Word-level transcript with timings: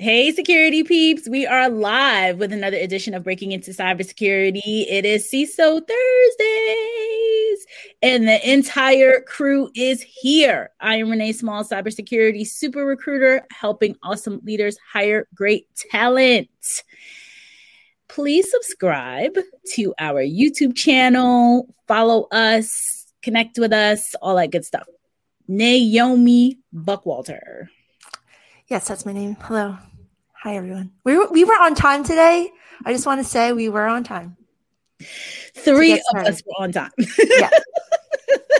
Hey, 0.00 0.30
security 0.30 0.84
peeps. 0.84 1.28
We 1.28 1.44
are 1.44 1.68
live 1.68 2.38
with 2.38 2.52
another 2.52 2.76
edition 2.76 3.14
of 3.14 3.24
Breaking 3.24 3.50
Into 3.50 3.72
Cybersecurity. 3.72 4.86
It 4.88 5.04
is 5.04 5.28
CISO 5.28 5.82
Thursdays, 5.88 7.66
and 8.00 8.28
the 8.28 8.48
entire 8.48 9.20
crew 9.22 9.72
is 9.74 10.00
here. 10.00 10.70
I 10.78 10.98
am 10.98 11.10
Renee 11.10 11.32
Small, 11.32 11.64
cybersecurity 11.64 12.46
super 12.46 12.84
recruiter, 12.84 13.44
helping 13.50 13.96
awesome 14.04 14.40
leaders 14.44 14.78
hire 14.88 15.26
great 15.34 15.66
talent. 15.90 16.48
Please 18.06 18.48
subscribe 18.52 19.36
to 19.72 19.94
our 19.98 20.22
YouTube 20.22 20.76
channel, 20.76 21.74
follow 21.88 22.28
us, 22.30 23.12
connect 23.20 23.58
with 23.58 23.72
us, 23.72 24.14
all 24.22 24.36
that 24.36 24.52
good 24.52 24.64
stuff. 24.64 24.86
Naomi 25.48 26.60
Buckwalter. 26.72 27.66
Yes, 28.68 28.86
that's 28.86 29.06
my 29.06 29.14
name. 29.14 29.34
Hello. 29.40 29.78
Hi, 30.42 30.56
everyone. 30.56 30.92
We 31.02 31.16
were, 31.16 31.28
we 31.30 31.42
were 31.42 31.54
on 31.54 31.74
time 31.74 32.04
today. 32.04 32.50
I 32.84 32.92
just 32.92 33.06
want 33.06 33.18
to 33.18 33.24
say 33.24 33.52
we 33.52 33.70
were 33.70 33.86
on 33.86 34.04
time. 34.04 34.36
Three 35.54 35.94
of 35.94 36.26
us 36.26 36.42
were 36.44 36.64
on 36.64 36.72
time. 36.72 36.90
yeah. 37.18 37.50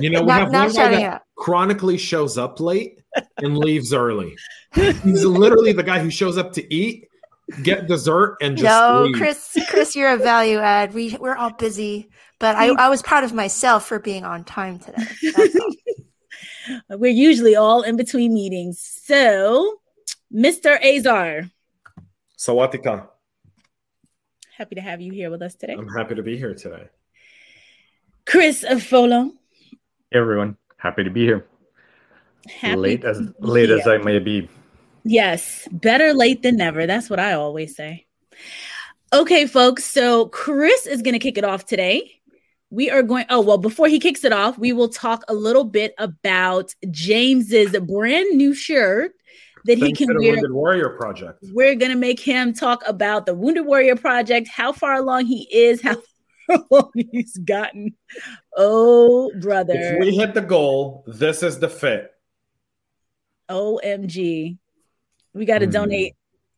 You 0.00 0.10
know, 0.10 0.20
we 0.20 0.28
not, 0.28 0.40
have 0.40 0.52
one 0.52 0.72
guy 0.72 0.90
that 0.90 1.02
out. 1.02 1.22
chronically 1.34 1.98
shows 1.98 2.38
up 2.38 2.60
late 2.60 3.00
and 3.38 3.58
leaves 3.58 3.92
early. 3.92 4.36
He's 4.74 5.24
literally 5.24 5.72
the 5.72 5.82
guy 5.82 5.98
who 5.98 6.08
shows 6.08 6.38
up 6.38 6.52
to 6.52 6.72
eat, 6.74 7.08
get 7.64 7.88
dessert, 7.88 8.36
and 8.40 8.56
just 8.56 8.64
no, 8.64 9.02
leave. 9.02 9.16
Chris. 9.16 9.58
Chris, 9.68 9.96
you're 9.96 10.12
a 10.12 10.16
value 10.16 10.58
add. 10.58 10.94
We 10.94 11.16
we're 11.18 11.34
all 11.34 11.50
busy, 11.50 12.10
but 12.38 12.54
I, 12.54 12.68
mm. 12.68 12.76
I 12.76 12.88
was 12.88 13.02
proud 13.02 13.24
of 13.24 13.32
myself 13.34 13.86
for 13.86 13.98
being 13.98 14.24
on 14.24 14.44
time 14.44 14.78
today. 14.78 15.52
we're 16.90 17.10
usually 17.10 17.56
all 17.56 17.82
in 17.82 17.96
between 17.96 18.32
meetings. 18.32 18.80
So, 18.80 19.80
Mr. 20.32 20.78
Azar. 20.82 21.50
Sawatika. 22.36 23.08
Happy 24.56 24.74
to 24.74 24.80
have 24.80 25.00
you 25.00 25.12
here 25.12 25.30
with 25.30 25.42
us 25.42 25.54
today. 25.54 25.74
I'm 25.74 25.88
happy 25.88 26.14
to 26.14 26.22
be 26.22 26.36
here 26.36 26.54
today. 26.54 26.88
Chris 28.26 28.64
Foulon. 28.64 29.32
Hey 30.10 30.18
everyone, 30.18 30.56
happy 30.76 31.04
to 31.04 31.10
be 31.10 31.24
here. 31.24 31.46
Happy 32.48 32.76
late 32.76 33.04
as 33.04 33.20
late 33.38 33.70
as 33.70 33.86
I 33.86 33.98
may 33.98 34.18
be. 34.18 34.48
Yes, 35.04 35.66
better 35.70 36.12
late 36.12 36.42
than 36.42 36.56
never. 36.56 36.86
That's 36.86 37.08
what 37.08 37.20
I 37.20 37.32
always 37.32 37.74
say. 37.74 38.06
Okay, 39.12 39.46
folks. 39.46 39.84
So 39.84 40.26
Chris 40.26 40.86
is 40.86 41.02
going 41.02 41.14
to 41.14 41.18
kick 41.18 41.38
it 41.38 41.44
off 41.44 41.64
today. 41.64 42.20
We 42.70 42.90
are 42.90 43.02
going. 43.02 43.24
Oh 43.30 43.40
well, 43.40 43.58
before 43.58 43.88
he 43.88 43.98
kicks 43.98 44.24
it 44.24 44.32
off, 44.32 44.58
we 44.58 44.74
will 44.74 44.90
talk 44.90 45.24
a 45.28 45.34
little 45.34 45.64
bit 45.64 45.94
about 45.98 46.74
James's 46.90 47.78
brand 47.80 48.36
new 48.36 48.52
shirt 48.52 49.12
that 49.64 49.78
he 49.78 49.92
can 49.92 50.08
wear. 50.08 50.32
Wounded 50.34 50.52
Warrior 50.52 50.90
Project. 50.90 51.38
We're 51.52 51.74
gonna 51.74 51.96
make 51.96 52.20
him 52.20 52.52
talk 52.52 52.82
about 52.86 53.26
the 53.26 53.34
Wounded 53.34 53.66
Warrior 53.66 53.96
Project, 53.96 54.48
how 54.48 54.72
far 54.72 54.94
along 54.94 55.26
he 55.26 55.48
is, 55.52 55.80
how 55.82 55.96
long 56.70 56.90
he's 56.94 57.36
gotten. 57.38 57.94
Oh, 58.56 59.30
brother! 59.40 59.74
If 59.74 60.00
we 60.00 60.16
hit 60.16 60.34
the 60.34 60.40
goal, 60.40 61.04
this 61.06 61.42
is 61.42 61.58
the 61.58 61.68
fit. 61.68 62.10
Omg, 63.50 64.58
we 65.34 65.44
got 65.44 65.58
to 65.58 65.66
mm. 65.66 65.72
donate. 65.72 66.14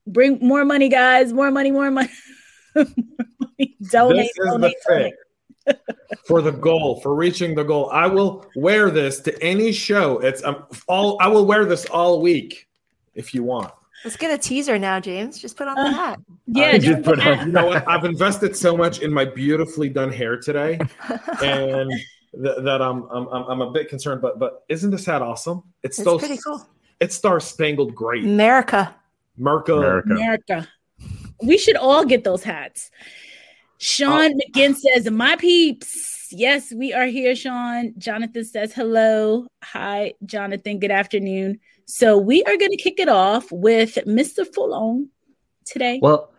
Bring 0.07 0.39
more 0.41 0.65
money, 0.65 0.89
guys. 0.89 1.33
More 1.33 1.51
money. 1.51 1.71
More 1.71 1.91
money. 1.91 2.11
more 2.75 2.87
money. 3.39 3.77
Donate. 3.91 4.31
donate, 4.45 4.75
donate. 4.87 5.15
for 6.27 6.43
the 6.43 6.53
goal, 6.53 7.01
for 7.01 7.15
reaching 7.15 7.55
the 7.55 7.63
goal. 7.63 7.91
I 7.93 8.07
will 8.07 8.47
wear 8.57 8.91
this 8.91 9.21
to 9.21 9.43
any 9.43 9.73
show. 9.73 10.19
It's 10.19 10.43
um, 10.43 10.65
all. 10.89 11.17
I 11.21 11.29
will 11.29 11.47
wear 11.47 11.65
this 11.65 11.87
all 11.87 12.21
week 12.21 12.67
if 13.21 13.33
you 13.33 13.45
want. 13.45 13.73
Let's 14.05 14.17
get 14.17 14.33
a 14.33 14.39
teaser 14.39 14.79
now, 14.79 14.99
James. 14.99 15.39
Just 15.39 15.57
put 15.57 15.69
on 15.69 15.77
the 15.77 15.83
uh, 15.83 15.93
hat. 15.93 16.21
Yeah, 16.47 16.79
just 16.79 17.03
put 17.03 17.25
on. 17.25 17.47
You 17.47 17.53
know 17.53 17.67
what? 17.67 17.87
I've 17.87 18.05
invested 18.05 18.57
so 18.57 18.77
much 18.77 19.01
in 19.01 19.13
my 19.13 19.27
beautifully 19.27 19.91
done 19.91 20.11
hair 20.11 20.39
today, 20.39 20.81
and 21.43 21.91
th- 22.33 22.57
that 22.63 22.81
I'm, 22.81 23.05
I'm 23.11 23.29
I'm 23.29 23.61
a 23.61 23.71
bit 23.71 23.91
concerned. 23.91 24.23
But 24.23 24.39
but 24.39 24.65
isn't 24.71 24.91
this 24.91 25.05
hat 25.05 25.21
awesome? 25.21 25.65
It's, 25.83 25.99
it's 25.99 26.05
so 26.05 26.19
pretty 26.19 26.39
cool. 26.39 26.67
It's 26.99 27.15
Star 27.15 27.41
Spangled 27.41 27.95
Great. 27.95 28.25
America. 28.25 28.95
America. 29.39 29.75
America. 29.75 30.13
America. 30.13 30.69
We 31.43 31.59
should 31.59 31.77
all 31.77 32.05
get 32.05 32.25
those 32.25 32.43
hats. 32.43 32.91
Sean 33.79 34.33
oh. 34.33 34.39
McGinn 34.39 34.77
says, 34.77 35.11
"My 35.11 35.37
peeps." 35.37 36.29
Yes, 36.33 36.73
we 36.73 36.95
are 36.95 37.07
here, 37.07 37.37
Sean. 37.37 37.93
Jonathan 37.99 38.45
says, 38.45 38.73
"Hello, 38.73 39.47
hi, 39.63 40.15
Jonathan. 40.25 40.79
Good 40.79 40.91
afternoon." 40.91 41.61
So 41.91 42.17
we 42.17 42.45
are 42.45 42.57
going 42.57 42.71
to 42.71 42.77
kick 42.77 43.01
it 43.01 43.09
off 43.09 43.51
with 43.51 43.97
Mr. 44.07 44.47
Foulon 44.47 45.09
today. 45.65 45.99
Well, 46.01 46.31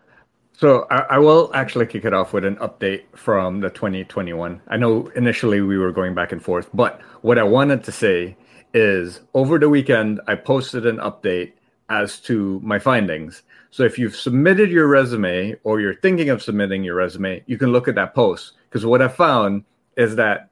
so 0.53 0.87
I, 0.89 0.99
I, 1.09 1.17
will 1.17 1.51
actually 1.53 1.87
kick 1.87 2.05
it 2.05 2.13
off 2.13 2.31
with 2.31 2.45
an 2.45 2.55
update 2.57 3.03
from 3.17 3.59
the 3.59 3.69
2021. 3.69 4.61
I 4.69 4.77
know 4.77 5.07
initially 5.09 5.59
we 5.59 5.77
were 5.77 5.91
going 5.91 6.15
back 6.15 6.31
and 6.31 6.41
forth, 6.41 6.69
but 6.73 7.01
what 7.21 7.37
I 7.37 7.43
wanted 7.43 7.83
to 7.83 7.91
say 7.91 8.37
is 8.73 9.19
over 9.33 9.59
the 9.59 9.67
weekend 9.67 10.21
I 10.25 10.35
posted 10.35 10.85
an 10.85 10.97
update 10.99 11.51
as 11.89 12.19
to 12.21 12.61
my 12.63 12.79
findings. 12.79 13.41
So 13.71 13.83
if 13.83 13.99
you've 13.99 14.15
submitted 14.15 14.71
your 14.71 14.87
resume 14.87 15.57
or 15.65 15.81
you're 15.81 15.95
thinking 15.95 16.29
of 16.29 16.41
submitting 16.41 16.85
your 16.85 16.95
resume, 16.95 17.43
you 17.45 17.57
can 17.57 17.73
look 17.73 17.89
at 17.89 17.95
that 17.95 18.15
post 18.15 18.53
because 18.69 18.85
what 18.85 19.01
I 19.01 19.09
found 19.09 19.65
is 19.97 20.15
that 20.15 20.49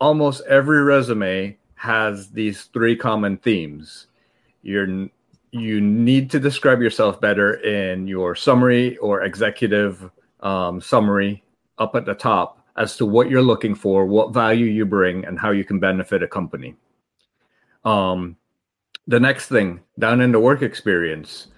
almost 0.00 0.42
every 0.48 0.82
resume 0.82 1.56
has 1.76 2.30
these 2.30 2.64
three 2.64 2.96
common 2.96 3.36
themes 3.36 4.08
you're 4.62 5.08
you 5.52 5.80
need 5.80 6.30
to 6.30 6.40
describe 6.40 6.80
yourself 6.80 7.20
better 7.20 7.54
in 7.56 8.08
your 8.08 8.34
summary 8.34 8.96
or 8.98 9.22
executive 9.22 10.10
um, 10.40 10.80
summary 10.80 11.42
up 11.78 11.94
at 11.94 12.06
the 12.06 12.14
top 12.14 12.66
as 12.76 12.96
to 12.96 13.04
what 13.04 13.28
you're 13.28 13.42
looking 13.42 13.74
for, 13.74 14.06
what 14.06 14.32
value 14.32 14.64
you 14.64 14.86
bring, 14.86 15.26
and 15.26 15.38
how 15.38 15.50
you 15.50 15.62
can 15.62 15.78
benefit 15.78 16.22
a 16.22 16.28
company. 16.28 16.74
Um, 17.84 18.36
the 19.06 19.20
next 19.20 19.48
thing 19.48 19.80
down 19.98 20.22
in 20.22 20.32
the 20.32 20.40
work 20.40 20.62
experience, 20.62 21.48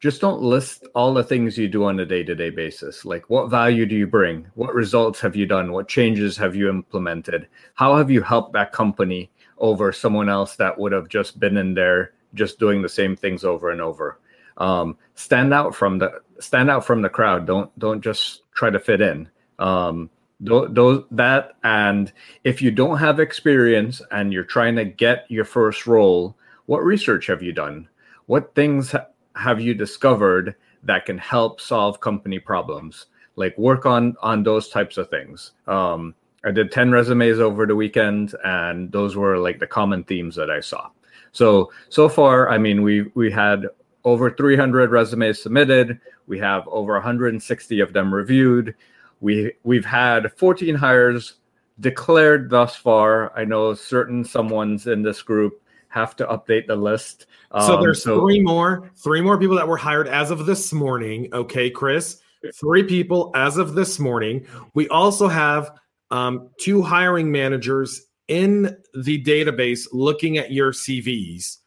just 0.00 0.20
don't 0.20 0.42
list 0.42 0.86
all 0.94 1.14
the 1.14 1.22
things 1.22 1.56
you 1.56 1.68
do 1.68 1.84
on 1.84 2.00
a 2.00 2.06
day 2.06 2.22
to 2.24 2.34
day 2.34 2.50
basis. 2.50 3.04
Like, 3.04 3.30
what 3.30 3.48
value 3.48 3.86
do 3.86 3.94
you 3.94 4.06
bring? 4.06 4.46
What 4.54 4.74
results 4.74 5.20
have 5.20 5.36
you 5.36 5.46
done? 5.46 5.72
What 5.72 5.88
changes 5.88 6.36
have 6.36 6.56
you 6.56 6.68
implemented? 6.68 7.46
How 7.74 7.96
have 7.96 8.10
you 8.10 8.22
helped 8.22 8.52
that 8.54 8.72
company 8.72 9.30
over 9.58 9.92
someone 9.92 10.28
else 10.28 10.56
that 10.56 10.78
would 10.78 10.92
have 10.92 11.08
just 11.08 11.38
been 11.38 11.56
in 11.56 11.74
there 11.74 12.12
just 12.36 12.58
doing 12.58 12.82
the 12.82 12.88
same 12.88 13.16
things 13.16 13.44
over 13.44 13.70
and 13.70 13.80
over. 13.80 14.20
Um, 14.58 14.96
stand 15.14 15.52
out 15.52 15.74
from 15.74 15.98
the 15.98 16.20
stand 16.38 16.70
out 16.70 16.84
from 16.84 17.02
the 17.02 17.08
crowd. 17.08 17.46
Don't 17.46 17.76
don't 17.78 18.00
just 18.00 18.42
try 18.54 18.70
to 18.70 18.78
fit 18.78 19.00
in. 19.00 19.28
Um, 19.58 20.10
those 20.38 21.04
that 21.10 21.56
and 21.64 22.12
if 22.44 22.60
you 22.60 22.70
don't 22.70 22.98
have 22.98 23.20
experience 23.20 24.02
and 24.10 24.32
you're 24.32 24.44
trying 24.44 24.76
to 24.76 24.84
get 24.84 25.26
your 25.28 25.44
first 25.44 25.86
role, 25.86 26.36
what 26.66 26.84
research 26.84 27.26
have 27.26 27.42
you 27.42 27.52
done? 27.52 27.88
What 28.26 28.54
things 28.54 28.94
have 29.34 29.60
you 29.60 29.74
discovered 29.74 30.54
that 30.82 31.06
can 31.06 31.18
help 31.18 31.60
solve 31.60 32.00
company 32.00 32.38
problems? 32.38 33.06
Like 33.36 33.56
work 33.58 33.86
on 33.86 34.16
on 34.22 34.42
those 34.42 34.68
types 34.68 34.98
of 34.98 35.08
things. 35.10 35.52
Um, 35.66 36.14
I 36.44 36.52
did 36.52 36.70
10 36.70 36.92
resumes 36.92 37.40
over 37.40 37.66
the 37.66 37.74
weekend, 37.74 38.34
and 38.44 38.92
those 38.92 39.16
were 39.16 39.36
like 39.36 39.58
the 39.58 39.66
common 39.66 40.04
themes 40.04 40.36
that 40.36 40.48
I 40.48 40.60
saw. 40.60 40.90
So 41.36 41.70
so 41.90 42.08
far, 42.08 42.48
I 42.48 42.56
mean, 42.56 42.82
we 42.82 43.10
we 43.14 43.30
had 43.30 43.66
over 44.04 44.30
300 44.30 44.90
resumes 44.90 45.42
submitted. 45.42 46.00
We 46.26 46.38
have 46.38 46.66
over 46.68 46.94
160 46.94 47.80
of 47.80 47.92
them 47.92 48.12
reviewed. 48.12 48.74
We 49.20 49.52
we've 49.62 49.84
had 49.84 50.32
14 50.32 50.74
hires 50.74 51.34
declared 51.78 52.48
thus 52.48 52.74
far. 52.74 53.36
I 53.38 53.44
know 53.44 53.74
certain 53.74 54.24
someone's 54.24 54.86
in 54.86 55.02
this 55.02 55.20
group 55.20 55.60
have 55.88 56.16
to 56.16 56.26
update 56.26 56.68
the 56.68 56.76
list. 56.76 57.26
Um, 57.50 57.66
so 57.66 57.80
there's 57.80 58.02
so, 58.02 58.18
three 58.20 58.40
more, 58.40 58.90
three 58.96 59.20
more 59.20 59.38
people 59.38 59.56
that 59.56 59.68
were 59.68 59.76
hired 59.76 60.08
as 60.08 60.30
of 60.30 60.46
this 60.46 60.72
morning. 60.72 61.28
Okay, 61.34 61.68
Chris, 61.68 62.20
three 62.54 62.82
people 62.82 63.30
as 63.34 63.58
of 63.58 63.74
this 63.74 63.98
morning. 63.98 64.46
We 64.72 64.88
also 64.88 65.28
have 65.28 65.72
um, 66.10 66.48
two 66.58 66.80
hiring 66.80 67.30
managers 67.30 68.06
in 68.28 68.76
the 68.94 69.22
database 69.22 69.86
looking 69.92 70.38
at 70.38 70.52
your 70.52 70.72
CVs 70.72 71.58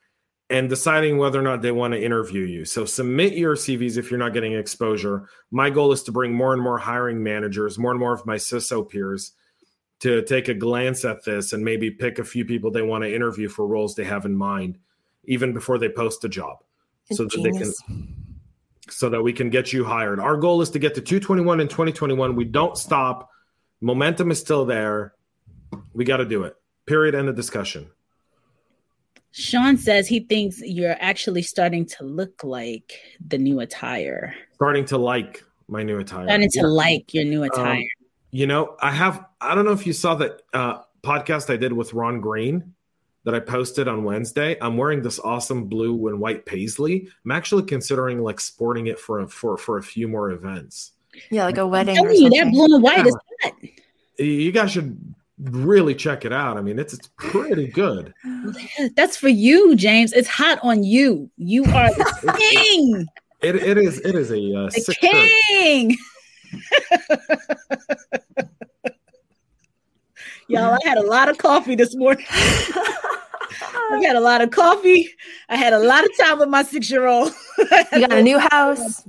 and 0.50 0.68
deciding 0.68 1.18
whether 1.18 1.40
or 1.40 1.44
not 1.44 1.62
they 1.62 1.72
want 1.72 1.94
to 1.94 2.04
interview 2.04 2.44
you. 2.44 2.66
So 2.66 2.84
submit 2.86 3.34
your 3.34 3.56
CVs 3.56 3.98
if 3.98 4.10
you're 4.10 4.20
not 4.20 4.34
getting 4.34 4.54
exposure. 4.54 5.30
My 5.52 5.70
goal 5.70 5.92
is 5.92 6.04
to 6.04 6.12
bring 6.12 6.34
more 6.34 6.54
and 6.54 6.62
more 6.62 6.78
hiring 6.78 7.22
managers, 7.22 7.78
more 7.78 7.92
and 7.92 8.00
more 8.00 8.14
of 8.14 8.26
my 8.26 8.36
CISO 8.36 8.90
peers 8.90 9.34
to 10.00 10.24
take 10.24 10.48
a 10.48 10.54
glance 10.54 11.06
at 11.06 11.24
this 11.24 11.54
and 11.54 11.64
maybe 11.64 11.92
pick 11.92 12.20
a 12.20 12.24
few 12.24 12.46
people 12.46 12.72
they 12.72 12.82
want 12.82 13.04
to 13.04 13.14
interview 13.14 13.48
for 13.48 13.68
roles 13.68 13.96
they 13.96 14.06
have 14.06 14.26
in 14.26 14.36
mind 14.36 14.78
even 15.26 15.54
before 15.54 15.78
they 15.78 15.90
post 15.90 16.24
a 16.24 16.30
job 16.30 16.58
so 17.12 17.26
that 17.26 17.42
they 17.44 17.52
can 17.52 17.72
so 18.90 19.10
that 19.10 19.22
we 19.22 19.32
can 19.32 19.50
get 19.50 19.72
you 19.72 19.84
hired. 19.84 20.20
Our 20.20 20.38
goal 20.38 20.62
is 20.62 20.72
to 20.72 20.80
get 20.80 20.96
to 20.96 21.02
221 21.02 21.60
in 21.60 21.68
2021. 21.68 22.36
We 22.36 22.46
don't 22.46 22.76
stop. 22.76 23.30
Momentum 23.82 24.32
is 24.32 24.40
still 24.40 24.66
there. 24.66 25.14
We 25.94 26.06
got 26.06 26.18
to 26.18 26.26
do 26.26 26.44
it. 26.44 26.56
Period. 26.86 27.16
End 27.16 27.30
of 27.30 27.36
discussion. 27.36 27.90
Sean 29.32 29.78
says 29.78 30.08
he 30.08 30.22
thinks 30.22 30.60
you're 30.62 30.98
actually 31.00 31.44
starting 31.44 31.86
to 31.86 32.04
look 32.04 32.44
like 32.44 33.00
the 33.26 33.38
new 33.38 33.60
attire. 33.60 34.34
Starting 34.56 34.86
to 34.86 34.98
like 34.98 35.44
my 35.68 35.84
new 35.84 36.00
attire. 36.00 36.26
Starting 36.26 36.50
to 36.52 36.68
like 36.68 37.14
your 37.14 37.26
new 37.26 37.44
attire. 37.44 37.78
Um, 37.78 37.84
you 38.32 38.48
know, 38.48 38.76
I 38.82 38.92
have. 38.92 39.26
I 39.42 39.56
don't 39.56 39.66
know 39.66 39.72
if 39.72 39.86
you 39.86 39.94
saw 39.94 40.16
that 40.16 40.42
uh, 40.54 40.80
podcast 41.04 41.52
I 41.54 41.58
did 41.58 41.74
with 41.74 41.94
Ron 41.94 42.22
Green 42.22 42.74
that 43.24 43.36
I 43.36 43.40
posted 43.40 43.88
on 43.88 44.04
Wednesday. 44.04 44.58
I'm 44.62 44.78
wearing 44.78 45.02
this 45.02 45.20
awesome 45.20 45.66
blue 45.66 46.08
and 46.08 46.20
white 46.20 46.46
paisley. 46.46 47.08
I'm 47.26 47.32
actually 47.32 47.64
considering 47.64 48.22
like 48.22 48.40
sporting 48.40 48.88
it 48.88 49.00
for 49.00 49.22
a, 49.22 49.28
for 49.28 49.58
for 49.58 49.78
a 49.78 49.84
few 49.84 50.08
more 50.08 50.32
events. 50.32 50.94
Yeah, 51.30 51.46
like 51.46 51.58
a 51.58 51.68
wedding. 51.68 51.98
I'm 51.98 52.10
you, 52.12 52.30
that 52.30 52.52
blue 52.52 52.76
and 52.76 52.84
white 52.84 52.98
yeah. 52.98 53.06
is 53.06 53.18
hot. 53.44 53.54
You 54.18 54.52
guys 54.52 54.72
should 54.72 55.16
really 55.40 55.96
check 55.96 56.26
it 56.26 56.34
out. 56.34 56.58
I 56.58 56.62
mean, 56.62 56.78
it's 56.80 56.94
it's 56.94 57.10
pretty 57.18 57.68
good. 57.68 58.14
That's 58.96 59.18
for 59.18 59.30
you, 59.30 59.76
James. 59.76 60.14
It's 60.14 60.28
hot 60.28 60.60
on 60.62 60.84
you. 60.84 61.30
You 61.38 61.64
are 61.66 61.90
the 61.90 62.36
king. 62.52 63.08
It, 63.42 63.56
it 63.56 63.78
is 63.78 64.00
it 64.02 64.16
is 64.16 64.32
a 64.32 64.56
uh, 64.56 64.70
the 64.70 64.96
king. 65.00 65.98
Y'all, 70.48 70.74
I 70.74 70.80
had 70.84 70.98
a 70.98 71.04
lot 71.04 71.30
of 71.30 71.38
coffee 71.38 71.76
this 71.76 71.96
morning. 71.96 72.26
I 72.32 74.02
had 74.04 74.16
a 74.16 74.20
lot 74.20 74.42
of 74.42 74.50
coffee. 74.52 75.08
I 75.48 75.56
had 75.56 75.74
a 75.74 75.80
lot 75.80 76.04
of 76.04 76.10
time 76.20 76.40
with 76.40 76.50
my 76.50 76.64
six 76.64 76.90
year 76.90 77.06
old. 77.06 77.32
You 77.94 78.00
got 78.00 78.14
a 78.14 78.24
new 78.24 78.40
house. 78.40 79.04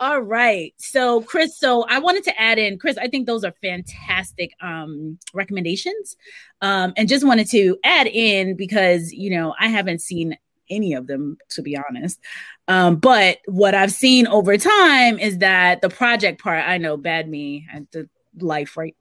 All 0.00 0.20
right. 0.20 0.74
So, 0.76 1.22
Chris, 1.22 1.56
so 1.56 1.84
I 1.88 2.00
wanted 2.00 2.24
to 2.24 2.40
add 2.40 2.58
in, 2.58 2.78
Chris, 2.78 2.98
I 2.98 3.06
think 3.06 3.26
those 3.26 3.44
are 3.44 3.54
fantastic 3.62 4.50
um, 4.60 5.18
recommendations. 5.32 6.16
Um, 6.60 6.92
and 6.96 7.08
just 7.08 7.24
wanted 7.24 7.48
to 7.50 7.78
add 7.84 8.08
in 8.08 8.56
because, 8.56 9.12
you 9.12 9.30
know, 9.30 9.54
I 9.58 9.68
haven't 9.68 10.00
seen 10.00 10.36
any 10.68 10.94
of 10.94 11.06
them, 11.06 11.36
to 11.50 11.62
be 11.62 11.76
honest. 11.76 12.18
Um, 12.66 12.96
but 12.96 13.38
what 13.46 13.74
I've 13.74 13.92
seen 13.92 14.26
over 14.26 14.56
time 14.56 15.18
is 15.18 15.38
that 15.38 15.80
the 15.80 15.90
project 15.90 16.42
part, 16.42 16.64
I 16.66 16.78
know, 16.78 16.96
bad 16.96 17.28
me, 17.28 17.66
and 17.72 17.86
the 17.92 18.08
life, 18.40 18.76
right? 18.76 18.96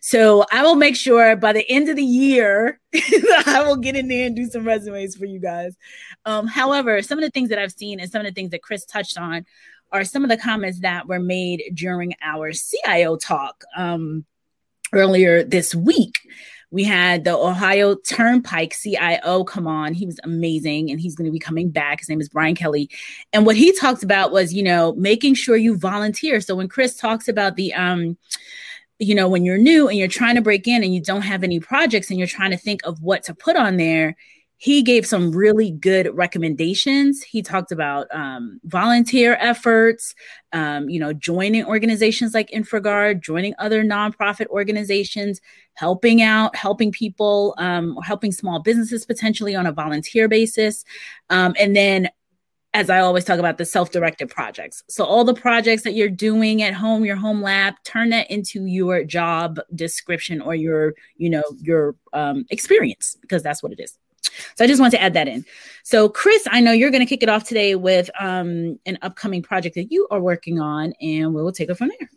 So 0.00 0.46
I 0.50 0.62
will 0.62 0.76
make 0.76 0.96
sure 0.96 1.36
by 1.36 1.52
the 1.52 1.68
end 1.70 1.88
of 1.88 1.96
the 1.96 2.04
year, 2.04 2.80
I 3.46 3.62
will 3.66 3.76
get 3.76 3.96
in 3.96 4.08
there 4.08 4.26
and 4.26 4.34
do 4.34 4.46
some 4.46 4.64
resumes 4.64 5.16
for 5.16 5.26
you 5.26 5.40
guys. 5.40 5.76
Um, 6.24 6.46
however, 6.46 7.02
some 7.02 7.18
of 7.18 7.24
the 7.24 7.30
things 7.30 7.50
that 7.50 7.58
I've 7.58 7.72
seen 7.72 8.00
and 8.00 8.10
some 8.10 8.20
of 8.20 8.26
the 8.26 8.32
things 8.32 8.50
that 8.50 8.62
Chris 8.62 8.84
touched 8.84 9.18
on 9.18 9.44
are 9.92 10.04
some 10.04 10.24
of 10.24 10.30
the 10.30 10.36
comments 10.36 10.80
that 10.80 11.08
were 11.08 11.20
made 11.20 11.62
during 11.74 12.14
our 12.22 12.52
CIO 12.52 13.16
talk 13.16 13.64
um, 13.76 14.24
earlier 14.92 15.42
this 15.42 15.74
week. 15.74 16.14
We 16.70 16.84
had 16.84 17.24
the 17.24 17.34
Ohio 17.34 17.96
Turnpike 17.96 18.74
CIO 18.74 19.44
come 19.44 19.66
on. 19.66 19.94
He 19.94 20.04
was 20.04 20.20
amazing 20.22 20.90
and 20.90 21.00
he's 21.00 21.14
going 21.14 21.24
to 21.24 21.32
be 21.32 21.38
coming 21.38 21.70
back. 21.70 22.00
His 22.00 22.10
name 22.10 22.20
is 22.20 22.28
Brian 22.28 22.54
Kelly. 22.54 22.90
And 23.32 23.46
what 23.46 23.56
he 23.56 23.72
talked 23.72 24.02
about 24.02 24.32
was, 24.32 24.52
you 24.52 24.62
know, 24.62 24.92
making 24.92 25.34
sure 25.34 25.56
you 25.56 25.78
volunteer. 25.78 26.42
So 26.42 26.54
when 26.54 26.68
Chris 26.68 26.94
talks 26.94 27.26
about 27.26 27.56
the, 27.56 27.72
um, 27.72 28.18
you 28.98 29.14
know, 29.14 29.28
when 29.28 29.46
you're 29.46 29.56
new 29.56 29.88
and 29.88 29.96
you're 29.96 30.08
trying 30.08 30.34
to 30.34 30.42
break 30.42 30.68
in 30.68 30.82
and 30.82 30.94
you 30.94 31.00
don't 31.00 31.22
have 31.22 31.42
any 31.42 31.58
projects 31.58 32.10
and 32.10 32.18
you're 32.18 32.28
trying 32.28 32.50
to 32.50 32.58
think 32.58 32.82
of 32.84 33.00
what 33.00 33.22
to 33.24 33.34
put 33.34 33.56
on 33.56 33.78
there, 33.78 34.14
he 34.58 34.82
gave 34.82 35.06
some 35.06 35.30
really 35.30 35.70
good 35.70 36.14
recommendations. 36.14 37.22
He 37.22 37.42
talked 37.42 37.70
about 37.70 38.08
um, 38.12 38.60
volunteer 38.64 39.36
efforts, 39.40 40.16
um, 40.52 40.88
you 40.88 40.98
know, 40.98 41.12
joining 41.12 41.64
organizations 41.64 42.34
like 42.34 42.50
InfraGard, 42.50 43.22
joining 43.22 43.54
other 43.58 43.84
nonprofit 43.84 44.48
organizations, 44.48 45.40
helping 45.74 46.22
out, 46.22 46.56
helping 46.56 46.90
people, 46.90 47.54
um, 47.58 47.96
helping 48.02 48.32
small 48.32 48.58
businesses 48.58 49.06
potentially 49.06 49.54
on 49.54 49.64
a 49.64 49.72
volunteer 49.72 50.28
basis. 50.28 50.84
Um, 51.30 51.54
and 51.58 51.76
then 51.76 52.08
as 52.74 52.90
I 52.90 52.98
always 52.98 53.24
talk 53.24 53.38
about 53.38 53.58
the 53.58 53.64
self-directed 53.64 54.28
projects. 54.28 54.82
So 54.88 55.04
all 55.04 55.24
the 55.24 55.34
projects 55.34 55.84
that 55.84 55.94
you're 55.94 56.10
doing 56.10 56.62
at 56.62 56.74
home, 56.74 57.04
your 57.04 57.16
home 57.16 57.42
lab, 57.42 57.74
turn 57.84 58.10
that 58.10 58.30
into 58.30 58.66
your 58.66 59.04
job 59.04 59.58
description 59.74 60.40
or 60.42 60.54
your, 60.54 60.94
you 61.16 61.30
know, 61.30 61.44
your 61.60 61.94
um, 62.12 62.44
experience 62.50 63.16
because 63.22 63.42
that's 63.42 63.62
what 63.62 63.72
it 63.72 63.80
is. 63.80 63.96
So 64.56 64.64
I 64.64 64.66
just 64.66 64.80
want 64.80 64.92
to 64.92 65.00
add 65.00 65.14
that 65.14 65.28
in. 65.28 65.44
So, 65.82 66.08
Chris, 66.08 66.46
I 66.50 66.60
know 66.60 66.72
you're 66.72 66.90
going 66.90 67.04
to 67.04 67.08
kick 67.08 67.22
it 67.22 67.28
off 67.28 67.44
today 67.44 67.74
with 67.74 68.10
um, 68.20 68.78
an 68.86 68.98
upcoming 69.02 69.42
project 69.42 69.74
that 69.76 69.92
you 69.92 70.06
are 70.10 70.20
working 70.20 70.60
on, 70.60 70.92
and 71.00 71.34
we 71.34 71.42
will 71.42 71.52
take 71.52 71.70
it 71.70 71.76
from 71.76 71.88
there. 71.88 72.10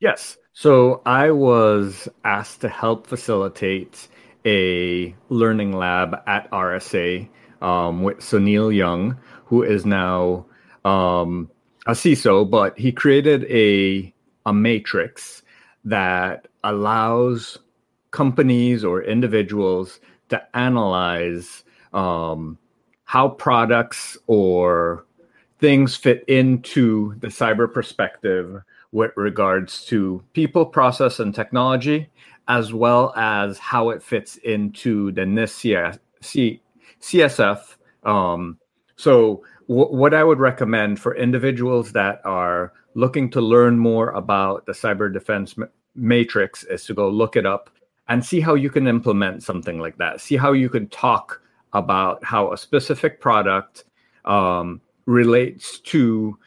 Yes. 0.00 0.36
So 0.52 1.02
I 1.06 1.30
was 1.30 2.08
asked 2.24 2.60
to 2.60 2.68
help 2.68 3.06
facilitate 3.06 4.08
a 4.44 5.14
learning 5.28 5.72
lab 5.72 6.16
at 6.26 6.50
RSA 6.50 7.28
um, 7.62 8.02
with 8.02 8.18
Sounil 8.18 8.74
Yu, 8.74 9.16
who 9.46 9.62
is 9.62 9.86
now 9.86 10.46
um, 10.84 11.50
a 11.86 11.92
CISO, 11.92 12.48
but 12.48 12.78
he 12.78 12.92
created 12.92 13.44
a 13.44 14.12
a 14.46 14.52
matrix 14.52 15.42
that 15.84 16.48
allows 16.62 17.58
companies 18.10 18.84
or 18.84 19.02
individuals 19.02 20.00
to 20.28 20.42
analyze 20.56 21.64
um, 21.92 22.58
how 23.04 23.28
products 23.28 24.16
or 24.26 25.04
things 25.60 25.94
fit 25.96 26.24
into 26.28 27.14
the 27.20 27.28
cyber 27.28 27.72
perspective 27.72 28.62
with 28.92 29.12
regards 29.16 29.84
to 29.86 30.22
people, 30.32 30.64
process, 30.66 31.20
and 31.20 31.34
technology, 31.34 32.08
as 32.48 32.72
well 32.72 33.12
as 33.16 33.58
how 33.58 33.90
it 33.90 34.02
fits 34.02 34.36
into 34.38 35.10
the 35.12 35.22
CSF. 37.00 37.76
Um, 38.04 38.58
so, 38.96 39.42
w- 39.68 39.96
what 39.96 40.14
I 40.14 40.22
would 40.22 40.38
recommend 40.38 41.00
for 41.00 41.16
individuals 41.16 41.92
that 41.92 42.20
are 42.24 42.72
looking 42.94 43.30
to 43.30 43.40
learn 43.40 43.78
more 43.78 44.10
about 44.10 44.66
the 44.66 44.72
cyber 44.72 45.12
defense 45.12 45.56
matrix 45.96 46.64
is 46.64 46.84
to 46.84 46.94
go 46.94 47.08
look 47.08 47.36
it 47.36 47.46
up 47.46 47.70
and 48.08 48.24
see 48.24 48.40
how 48.40 48.54
you 48.54 48.70
can 48.70 48.86
implement 48.86 49.42
something 49.42 49.78
like 49.78 49.96
that. 49.98 50.20
See 50.20 50.36
how 50.36 50.52
you 50.52 50.68
can 50.68 50.88
talk 50.88 51.40
about 51.72 52.22
how 52.24 52.52
a 52.52 52.58
specific 52.58 53.20
product 53.20 53.84
um, 54.24 54.80
relates 55.06 55.78
to 55.80 56.38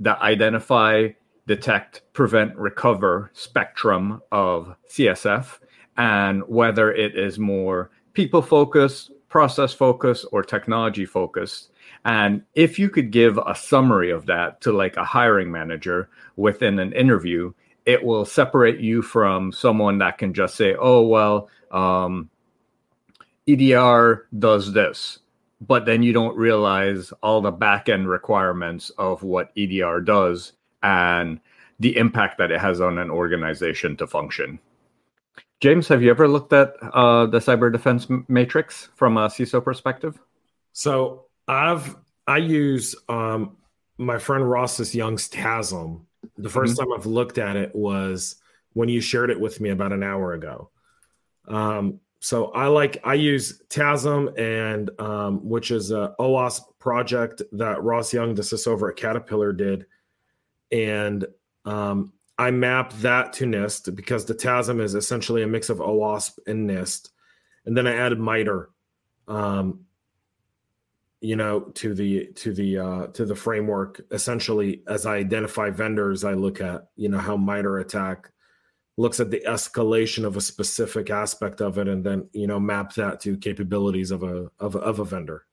the 0.00 0.20
identify, 0.22 1.08
detect, 1.46 2.02
prevent, 2.12 2.56
recover 2.56 3.30
spectrum 3.34 4.20
of 4.32 4.74
CSF 4.90 5.58
and 5.96 6.42
whether 6.48 6.92
it 6.92 7.16
is 7.16 7.38
more 7.38 7.90
people 8.12 8.42
focused, 8.42 9.10
process 9.28 9.72
focused, 9.72 10.26
or 10.32 10.42
technology 10.42 11.04
focused. 11.04 11.70
And 12.04 12.42
if 12.54 12.78
you 12.78 12.88
could 12.88 13.10
give 13.10 13.38
a 13.38 13.54
summary 13.54 14.10
of 14.10 14.26
that 14.26 14.60
to 14.62 14.72
like 14.72 14.96
a 14.96 15.04
hiring 15.04 15.50
manager 15.50 16.08
within 16.36 16.78
an 16.78 16.92
interview, 16.92 17.52
it 17.86 18.02
will 18.02 18.24
separate 18.24 18.80
you 18.80 19.02
from 19.02 19.52
someone 19.52 19.98
that 19.98 20.18
can 20.18 20.32
just 20.34 20.54
say, 20.56 20.74
oh, 20.78 21.02
well, 21.06 21.48
um, 21.70 22.30
EDR 23.46 24.26
does 24.38 24.72
this. 24.72 25.18
But 25.60 25.86
then 25.86 26.02
you 26.02 26.12
don't 26.12 26.36
realize 26.36 27.12
all 27.22 27.40
the 27.40 27.50
back 27.50 27.88
end 27.88 28.08
requirements 28.08 28.90
of 28.90 29.22
what 29.22 29.52
EDR 29.56 30.00
does 30.00 30.52
and 30.82 31.40
the 31.80 31.96
impact 31.96 32.38
that 32.38 32.50
it 32.50 32.60
has 32.60 32.80
on 32.80 32.98
an 32.98 33.10
organization 33.10 33.96
to 33.96 34.06
function. 34.06 34.58
James, 35.60 35.88
have 35.88 36.02
you 36.02 36.10
ever 36.10 36.28
looked 36.28 36.52
at 36.52 36.74
uh, 36.82 37.26
the 37.26 37.38
cyber 37.38 37.72
defense 37.72 38.06
matrix 38.28 38.90
from 38.94 39.16
a 39.16 39.28
CISO 39.28 39.64
perspective? 39.64 40.18
So 40.72 41.26
I've 41.48 41.96
I 42.26 42.38
use 42.38 42.94
um, 43.08 43.56
my 43.98 44.18
friend 44.18 44.48
Ross's 44.48 44.94
Young's 44.94 45.28
TASM 45.28 46.02
the 46.36 46.48
1st 46.48 46.52
mm-hmm. 46.52 46.74
time 46.74 46.92
I've 46.92 47.06
looked 47.06 47.38
at 47.38 47.56
it 47.56 47.74
was 47.74 48.36
when 48.72 48.88
you 48.88 49.00
shared 49.00 49.30
it 49.30 49.40
with 49.40 49.60
me 49.60 49.70
about 49.70 49.92
an 49.92 50.02
hour 50.02 50.32
ago. 50.32 50.70
Um, 51.48 52.00
so 52.20 52.46
I 52.52 52.68
like 52.68 52.98
I 53.04 53.14
use 53.14 53.60
TASM 53.68 54.38
and 54.38 54.90
um, 54.98 55.46
which 55.46 55.70
is 55.70 55.90
a 55.90 56.14
OWASP 56.18 56.62
project 56.78 57.42
that 57.52 57.82
Ross 57.82 58.14
Young, 58.14 58.34
the 58.34 58.42
CISO 58.42 58.68
over 58.68 58.90
at 58.90 58.96
Caterpillar, 58.96 59.52
did, 59.52 59.84
and 60.72 61.26
um, 61.66 62.14
I 62.38 62.50
map 62.50 62.94
that 62.94 63.34
to 63.34 63.44
NIST 63.44 63.94
because 63.94 64.24
the 64.24 64.34
TASM 64.34 64.80
is 64.80 64.94
essentially 64.94 65.42
a 65.42 65.46
mix 65.46 65.68
of 65.68 65.78
OWASP 65.78 66.38
and 66.46 66.68
NIST, 66.68 67.10
and 67.66 67.76
then 67.76 67.86
I 67.86 67.94
added 67.94 68.18
MITRE. 68.18 68.70
Um, 69.28 69.83
you 71.24 71.36
know 71.36 71.60
to 71.72 71.94
the 71.94 72.26
to 72.34 72.52
the 72.52 72.78
uh 72.78 73.06
to 73.08 73.24
the 73.24 73.34
framework 73.34 74.02
essentially 74.10 74.82
as 74.86 75.06
i 75.06 75.16
identify 75.16 75.70
vendors 75.70 76.22
i 76.22 76.34
look 76.34 76.60
at 76.60 76.88
you 76.96 77.08
know 77.08 77.16
how 77.18 77.34
MITRE 77.34 77.78
ATT&CK 77.78 78.30
looks 78.98 79.20
at 79.20 79.30
the 79.30 79.42
escalation 79.48 80.24
of 80.26 80.36
a 80.36 80.40
specific 80.40 81.08
aspect 81.08 81.62
of 81.62 81.78
it 81.78 81.88
and 81.88 82.04
then 82.04 82.28
you 82.34 82.46
know 82.46 82.60
map 82.60 82.92
that 82.94 83.20
to 83.20 83.38
capabilities 83.38 84.10
of 84.10 84.22
a 84.22 84.50
of 84.60 84.76
of 84.76 84.98
a 84.98 85.04
vendor. 85.04 85.46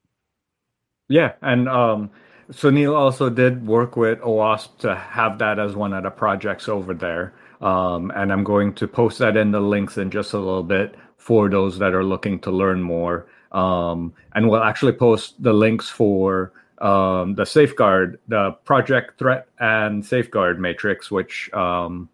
Yeah 1.07 1.33
and 1.41 1.69
um 1.69 2.11
Sounil 2.51 2.93
also 2.93 3.29
did 3.29 3.65
work 3.65 3.95
with 3.95 4.19
OWASP 4.19 4.79
to 4.79 4.93
have 4.93 5.39
that 5.39 5.57
as 5.57 5.73
one 5.73 5.93
of 5.93 6.03
the 6.03 6.09
projects 6.09 6.67
over 6.67 6.93
there. 6.93 7.33
Um, 7.61 8.11
and 8.15 8.33
i'm 8.33 8.43
going 8.43 8.73
to 8.73 8.87
post 8.87 9.19
that 9.19 9.37
in 9.37 9.51
the 9.51 9.59
links 9.61 9.97
in 9.97 10.09
just 10.09 10.33
a 10.33 10.39
little 10.39 10.63
bit 10.63 10.95
for 11.17 11.47
those 11.47 11.77
that 11.77 11.93
are 11.93 12.03
looking 12.03 12.39
to 12.39 12.51
learn 12.51 12.81
more 12.81 13.27
Um, 13.51 14.13
and 14.33 14.49
we'll 14.49 14.63
actually 14.63 14.93
post 14.93 15.41
the 15.41 15.53
links 15.53 15.89
for 15.89 16.53
um, 16.79 17.35
the 17.35 17.45
safeguard, 17.45 18.19
the 18.27 18.51
project 18.63 19.19
threat 19.19 19.47
and 19.59 20.05
safeguard 20.05 20.59
matrix, 20.59 21.11
which 21.11 21.51
um, 21.53 22.09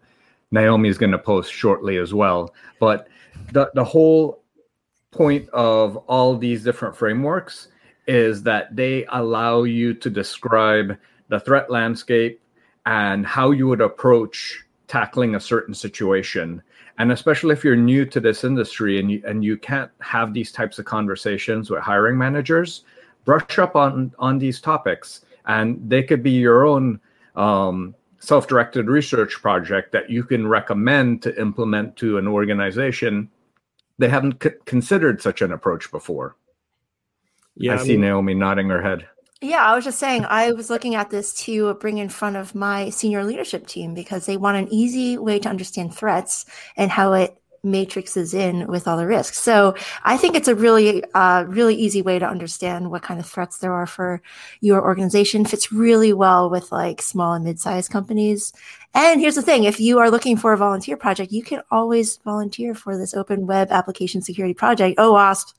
Naomi 0.50 0.88
is 0.88 0.98
going 0.98 1.12
to 1.12 1.18
post 1.18 1.52
shortly 1.52 1.96
as 1.96 2.12
well. 2.12 2.54
But 2.78 3.08
the, 3.52 3.70
the 3.74 3.84
whole 3.84 4.42
point 5.10 5.48
of 5.50 5.96
all 5.96 6.36
these 6.36 6.62
different 6.62 6.96
frameworks 6.96 7.68
is 8.06 8.42
that 8.42 8.74
they 8.74 9.06
allow 9.10 9.62
you 9.62 9.94
to 9.94 10.10
describe 10.10 10.96
the 11.28 11.40
threat 11.40 11.70
landscape 11.70 12.40
and 12.86 13.26
how 13.26 13.50
you 13.50 13.66
would 13.66 13.80
approach 13.80 14.64
tackling 14.86 15.34
a 15.34 15.40
certain 15.40 15.74
situation 15.74 16.62
and 16.98 17.12
especially 17.12 17.52
if 17.52 17.64
you're 17.64 17.76
new 17.76 18.04
to 18.04 18.20
this 18.20 18.44
industry 18.44 18.98
and 18.98 19.10
you, 19.10 19.22
and 19.24 19.44
you 19.44 19.56
can't 19.56 19.90
have 20.00 20.34
these 20.34 20.50
types 20.52 20.78
of 20.78 20.84
conversations 20.84 21.70
with 21.70 21.80
hiring 21.80 22.18
managers 22.18 22.84
brush 23.24 23.58
up 23.58 23.76
on 23.76 24.12
on 24.18 24.38
these 24.38 24.60
topics. 24.60 25.22
And 25.46 25.78
they 25.88 26.02
could 26.02 26.22
be 26.22 26.32
your 26.32 26.66
own 26.66 27.00
um, 27.36 27.94
self-directed 28.18 28.88
research 28.88 29.34
project 29.40 29.92
that 29.92 30.10
you 30.10 30.24
can 30.24 30.46
recommend 30.46 31.22
to 31.22 31.40
implement 31.40 31.96
to 31.96 32.18
an 32.18 32.26
organization. 32.26 33.30
They 33.98 34.08
haven't 34.08 34.42
c- 34.42 34.50
considered 34.66 35.22
such 35.22 35.40
an 35.40 35.52
approach 35.52 35.90
before. 35.90 36.36
Yeah 37.56 37.74
i, 37.74 37.80
I 37.80 37.84
see 37.84 37.92
mean, 37.92 38.02
naomi 38.02 38.34
nodding 38.34 38.68
her 38.68 38.82
head 38.82 39.08
yeah, 39.40 39.64
I 39.64 39.74
was 39.76 39.84
just 39.84 40.00
saying, 40.00 40.24
I 40.24 40.50
was 40.52 40.68
looking 40.68 40.96
at 40.96 41.10
this 41.10 41.32
to 41.44 41.74
bring 41.74 41.98
in 41.98 42.08
front 42.08 42.36
of 42.36 42.54
my 42.54 42.90
senior 42.90 43.24
leadership 43.24 43.66
team 43.66 43.94
because 43.94 44.26
they 44.26 44.36
want 44.36 44.56
an 44.56 44.72
easy 44.72 45.16
way 45.16 45.38
to 45.38 45.48
understand 45.48 45.94
threats 45.94 46.44
and 46.76 46.90
how 46.90 47.12
it 47.12 47.40
matrixes 47.64 48.34
in 48.34 48.66
with 48.66 48.88
all 48.88 48.96
the 48.96 49.06
risks. 49.06 49.38
So 49.38 49.74
I 50.02 50.16
think 50.16 50.34
it's 50.34 50.48
a 50.48 50.54
really, 50.54 51.04
uh, 51.14 51.44
really 51.46 51.76
easy 51.76 52.02
way 52.02 52.18
to 52.18 52.28
understand 52.28 52.90
what 52.90 53.02
kind 53.02 53.20
of 53.20 53.26
threats 53.26 53.58
there 53.58 53.72
are 53.72 53.86
for 53.86 54.22
your 54.60 54.82
organization. 54.82 55.44
Fits 55.44 55.72
really 55.72 56.12
well 56.12 56.50
with 56.50 56.72
like 56.72 57.00
small 57.00 57.34
and 57.34 57.44
mid-sized 57.44 57.90
companies. 57.90 58.52
And 58.94 59.20
here's 59.20 59.34
the 59.34 59.42
thing: 59.42 59.64
if 59.64 59.80
you 59.80 59.98
are 59.98 60.10
looking 60.10 60.36
for 60.36 60.52
a 60.52 60.56
volunteer 60.56 60.96
project, 60.96 61.32
you 61.32 61.42
can 61.42 61.62
always 61.70 62.18
volunteer 62.18 62.74
for 62.74 62.96
this 62.96 63.14
open 63.14 63.46
web 63.46 63.68
application 63.70 64.22
security 64.22 64.54
project, 64.54 64.98
OWASP 64.98 65.52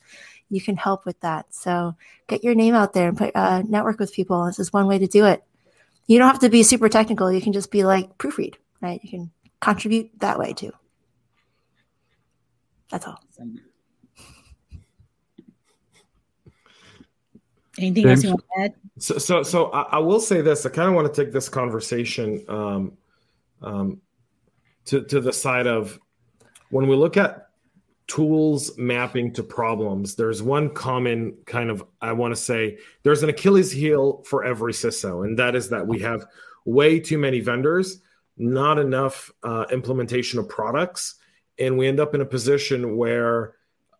you 0.49 0.61
can 0.61 0.77
help 0.77 1.05
with 1.05 1.19
that. 1.21 1.53
So 1.53 1.95
get 2.27 2.43
your 2.43 2.55
name 2.55 2.73
out 2.73 2.93
there 2.93 3.07
and 3.07 3.17
put 3.17 3.35
uh, 3.35 3.61
network 3.63 3.99
with 3.99 4.13
people. 4.13 4.45
This 4.45 4.59
is 4.59 4.73
one 4.73 4.87
way 4.87 4.97
to 4.99 5.07
do 5.07 5.25
it. 5.25 5.43
You 6.07 6.17
don't 6.17 6.27
have 6.27 6.39
to 6.39 6.49
be 6.49 6.63
super 6.63 6.89
technical. 6.89 7.31
You 7.31 7.41
can 7.41 7.53
just 7.53 7.71
be 7.71 7.83
like 7.83 8.17
proofread, 8.17 8.55
right? 8.81 8.99
You 9.03 9.09
can 9.09 9.31
contribute 9.61 10.09
that 10.19 10.39
way 10.39 10.53
too. 10.53 10.71
That's 12.89 13.05
all. 13.05 13.21
Anything 17.77 18.03
James? 18.03 18.07
else 18.07 18.23
you 18.23 18.29
want 18.31 18.41
to 18.41 18.63
add? 18.63 18.73
So, 18.97 19.17
so, 19.17 19.43
so 19.43 19.71
I, 19.71 19.81
I 19.81 19.99
will 19.99 20.19
say 20.19 20.41
this. 20.41 20.65
I 20.65 20.69
kind 20.69 20.89
of 20.89 20.95
want 20.95 21.13
to 21.13 21.23
take 21.23 21.31
this 21.31 21.47
conversation 21.47 22.43
um, 22.49 22.97
um, 23.61 24.01
to 24.85 25.03
to 25.03 25.21
the 25.21 25.31
side 25.31 25.67
of 25.67 25.99
when 26.71 26.87
we 26.87 26.95
look 26.95 27.15
at 27.15 27.48
tools 28.09 28.75
mapping 28.77 29.31
to 29.33 29.43
problems, 29.43 30.15
there's 30.15 30.41
one 30.41 30.71
common 30.71 31.37
kind 31.45 31.69
of, 31.69 31.85
I 32.01 32.11
want 32.11 32.35
to 32.35 32.41
say, 32.41 32.79
there's 33.03 33.23
an 33.23 33.29
Achilles 33.29 33.71
heel 33.71 34.23
for 34.25 34.43
every 34.43 34.73
CISO, 34.73 35.25
and 35.25 35.39
that 35.39 35.55
is 35.55 35.69
that 35.69 35.87
we 35.87 35.99
have 35.99 36.25
way 36.65 36.99
too 36.99 37.19
many 37.19 37.39
vendors, 37.39 38.01
not 38.35 38.79
enough 38.79 39.31
uh, 39.43 39.65
implementation 39.71 40.39
of 40.39 40.49
products, 40.49 41.15
and 41.59 41.77
we 41.77 41.87
end 41.87 41.99
up 41.99 42.15
in 42.15 42.21
a 42.21 42.25
position 42.25 42.97
where 42.97 43.53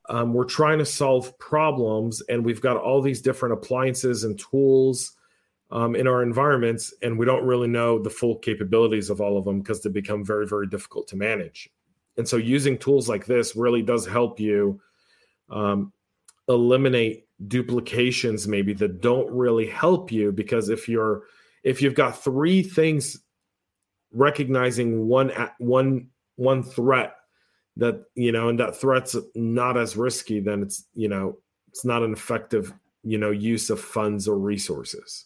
um, 0.10 0.34
we're 0.34 0.44
trying 0.44 0.80
to 0.80 0.86
solve 0.86 1.38
problems 1.38 2.22
and 2.22 2.44
we've 2.44 2.62
got 2.62 2.78
all 2.78 3.02
these 3.02 3.22
different 3.22 3.54
appliances 3.54 4.24
and 4.24 4.40
tools 4.40 5.12
um, 5.72 5.96
in 5.96 6.08
our 6.08 6.24
environments, 6.24 6.96
and 7.04 7.20
we 7.20 7.28
don't 7.28 7.46
really 7.46 7.68
know 7.68 8.00
the 8.00 8.10
full 8.10 8.38
capabilities 8.38 9.12
of 9.12 9.22
all 9.22 9.38
of 9.38 9.46
them 9.46 9.60
because 9.60 9.84
they 9.84 9.90
become 9.92 10.26
very, 10.26 10.48
very 10.48 10.66
difficult 10.66 11.08
to 11.10 11.16
manage. 11.16 11.70
And 12.20 12.28
so 12.28 12.38
using 12.38 12.78
tools 12.78 13.10
like 13.10 13.26
this 13.26 13.56
really 13.56 13.82
does 13.82 14.06
help 14.06 14.40
you 14.40 14.80
um, 15.50 15.92
eliminate 16.50 17.26
duplications 17.48 18.46
maybe 18.46 18.74
that 18.74 19.00
don't 19.00 19.32
really 19.32 19.66
help 19.66 20.12
you 20.12 20.32
because 20.32 20.68
if 20.68 20.90
you're 20.90 21.24
if 21.64 21.82
you've 21.82 21.96
got 21.96 22.22
three 22.22 22.62
things 22.62 23.18
recognizing 24.12 25.08
one 25.08 25.32
one 25.60 26.08
one 26.36 26.62
threat 26.62 27.16
that 27.78 28.04
you 28.16 28.34
know 28.34 28.50
and 28.50 28.60
that 28.60 28.76
threat's 28.76 29.16
not 29.36 29.78
as 29.78 29.96
risky 29.96 30.42
then 30.42 30.62
it's 30.62 30.84
you 30.96 31.08
know 31.08 31.38
it's 31.70 31.86
not 31.86 32.04
an 32.04 32.12
effective 32.12 32.74
you 33.04 33.18
know 33.18 33.32
use 33.32 33.70
of 33.70 33.80
funds 33.80 34.28
or 34.28 34.38
resources. 34.38 35.26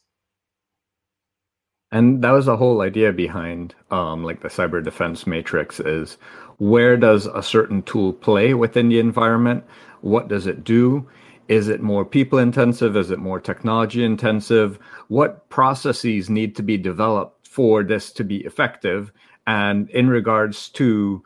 And 1.91 2.23
that 2.23 2.31
was 2.31 2.47
the 2.47 2.57
whole 2.57 2.81
idea 2.81 3.13
behind 3.13 3.75
um, 3.91 4.23
like 4.23 4.41
the 4.41 4.47
cyber 4.47 4.83
defense 4.83 5.27
matrix 5.27 5.79
is 5.79 6.17
where 6.57 6.97
does 6.97 7.25
a 7.27 7.43
certain 7.43 7.81
tool 7.83 8.13
play 8.13 8.53
within 8.53 8.89
the 8.89 8.99
environment? 8.99 9.63
What 10.01 10.27
does 10.27 10.47
it 10.47 10.63
do? 10.63 11.07
Is 11.47 11.67
it 11.67 11.81
more 11.81 12.05
people 12.05 12.39
intensive? 12.39 12.95
Is 12.95 13.11
it 13.11 13.19
more 13.19 13.39
technology 13.39 14.03
intensive? 14.03 14.79
What 15.07 15.49
processes 15.49 16.29
need 16.29 16.55
to 16.55 16.63
be 16.63 16.77
developed 16.77 17.47
for 17.47 17.83
this 17.83 18.11
to 18.13 18.23
be 18.23 18.37
effective? 18.45 19.11
And 19.45 19.89
in 19.89 20.07
regards 20.07 20.69
to, 20.69 21.23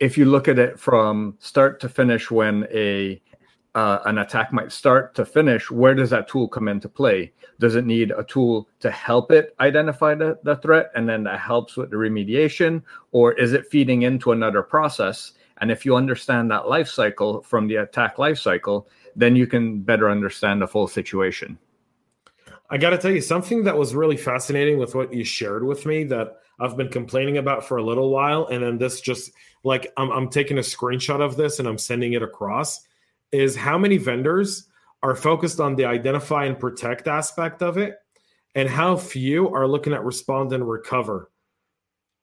if 0.00 0.16
you 0.16 0.24
look 0.24 0.48
at 0.48 0.58
it 0.58 0.80
from 0.80 1.36
start 1.38 1.80
to 1.80 1.88
finish, 1.88 2.30
when 2.30 2.66
a 2.72 3.20
uh, 3.76 4.00
an 4.06 4.16
attack 4.16 4.54
might 4.54 4.72
start 4.72 5.14
to 5.14 5.26
finish, 5.26 5.70
where 5.70 5.94
does 5.94 6.08
that 6.08 6.26
tool 6.26 6.48
come 6.48 6.66
into 6.66 6.88
play? 6.88 7.30
Does 7.60 7.74
it 7.74 7.84
need 7.84 8.10
a 8.10 8.24
tool 8.24 8.68
to 8.80 8.90
help 8.90 9.30
it 9.30 9.54
identify 9.60 10.14
the, 10.14 10.38
the 10.44 10.56
threat 10.56 10.90
and 10.94 11.06
then 11.06 11.24
that 11.24 11.38
helps 11.38 11.76
with 11.76 11.90
the 11.90 11.96
remediation? 11.96 12.82
Or 13.12 13.34
is 13.34 13.52
it 13.52 13.66
feeding 13.66 14.02
into 14.02 14.32
another 14.32 14.62
process? 14.62 15.32
And 15.58 15.70
if 15.70 15.84
you 15.84 15.94
understand 15.94 16.50
that 16.50 16.68
life 16.68 16.88
cycle 16.88 17.42
from 17.42 17.68
the 17.68 17.76
attack 17.76 18.18
life 18.18 18.38
cycle, 18.38 18.88
then 19.14 19.36
you 19.36 19.46
can 19.46 19.82
better 19.82 20.10
understand 20.10 20.62
the 20.62 20.66
full 20.66 20.88
situation. 20.88 21.58
I 22.70 22.78
got 22.78 22.90
to 22.90 22.98
tell 22.98 23.12
you 23.12 23.20
something 23.20 23.64
that 23.64 23.76
was 23.76 23.94
really 23.94 24.16
fascinating 24.16 24.78
with 24.78 24.94
what 24.94 25.12
you 25.12 25.22
shared 25.22 25.64
with 25.64 25.84
me 25.84 26.04
that 26.04 26.38
I've 26.58 26.78
been 26.78 26.88
complaining 26.88 27.36
about 27.36 27.62
for 27.62 27.76
a 27.76 27.84
little 27.84 28.08
while. 28.08 28.46
And 28.46 28.62
then 28.62 28.78
this 28.78 29.02
just 29.02 29.32
like 29.64 29.92
I'm, 29.98 30.10
I'm 30.10 30.30
taking 30.30 30.56
a 30.56 30.62
screenshot 30.62 31.20
of 31.20 31.36
this 31.36 31.58
and 31.58 31.68
I'm 31.68 31.76
sending 31.76 32.14
it 32.14 32.22
across 32.22 32.85
is 33.32 33.56
how 33.56 33.78
many 33.78 33.98
vendors 33.98 34.68
are 35.02 35.14
focused 35.14 35.60
on 35.60 35.76
the 35.76 35.84
identify 35.84 36.44
and 36.44 36.58
protect 36.58 37.06
aspect 37.06 37.62
of 37.62 37.78
it, 37.78 37.96
and 38.54 38.68
how 38.68 38.96
few 38.96 39.48
are 39.54 39.68
looking 39.68 39.92
at 39.92 40.04
respond 40.04 40.52
and 40.52 40.68
recover 40.68 41.30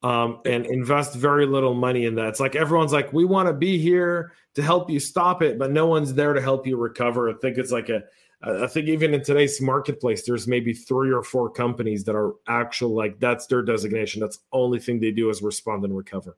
um, 0.02 0.42
and 0.46 0.66
invest 0.66 1.16
very 1.16 1.46
little 1.46 1.74
money 1.74 2.06
in 2.06 2.16
that. 2.16 2.28
It's 2.28 2.40
like 2.40 2.56
everyone's 2.56 2.92
like, 2.92 3.14
we 3.14 3.24
want 3.26 3.48
to 3.48 3.54
be 3.54 3.78
here 3.78 4.34
to 4.56 4.62
help 4.62 4.90
you 4.90 5.00
stop 5.00 5.42
it, 5.42 5.58
but 5.58 5.72
no 5.72 5.88
one's 5.88 6.14
there 6.14 6.34
to 6.34 6.42
help 6.42 6.68
you 6.68 6.76
recover. 6.76 7.30
I 7.30 7.34
think 7.42 7.58
it's 7.58 7.72
like 7.72 7.90
a, 7.90 8.04
I 8.42 8.68
think 8.68 8.90
even 8.90 9.14
in 9.14 9.24
today's 9.24 9.62
marketplace, 9.62 10.26
there's 10.26 10.48
maybe 10.48 10.74
three 10.74 11.12
or 11.12 11.24
four 11.24 11.50
companies 11.50 12.04
that 12.04 12.16
are 12.16 12.34
actual 12.48 12.94
like 12.94 13.18
that's 13.20 13.48
their 13.48 13.62
designation. 13.62 14.20
That's 14.20 14.38
the 14.38 14.44
only 14.52 14.80
thing 14.80 15.00
they 15.00 15.12
do 15.12 15.30
is 15.30 15.42
respond 15.42 15.86
and 15.86 15.96
recover 15.96 16.38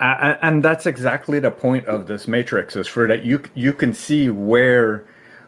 and 0.00 0.62
that's 0.62 0.86
exactly 0.86 1.40
the 1.40 1.50
point 1.50 1.86
of 1.86 2.06
this 2.06 2.28
matrix 2.28 2.76
is 2.76 2.86
for 2.86 3.06
that 3.08 3.24
you 3.24 3.42
you 3.54 3.72
can 3.72 3.92
see 3.92 4.30
where 4.30 5.06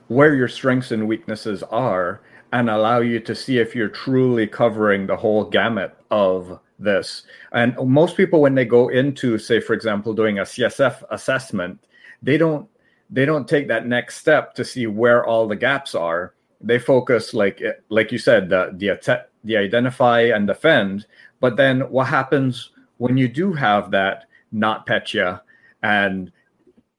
where 0.09 0.35
your 0.35 0.49
strengths 0.49 0.91
and 0.91 1.07
weaknesses 1.07 1.63
are 1.65 2.21
and 2.53 2.69
allow 2.69 2.99
you 2.99 3.21
to 3.21 3.35
see 3.35 3.59
if 3.59 3.77
you're 3.77 3.89
truly 3.89 4.47
covering 4.47 5.07
the 5.07 5.17
whole 5.17 5.45
gamut 5.45 5.97
of 6.11 6.59
this. 6.81 7.23
And 7.53 7.77
most 7.89 8.17
people 8.17 8.41
when 8.41 8.55
they 8.55 8.65
go 8.65 8.89
into 8.89 9.39
say 9.39 9.61
for 9.61 9.75
example 9.75 10.13
doing 10.15 10.39
a 10.39 10.43
csf 10.43 11.03
assessment 11.11 11.79
they 12.23 12.37
don't 12.37 12.69
they 13.09 13.25
don't 13.25 13.49
take 13.49 13.69
that 13.69 13.87
next 13.87 14.17
step 14.17 14.55
to 14.55 14.65
see 14.65 14.87
where 14.87 15.25
all 15.25 15.49
the 15.49 15.57
gaps 15.57 15.95
are. 15.95 16.35
They 16.61 16.79
focus 16.79 17.35
like 17.35 17.63
like 17.89 18.13
you 18.13 18.19
said 18.19 18.49
the 18.49 18.73
the 18.77 19.27
the 19.45 19.57
identify 19.57 20.23
and 20.23 20.47
defend. 20.47 21.07
But 21.41 21.57
then 21.57 21.81
what 21.91 22.07
happens 22.09 22.71
when 23.01 23.17
you 23.17 23.29
do 23.29 23.55
have 23.55 23.91
that 23.91 24.27
not 24.53 24.87
NotPetya 24.87 25.41
and 25.83 26.31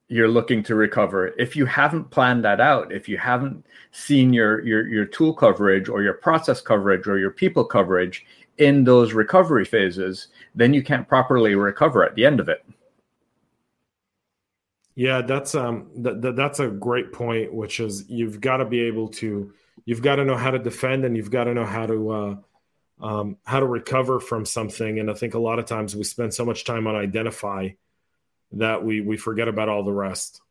you're 0.07 0.27
looking 0.27 0.63
to 0.63 0.73
recover 0.73 1.27
if 1.37 1.55
you 1.55 1.65
haven't 1.65 2.09
planned 2.09 2.43
that 2.43 2.59
out 2.59 2.91
if 2.91 3.07
you 3.07 3.19
haven't 3.19 3.63
seen 3.91 4.33
your 4.33 4.65
your 4.65 4.87
your 4.87 5.05
tool 5.05 5.31
coverage 5.31 5.89
or 5.89 6.01
your 6.01 6.15
process 6.15 6.59
coverage 6.59 7.07
or 7.07 7.19
your 7.19 7.29
people 7.29 7.63
coverage 7.63 8.25
in 8.57 8.83
those 8.83 9.13
recovery 9.13 9.63
phases 9.63 10.29
then 10.55 10.73
you 10.73 10.81
can't 10.81 11.07
properly 11.07 11.53
recover 11.53 12.03
at 12.03 12.15
the 12.15 12.25
end 12.25 12.39
of 12.39 12.49
it. 12.49 12.65
Yeah 14.95 15.21
that's 15.21 15.53
um 15.53 15.91
th- 16.03 16.19
th- 16.19 16.35
that's 16.35 16.59
a 16.59 16.67
great 16.67 17.13
point 17.13 17.53
which 17.53 17.79
is 17.79 18.09
you've 18.09 18.41
got 18.41 18.57
to 18.57 18.65
be 18.65 18.79
able 18.79 19.07
to 19.09 19.53
you've 19.85 20.01
got 20.01 20.15
to 20.15 20.25
know 20.25 20.35
how 20.35 20.49
to 20.49 20.59
defend 20.59 21.05
and 21.05 21.15
you've 21.15 21.31
got 21.31 21.43
to 21.43 21.53
know 21.53 21.65
how 21.65 21.85
to 21.85 22.09
uh 22.09 22.35
um, 23.01 23.37
how 23.43 23.59
to 23.59 23.65
recover 23.65 24.19
from 24.19 24.45
something. 24.45 24.99
And 24.99 25.09
I 25.09 25.13
think 25.13 25.33
a 25.33 25.39
lot 25.39 25.59
of 25.59 25.65
times 25.65 25.95
we 25.95 26.03
spend 26.03 26.33
so 26.33 26.45
much 26.45 26.63
time 26.63 26.87
on 26.87 26.95
identify 26.95 27.69
that 28.53 28.83
we 28.83 29.01
we 29.01 29.17
forget 29.17 29.47
about 29.47 29.69
all 29.69 29.83
the 29.83 29.93
rest. 29.93 30.41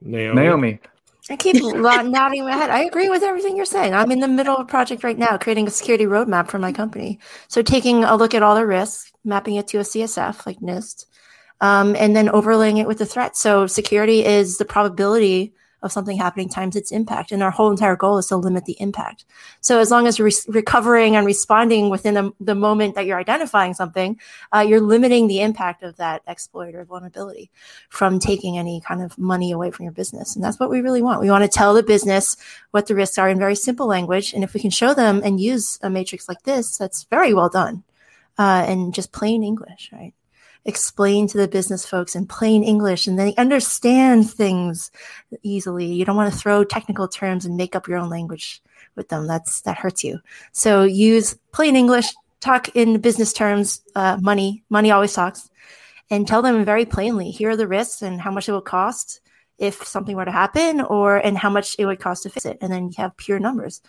Naomi. 0.00 0.42
Naomi. 0.42 0.80
I 1.28 1.34
keep 1.34 1.56
nodding 1.60 2.44
my 2.44 2.52
head. 2.52 2.70
I 2.70 2.84
agree 2.84 3.08
with 3.08 3.24
everything 3.24 3.56
you're 3.56 3.64
saying. 3.64 3.94
I'm 3.94 4.12
in 4.12 4.20
the 4.20 4.28
middle 4.28 4.54
of 4.54 4.60
a 4.60 4.64
project 4.64 5.02
right 5.02 5.18
now, 5.18 5.36
creating 5.36 5.66
a 5.66 5.70
security 5.70 6.04
roadmap 6.04 6.48
for 6.48 6.60
my 6.60 6.72
company. 6.72 7.18
So 7.48 7.62
taking 7.62 8.04
a 8.04 8.14
look 8.14 8.32
at 8.32 8.44
all 8.44 8.54
the 8.54 8.64
risks, 8.64 9.10
mapping 9.24 9.56
it 9.56 9.66
to 9.68 9.78
a 9.78 9.82
CSF 9.82 10.46
like 10.46 10.60
NIST, 10.60 11.06
um, 11.60 11.96
and 11.96 12.14
then 12.14 12.28
overlaying 12.28 12.76
it 12.76 12.86
with 12.86 12.98
the 12.98 13.06
threat. 13.06 13.36
So 13.36 13.66
security 13.66 14.24
is 14.24 14.58
the 14.58 14.64
probability 14.64 15.52
of 15.82 15.92
something 15.92 16.16
happening 16.16 16.48
times 16.48 16.76
its 16.76 16.90
impact. 16.90 17.32
And 17.32 17.42
our 17.42 17.50
whole 17.50 17.70
entire 17.70 17.96
goal 17.96 18.18
is 18.18 18.26
to 18.26 18.36
limit 18.36 18.64
the 18.64 18.76
impact. 18.80 19.24
So 19.60 19.78
as 19.78 19.90
long 19.90 20.06
as 20.06 20.18
you're 20.18 20.26
re- 20.26 20.32
recovering 20.48 21.16
and 21.16 21.26
responding 21.26 21.90
within 21.90 22.16
a, 22.16 22.30
the 22.40 22.54
moment 22.54 22.94
that 22.94 23.06
you're 23.06 23.18
identifying 23.18 23.74
something, 23.74 24.18
uh, 24.54 24.64
you're 24.66 24.80
limiting 24.80 25.28
the 25.28 25.40
impact 25.40 25.82
of 25.82 25.96
that 25.96 26.22
exploit 26.26 26.74
or 26.74 26.84
vulnerability 26.84 27.50
from 27.88 28.18
taking 28.18 28.58
any 28.58 28.80
kind 28.80 29.02
of 29.02 29.16
money 29.18 29.52
away 29.52 29.70
from 29.70 29.84
your 29.84 29.92
business. 29.92 30.34
And 30.34 30.44
that's 30.44 30.58
what 30.58 30.70
we 30.70 30.80
really 30.80 31.02
want. 31.02 31.20
We 31.20 31.30
want 31.30 31.44
to 31.44 31.48
tell 31.48 31.74
the 31.74 31.82
business 31.82 32.36
what 32.70 32.86
the 32.86 32.94
risks 32.94 33.18
are 33.18 33.28
in 33.28 33.38
very 33.38 33.54
simple 33.54 33.86
language. 33.86 34.32
And 34.32 34.42
if 34.42 34.54
we 34.54 34.60
can 34.60 34.70
show 34.70 34.94
them 34.94 35.20
and 35.24 35.40
use 35.40 35.78
a 35.82 35.90
matrix 35.90 36.28
like 36.28 36.42
this, 36.42 36.78
that's 36.78 37.04
very 37.04 37.34
well 37.34 37.48
done. 37.48 37.84
Uh, 38.38 38.64
and 38.66 38.92
just 38.92 39.12
plain 39.12 39.42
English, 39.42 39.90
right? 39.92 40.12
Explain 40.66 41.26
to 41.28 41.38
the 41.38 41.48
business 41.48 41.86
folks 41.86 42.14
in 42.14 42.26
plain 42.26 42.62
English 42.62 43.06
and 43.06 43.18
they 43.18 43.34
understand 43.36 44.30
things 44.30 44.90
easily. 45.42 45.86
You 45.86 46.04
don't 46.04 46.16
want 46.16 46.32
to 46.32 46.38
throw 46.38 46.64
technical 46.64 47.08
terms 47.08 47.46
and 47.46 47.56
make 47.56 47.74
up 47.76 47.88
your 47.88 47.98
own 47.98 48.10
language 48.10 48.62
with 48.96 49.08
them. 49.08 49.26
That's 49.26 49.62
that 49.62 49.78
hurts 49.78 50.04
you. 50.04 50.20
So 50.52 50.82
use 50.82 51.38
plain 51.52 51.76
English, 51.76 52.08
talk 52.40 52.68
in 52.74 53.00
business 53.00 53.32
terms, 53.32 53.80
uh, 53.94 54.18
money, 54.20 54.64
money 54.68 54.90
always 54.90 55.14
talks, 55.14 55.48
and 56.10 56.26
tell 56.26 56.42
them 56.42 56.64
very 56.64 56.84
plainly, 56.84 57.30
here 57.30 57.50
are 57.50 57.56
the 57.56 57.68
risks 57.68 58.02
and 58.02 58.20
how 58.20 58.30
much 58.30 58.48
it 58.48 58.52
will 58.52 58.60
cost 58.60 59.20
if 59.58 59.86
something 59.86 60.16
were 60.16 60.24
to 60.24 60.32
happen 60.32 60.80
or 60.82 61.16
and 61.16 61.38
how 61.38 61.48
much 61.48 61.76
it 61.78 61.86
would 61.86 61.98
cost 61.98 62.22
to 62.22 62.28
fix 62.28 62.44
it 62.44 62.58
and 62.60 62.70
then 62.70 62.88
you 62.88 62.94
have 62.98 63.16
pure 63.16 63.38
numbers 63.38 63.80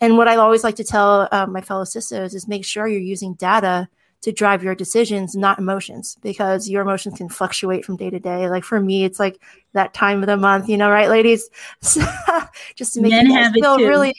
and 0.00 0.16
what 0.16 0.28
i 0.28 0.36
always 0.36 0.64
like 0.64 0.76
to 0.76 0.84
tell 0.84 1.28
uh, 1.30 1.46
my 1.46 1.60
fellow 1.60 1.84
CISOs 1.84 2.34
is 2.34 2.48
make 2.48 2.64
sure 2.64 2.88
you're 2.88 3.00
using 3.00 3.34
data 3.34 3.86
to 4.22 4.32
drive 4.32 4.62
your 4.62 4.74
decisions, 4.74 5.34
not 5.34 5.58
emotions, 5.58 6.16
because 6.20 6.68
your 6.68 6.82
emotions 6.82 7.16
can 7.16 7.28
fluctuate 7.28 7.84
from 7.84 7.96
day 7.96 8.10
to 8.10 8.20
day. 8.20 8.48
Like 8.50 8.64
for 8.64 8.78
me, 8.78 9.04
it's 9.04 9.18
like 9.18 9.40
that 9.72 9.94
time 9.94 10.22
of 10.22 10.26
the 10.26 10.36
month, 10.36 10.68
you 10.68 10.76
know, 10.76 10.90
right, 10.90 11.08
ladies? 11.08 11.48
Just 12.74 12.94
to 12.94 13.00
make 13.00 13.12
men 13.12 13.26
you 13.26 13.62
feel 13.62 13.78
really, 13.78 14.14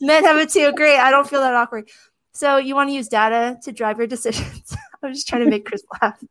men 0.00 0.24
have 0.24 0.36
it 0.36 0.50
too. 0.50 0.72
Great. 0.72 0.98
I 0.98 1.10
don't 1.10 1.28
feel 1.28 1.40
that 1.40 1.54
awkward. 1.54 1.88
So 2.32 2.58
you 2.58 2.74
want 2.74 2.90
to 2.90 2.94
use 2.94 3.08
data 3.08 3.58
to 3.62 3.72
drive 3.72 3.96
your 3.96 4.06
decisions. 4.06 4.76
I'm 5.02 5.14
just 5.14 5.26
trying 5.26 5.44
to 5.44 5.50
make 5.50 5.64
Chris 5.64 5.82
laugh. 6.02 6.22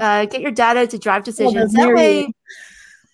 uh, 0.00 0.24
get 0.24 0.40
your 0.40 0.52
data 0.52 0.86
to 0.86 0.98
drive 0.98 1.24
decisions. 1.24 1.72
that 1.74 1.92
way, 1.92 2.32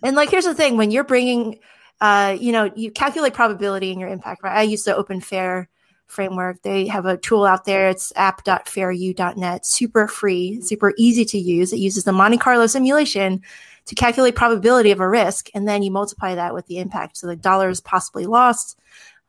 and 0.04 0.14
like, 0.14 0.30
here's 0.30 0.44
the 0.44 0.54
thing: 0.54 0.76
when 0.76 0.92
you're 0.92 1.02
bringing, 1.02 1.58
uh, 2.00 2.36
you 2.38 2.52
know, 2.52 2.70
you 2.76 2.92
calculate 2.92 3.34
probability 3.34 3.90
and 3.90 4.00
your 4.00 4.10
impact. 4.10 4.44
Right? 4.44 4.56
I 4.56 4.62
used 4.62 4.84
to 4.84 4.94
open 4.94 5.20
fair 5.20 5.68
framework. 6.12 6.62
They 6.62 6.86
have 6.86 7.06
a 7.06 7.16
tool 7.16 7.44
out 7.44 7.64
there. 7.64 7.88
It's 7.88 8.12
app.fairu.net, 8.16 9.66
super 9.66 10.06
free, 10.06 10.60
super 10.60 10.92
easy 10.96 11.24
to 11.24 11.38
use. 11.38 11.72
It 11.72 11.78
uses 11.78 12.04
the 12.04 12.12
Monte 12.12 12.38
Carlo 12.38 12.66
simulation 12.66 13.42
to 13.86 13.94
calculate 13.94 14.36
probability 14.36 14.92
of 14.92 15.00
a 15.00 15.08
risk, 15.08 15.48
and 15.54 15.66
then 15.66 15.82
you 15.82 15.90
multiply 15.90 16.34
that 16.34 16.54
with 16.54 16.66
the 16.66 16.78
impact. 16.78 17.16
So 17.16 17.26
the 17.26 17.34
dollars 17.34 17.80
possibly 17.80 18.26
lost, 18.26 18.78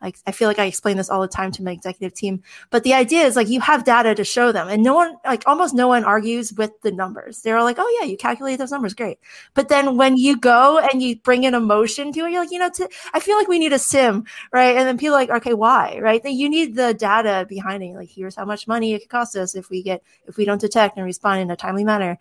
like 0.04 0.18
I 0.28 0.32
feel 0.32 0.48
like 0.48 0.60
I 0.60 0.66
explain 0.66 0.98
this 0.98 1.10
all 1.10 1.22
the 1.22 1.28
time 1.28 1.52
to 1.54 1.64
my 1.64 1.72
executive 1.72 2.14
team, 2.14 2.44
but 2.70 2.84
the 2.84 2.94
idea 2.94 3.24
is 3.24 3.36
like 3.36 3.48
you 3.48 3.62
have 3.62 3.86
data 3.86 4.14
to 4.14 4.24
show 4.24 4.52
them, 4.52 4.68
and 4.68 4.84
no 4.84 4.94
one, 4.94 5.16
like 5.26 5.44
almost 5.48 5.74
no 5.74 5.88
one, 5.88 6.04
argues 6.04 6.54
with 6.54 6.72
the 6.82 6.92
numbers. 6.92 7.42
They're 7.42 7.64
like, 7.64 7.78
"Oh 7.80 7.98
yeah, 8.00 8.06
you 8.06 8.18
calculate 8.18 8.60
those 8.60 8.72
numbers, 8.72 8.94
great." 8.94 9.20
But 9.54 9.70
then 9.70 9.98
when 9.98 10.18
you 10.18 10.38
go 10.38 10.80
and 10.80 11.02
you 11.02 11.16
bring 11.18 11.46
an 11.46 11.56
emotion 11.56 12.12
to 12.14 12.26
it, 12.26 12.32
you're 12.32 12.42
like, 12.42 12.52
you 12.52 12.60
know, 12.60 12.70
I 13.14 13.20
feel 13.20 13.38
like 13.38 13.48
we 13.48 13.60
need 13.60 13.74
a 13.74 13.80
SIEM, 13.80 14.26
right? 14.52 14.76
And 14.76 14.88
then 14.88 14.98
people 14.98 15.16
are 15.16 15.20
like, 15.20 15.30
okay, 15.30 15.54
why, 15.54 16.00
right? 16.02 16.22
Then 16.22 16.34
you 16.34 16.50
need 16.50 16.76
the 16.76 16.94
data 16.94 17.46
behind 17.48 17.84
it. 17.84 17.96
Like, 17.96 18.10
here's 18.10 18.36
how 18.36 18.46
much 18.46 18.68
money 18.68 18.94
it 18.94 19.00
could 19.00 19.10
cost 19.10 19.36
us 19.36 19.56
if 19.56 19.70
we 19.70 19.82
get 19.84 20.04
if 20.28 20.38
we 20.38 20.46
don't 20.46 20.62
detect 20.62 20.98
and 20.98 21.06
respond 21.06 21.42
in 21.42 21.52
a 21.52 21.56
timely 21.56 21.84
manner, 21.84 22.20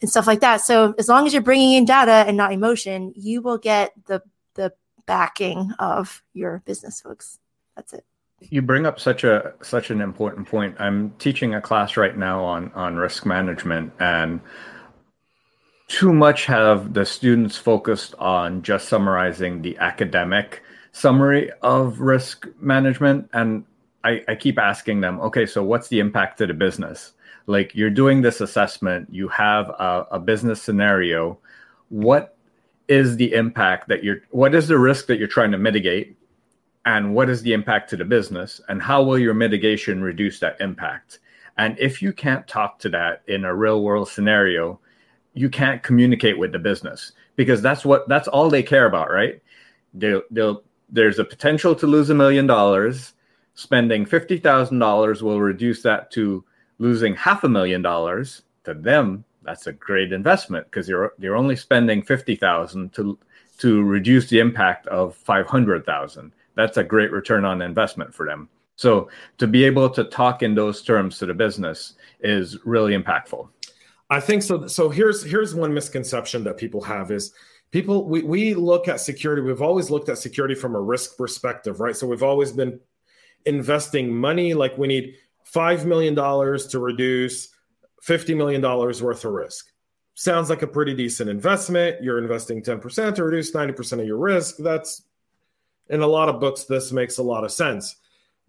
and 0.00 0.10
stuff 0.10 0.26
like 0.26 0.40
that. 0.40 0.60
So 0.62 0.94
as 0.98 1.08
long 1.08 1.26
as 1.26 1.32
you're 1.32 1.42
bringing 1.42 1.72
in 1.72 1.84
data 1.84 2.24
and 2.26 2.36
not 2.36 2.52
emotion, 2.52 3.12
you 3.16 3.42
will 3.42 3.58
get 3.58 3.92
the 4.06 4.22
backing 5.08 5.72
of 5.80 6.22
your 6.34 6.62
business 6.66 7.00
folks. 7.00 7.40
That's 7.74 7.92
it. 7.94 8.04
You 8.40 8.62
bring 8.62 8.86
up 8.86 9.00
such 9.00 9.24
a 9.24 9.54
such 9.62 9.90
an 9.90 10.00
important 10.00 10.46
point. 10.46 10.76
I'm 10.78 11.10
teaching 11.18 11.54
a 11.54 11.60
class 11.60 11.96
right 11.96 12.16
now 12.16 12.44
on 12.44 12.70
on 12.74 12.94
risk 12.94 13.26
management 13.26 13.92
and 13.98 14.40
too 15.88 16.12
much 16.12 16.44
have 16.44 16.92
the 16.92 17.04
students 17.04 17.56
focused 17.56 18.14
on 18.18 18.62
just 18.62 18.88
summarizing 18.88 19.62
the 19.62 19.76
academic 19.78 20.62
summary 20.92 21.50
of 21.62 22.00
risk 22.00 22.46
management 22.60 23.28
and 23.32 23.64
I, 24.04 24.22
I 24.28 24.34
keep 24.34 24.58
asking 24.58 25.00
them 25.00 25.20
okay 25.20 25.46
so 25.46 25.62
what's 25.62 25.88
the 25.88 26.00
impact 26.00 26.38
to 26.38 26.46
the 26.46 26.54
business 26.54 27.12
like 27.46 27.74
you're 27.74 27.90
doing 27.90 28.22
this 28.22 28.40
assessment 28.40 29.08
you 29.10 29.28
have 29.28 29.68
a, 29.68 30.06
a 30.12 30.18
business 30.18 30.60
scenario 30.62 31.38
what 31.88 32.37
is 32.88 33.16
the 33.16 33.32
impact 33.34 33.88
that 33.88 34.02
you're 34.02 34.22
what 34.30 34.54
is 34.54 34.68
the 34.68 34.78
risk 34.78 35.06
that 35.06 35.18
you're 35.18 35.28
trying 35.28 35.52
to 35.52 35.58
mitigate? 35.58 36.16
And 36.84 37.14
what 37.14 37.28
is 37.28 37.42
the 37.42 37.52
impact 37.52 37.90
to 37.90 37.96
the 37.96 38.04
business? 38.04 38.60
And 38.68 38.80
how 38.80 39.02
will 39.02 39.18
your 39.18 39.34
mitigation 39.34 40.02
reduce 40.02 40.40
that 40.40 40.60
impact? 40.60 41.18
And 41.58 41.78
if 41.78 42.00
you 42.00 42.12
can't 42.12 42.46
talk 42.48 42.78
to 42.80 42.88
that 42.90 43.22
in 43.26 43.44
a 43.44 43.54
real 43.54 43.82
world 43.82 44.08
scenario 44.08 44.80
you 45.38 45.48
can't 45.48 45.84
communicate 45.84 46.36
with 46.36 46.50
the 46.50 46.58
business 46.58 47.12
because 47.36 47.62
that's 47.62 47.84
what 47.84 48.08
that's 48.08 48.26
all 48.26 48.50
they 48.50 48.62
care 48.62 48.86
about 48.86 49.10
right? 49.10 49.40
They'll, 49.94 50.22
they'll 50.30 50.62
there's 50.88 51.20
a 51.20 51.24
potential 51.24 51.74
to 51.76 51.86
lose 51.86 52.10
a 52.10 52.14
million 52.14 52.46
dollars. 52.46 53.14
Spending 53.54 54.06
$50000 54.06 55.22
will 55.22 55.40
reduce 55.40 55.82
that 55.82 56.10
to 56.12 56.44
losing 56.78 57.14
half 57.14 57.44
a 57.44 57.48
million 57.48 57.82
dollars 57.82 58.42
to 58.64 58.74
them 58.74 59.24
that's 59.48 59.66
a 59.66 59.72
great 59.72 60.12
investment 60.12 60.66
because 60.66 60.88
you're 60.88 61.14
you're 61.18 61.36
only 61.36 61.56
spending 61.56 62.02
fifty 62.02 62.36
thousand 62.36 62.92
to 62.92 63.18
to 63.58 63.82
reduce 63.82 64.28
the 64.28 64.38
impact 64.40 64.86
of 64.88 65.16
five 65.16 65.46
hundred 65.46 65.86
thousand. 65.86 66.32
That's 66.54 66.76
a 66.76 66.84
great 66.84 67.10
return 67.10 67.46
on 67.46 67.62
investment 67.62 68.14
for 68.14 68.26
them. 68.26 68.50
So 68.76 69.08
to 69.38 69.46
be 69.46 69.64
able 69.64 69.88
to 69.90 70.04
talk 70.04 70.42
in 70.42 70.54
those 70.54 70.82
terms 70.82 71.18
to 71.18 71.26
the 71.26 71.34
business 71.34 71.94
is 72.20 72.58
really 72.64 72.96
impactful. 72.96 73.48
I 74.10 74.20
think 74.20 74.42
so. 74.42 74.66
So 74.66 74.90
here's 74.90 75.22
here's 75.22 75.54
one 75.54 75.72
misconception 75.72 76.44
that 76.44 76.58
people 76.58 76.82
have 76.82 77.10
is 77.10 77.32
people 77.70 78.04
we, 78.04 78.22
we 78.22 78.52
look 78.52 78.86
at 78.86 79.00
security. 79.00 79.40
We've 79.40 79.62
always 79.62 79.90
looked 79.90 80.10
at 80.10 80.18
security 80.18 80.54
from 80.54 80.74
a 80.74 80.80
risk 80.80 81.16
perspective, 81.16 81.80
right? 81.80 81.96
So 81.96 82.06
we've 82.06 82.22
always 82.22 82.52
been 82.52 82.80
investing 83.46 84.14
money 84.14 84.52
like 84.52 84.76
we 84.76 84.88
need 84.88 85.14
five 85.44 85.86
million 85.86 86.14
dollars 86.14 86.66
to 86.68 86.78
reduce 86.78 87.48
$50 88.06 88.36
million 88.36 88.62
worth 88.62 89.24
of 89.24 89.32
risk. 89.32 89.70
Sounds 90.14 90.50
like 90.50 90.62
a 90.62 90.66
pretty 90.66 90.94
decent 90.94 91.30
investment. 91.30 92.02
You're 92.02 92.18
investing 92.18 92.62
10% 92.62 93.14
to 93.14 93.24
reduce 93.24 93.52
90% 93.52 94.00
of 94.00 94.06
your 94.06 94.18
risk. 94.18 94.56
That's 94.58 95.02
in 95.88 96.02
a 96.02 96.06
lot 96.06 96.28
of 96.28 96.40
books, 96.40 96.64
this 96.64 96.92
makes 96.92 97.18
a 97.18 97.22
lot 97.22 97.44
of 97.44 97.52
sense. 97.52 97.96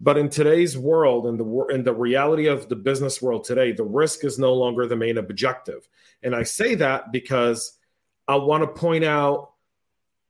But 0.00 0.16
in 0.16 0.30
today's 0.30 0.78
world, 0.78 1.26
in 1.26 1.36
the 1.36 1.66
in 1.66 1.84
the 1.84 1.92
reality 1.92 2.46
of 2.46 2.68
the 2.68 2.76
business 2.76 3.20
world 3.20 3.44
today, 3.44 3.72
the 3.72 3.84
risk 3.84 4.24
is 4.24 4.38
no 4.38 4.54
longer 4.54 4.86
the 4.86 4.96
main 4.96 5.18
objective. 5.18 5.86
And 6.22 6.34
I 6.34 6.42
say 6.42 6.74
that 6.76 7.12
because 7.12 7.78
I 8.26 8.36
want 8.36 8.62
to 8.62 8.80
point 8.80 9.04
out 9.04 9.52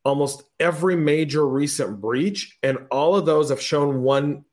almost 0.04 0.42
every 0.59 0.96
major 0.96 1.46
recent 1.46 2.00
breach, 2.00 2.59
and 2.64 2.78
all 2.90 3.14
of 3.14 3.26
those 3.26 3.50
have 3.50 3.61
shown 3.61 4.02
one 4.02 4.44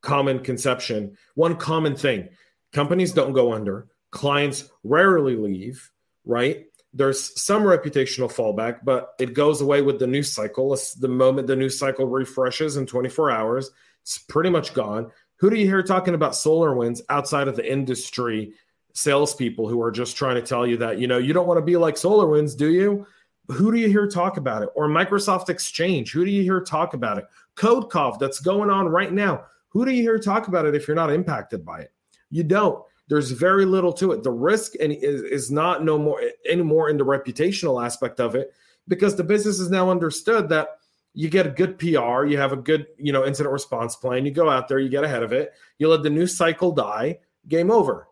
common 0.00 0.38
conception, 0.38 1.18
one 1.34 1.56
common 1.56 1.94
thing: 1.94 2.30
companies 2.72 3.12
don't 3.12 3.34
go 3.34 3.52
under, 3.52 3.88
clients 4.12 4.70
rarely 4.84 5.34
leave, 5.34 5.90
right? 6.24 6.66
There's 6.94 7.40
some 7.40 7.62
reputational 7.62 8.30
fallback, 8.30 8.80
but 8.84 9.14
it 9.18 9.32
goes 9.32 9.62
away 9.62 9.82
with 9.82 9.98
the 9.98 10.06
news 10.06 10.30
cycle. 10.30 10.78
The 11.00 11.08
moment 11.08 11.48
the 11.48 11.56
news 11.56 11.78
cycle 11.78 12.06
refreshes 12.06 12.76
in 12.76 12.86
24 12.86 13.30
hours, 13.30 13.70
it's 14.02 14.18
pretty 14.18 14.50
much 14.50 14.74
gone. 14.74 15.10
Who 15.36 15.50
do 15.50 15.56
you 15.56 15.66
hear 15.66 15.82
talking 15.82 16.14
about 16.14 16.32
SolarWinds 16.32 17.00
outside 17.08 17.48
of 17.48 17.56
the 17.56 17.68
industry 17.70 18.52
salespeople 18.92 19.68
who 19.68 19.80
are 19.82 19.90
just 19.90 20.16
trying 20.16 20.36
to 20.36 20.42
tell 20.42 20.66
you 20.66 20.76
that, 20.76 20.98
you 20.98 21.06
know, 21.06 21.18
you 21.18 21.32
don't 21.32 21.48
want 21.48 21.58
to 21.58 21.64
be 21.64 21.76
like 21.76 21.94
SolarWinds, 21.94 22.56
do 22.56 22.70
you? 22.70 23.06
Who 23.48 23.72
do 23.72 23.78
you 23.78 23.88
hear 23.88 24.06
talk 24.06 24.36
about 24.36 24.62
it? 24.62 24.68
Or 24.76 24.86
Microsoft 24.86 25.48
Exchange, 25.48 26.12
who 26.12 26.24
do 26.24 26.30
you 26.30 26.42
hear 26.42 26.60
talk 26.60 26.94
about 26.94 27.18
it? 27.18 27.24
CodeCov 27.56 28.18
that's 28.18 28.38
going 28.38 28.70
on 28.70 28.86
right 28.86 29.12
now. 29.12 29.44
Who 29.70 29.84
do 29.84 29.92
you 29.92 30.02
hear 30.02 30.18
talk 30.18 30.48
about 30.48 30.66
it 30.66 30.74
if 30.74 30.86
you're 30.86 30.94
not 30.94 31.10
impacted 31.10 31.64
by 31.64 31.80
it? 31.80 31.92
You 32.30 32.44
don't. 32.44 32.84
There's 33.08 33.30
very 33.30 33.64
little 33.64 33.92
to 33.94 34.12
it. 34.12 34.22
The 34.22 34.30
risk 34.30 34.72
and 34.80 34.92
is, 34.92 35.22
is 35.22 35.50
not 35.50 35.84
no 35.84 35.98
more 35.98 36.22
anymore 36.48 36.88
in 36.88 36.96
the 36.96 37.04
reputational 37.04 37.84
aspect 37.84 38.20
of 38.20 38.34
it 38.34 38.54
because 38.88 39.16
the 39.16 39.24
business 39.24 39.58
is 39.58 39.70
now 39.70 39.90
understood 39.90 40.48
that 40.48 40.68
you 41.14 41.28
get 41.28 41.46
a 41.46 41.50
good 41.50 41.78
PR, 41.78 42.24
you 42.24 42.38
have 42.38 42.52
a 42.52 42.56
good, 42.56 42.86
you 42.96 43.12
know, 43.12 43.26
incident 43.26 43.52
response 43.52 43.96
plan, 43.96 44.24
you 44.24 44.30
go 44.30 44.48
out 44.48 44.66
there, 44.66 44.78
you 44.78 44.88
get 44.88 45.04
ahead 45.04 45.22
of 45.22 45.32
it, 45.32 45.52
you 45.78 45.88
let 45.88 46.02
the 46.02 46.08
news 46.08 46.34
cycle 46.34 46.72
die, 46.72 47.18
game 47.48 47.70
over, 47.70 48.08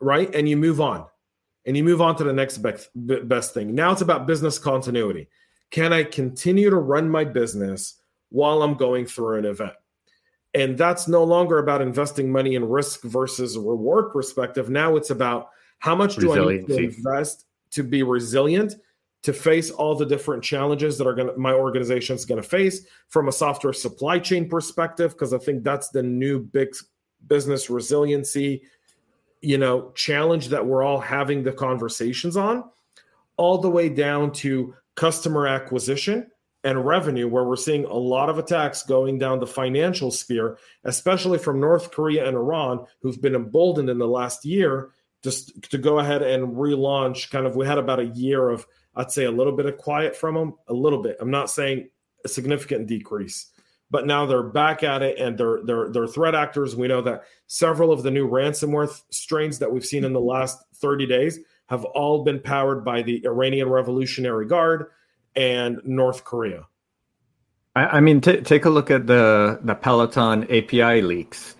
right? 0.00 0.34
And 0.34 0.48
you 0.48 0.56
move 0.56 0.80
on. 0.80 1.06
and 1.66 1.76
you 1.76 1.84
move 1.84 2.00
on 2.00 2.16
to 2.16 2.24
the 2.24 2.32
next 2.32 2.58
best, 2.58 2.88
best 2.94 3.54
thing. 3.54 3.74
Now 3.74 3.92
it's 3.92 4.00
about 4.00 4.26
business 4.26 4.58
continuity. 4.58 5.28
Can 5.70 5.92
I 5.92 6.04
continue 6.04 6.70
to 6.70 6.76
run 6.76 7.08
my 7.08 7.24
business 7.24 7.96
while 8.30 8.62
I'm 8.62 8.74
going 8.74 9.06
through 9.06 9.38
an 9.38 9.44
event? 9.44 9.74
And 10.54 10.76
that's 10.76 11.06
no 11.06 11.22
longer 11.22 11.58
about 11.58 11.80
investing 11.80 12.30
money 12.30 12.56
in 12.56 12.68
risk 12.68 13.02
versus 13.02 13.56
reward 13.56 14.12
perspective. 14.12 14.68
Now 14.68 14.96
it's 14.96 15.10
about 15.10 15.50
how 15.78 15.94
much 15.94 16.16
do 16.16 16.32
I 16.32 16.52
need 16.52 16.66
to 16.66 16.76
invest 16.76 17.46
to 17.70 17.82
be 17.82 18.02
resilient 18.02 18.74
to 19.22 19.32
face 19.32 19.70
all 19.70 19.94
the 19.94 20.06
different 20.06 20.42
challenges 20.42 20.96
that 20.98 21.06
are 21.06 21.14
going 21.14 21.28
to 21.28 21.36
my 21.36 21.52
organization 21.52 22.16
is 22.16 22.24
going 22.24 22.40
to 22.40 22.48
face 22.48 22.86
from 23.08 23.28
a 23.28 23.32
software 23.32 23.72
supply 23.72 24.18
chain 24.18 24.48
perspective 24.48 25.12
because 25.12 25.34
I 25.34 25.38
think 25.38 25.62
that's 25.62 25.90
the 25.90 26.02
new 26.02 26.40
big 26.40 26.74
business 27.26 27.68
resiliency 27.68 28.62
you 29.42 29.58
know 29.58 29.90
challenge 29.94 30.48
that 30.48 30.64
we're 30.64 30.82
all 30.82 31.00
having 31.00 31.42
the 31.42 31.52
conversations 31.52 32.36
on 32.36 32.64
all 33.36 33.58
the 33.58 33.70
way 33.70 33.88
down 33.88 34.32
to 34.32 34.74
customer 34.94 35.46
acquisition 35.46 36.30
and 36.64 36.84
revenue 36.84 37.26
where 37.26 37.44
we're 37.44 37.56
seeing 37.56 37.84
a 37.84 37.94
lot 37.94 38.28
of 38.28 38.38
attacks 38.38 38.82
going 38.82 39.18
down 39.18 39.40
the 39.40 39.46
financial 39.46 40.10
sphere 40.10 40.58
especially 40.84 41.38
from 41.38 41.60
North 41.60 41.90
Korea 41.90 42.26
and 42.26 42.36
Iran 42.36 42.84
who've 43.02 43.20
been 43.20 43.34
emboldened 43.34 43.88
in 43.88 43.98
the 43.98 44.06
last 44.06 44.44
year 44.44 44.90
just 45.22 45.70
to 45.70 45.78
go 45.78 45.98
ahead 45.98 46.22
and 46.22 46.56
relaunch. 46.56 47.30
Kind 47.30 47.46
of 47.46 47.56
we 47.56 47.66
had 47.66 47.78
about 47.78 48.00
a 48.00 48.06
year 48.06 48.48
of 48.48 48.66
I'd 48.94 49.12
say 49.12 49.24
a 49.24 49.30
little 49.30 49.56
bit 49.56 49.66
of 49.66 49.78
quiet 49.78 50.16
from 50.16 50.34
them 50.34 50.54
a 50.68 50.74
little 50.74 51.02
bit. 51.02 51.16
I'm 51.20 51.30
not 51.30 51.50
saying 51.50 51.88
a 52.24 52.28
significant 52.28 52.86
decrease 52.86 53.46
but 53.90 54.06
now 54.06 54.24
they're 54.24 54.42
back 54.42 54.82
at 54.82 55.02
it 55.02 55.18
and 55.18 55.36
they're 55.36 55.60
they're 55.64 55.90
they're 55.90 56.06
threat 56.06 56.34
actors. 56.34 56.76
We 56.76 56.88
know 56.88 57.02
that 57.02 57.24
several 57.48 57.92
of 57.92 58.02
the 58.02 58.10
new 58.10 58.28
ransomware 58.28 58.90
strains 59.10 59.58
that 59.58 59.70
we've 59.70 59.84
seen 59.84 60.04
in 60.04 60.12
the 60.12 60.20
last 60.20 60.62
30 60.76 61.06
days 61.06 61.40
have 61.68 61.84
all 61.84 62.24
been 62.24 62.40
powered 62.40 62.84
by 62.84 63.02
the 63.02 63.24
Iranian 63.24 63.68
Revolutionary 63.68 64.46
Guard 64.46 64.86
and 65.36 65.80
North 65.84 66.24
Korea. 66.24 66.66
I, 67.74 67.84
I 67.84 68.00
mean, 68.00 68.20
t- 68.20 68.40
take 68.40 68.64
a 68.64 68.70
look 68.70 68.90
at 68.90 69.06
the 69.06 69.60
the 69.62 69.74
Peloton 69.74 70.44
API 70.44 71.02
leaks. 71.02 71.56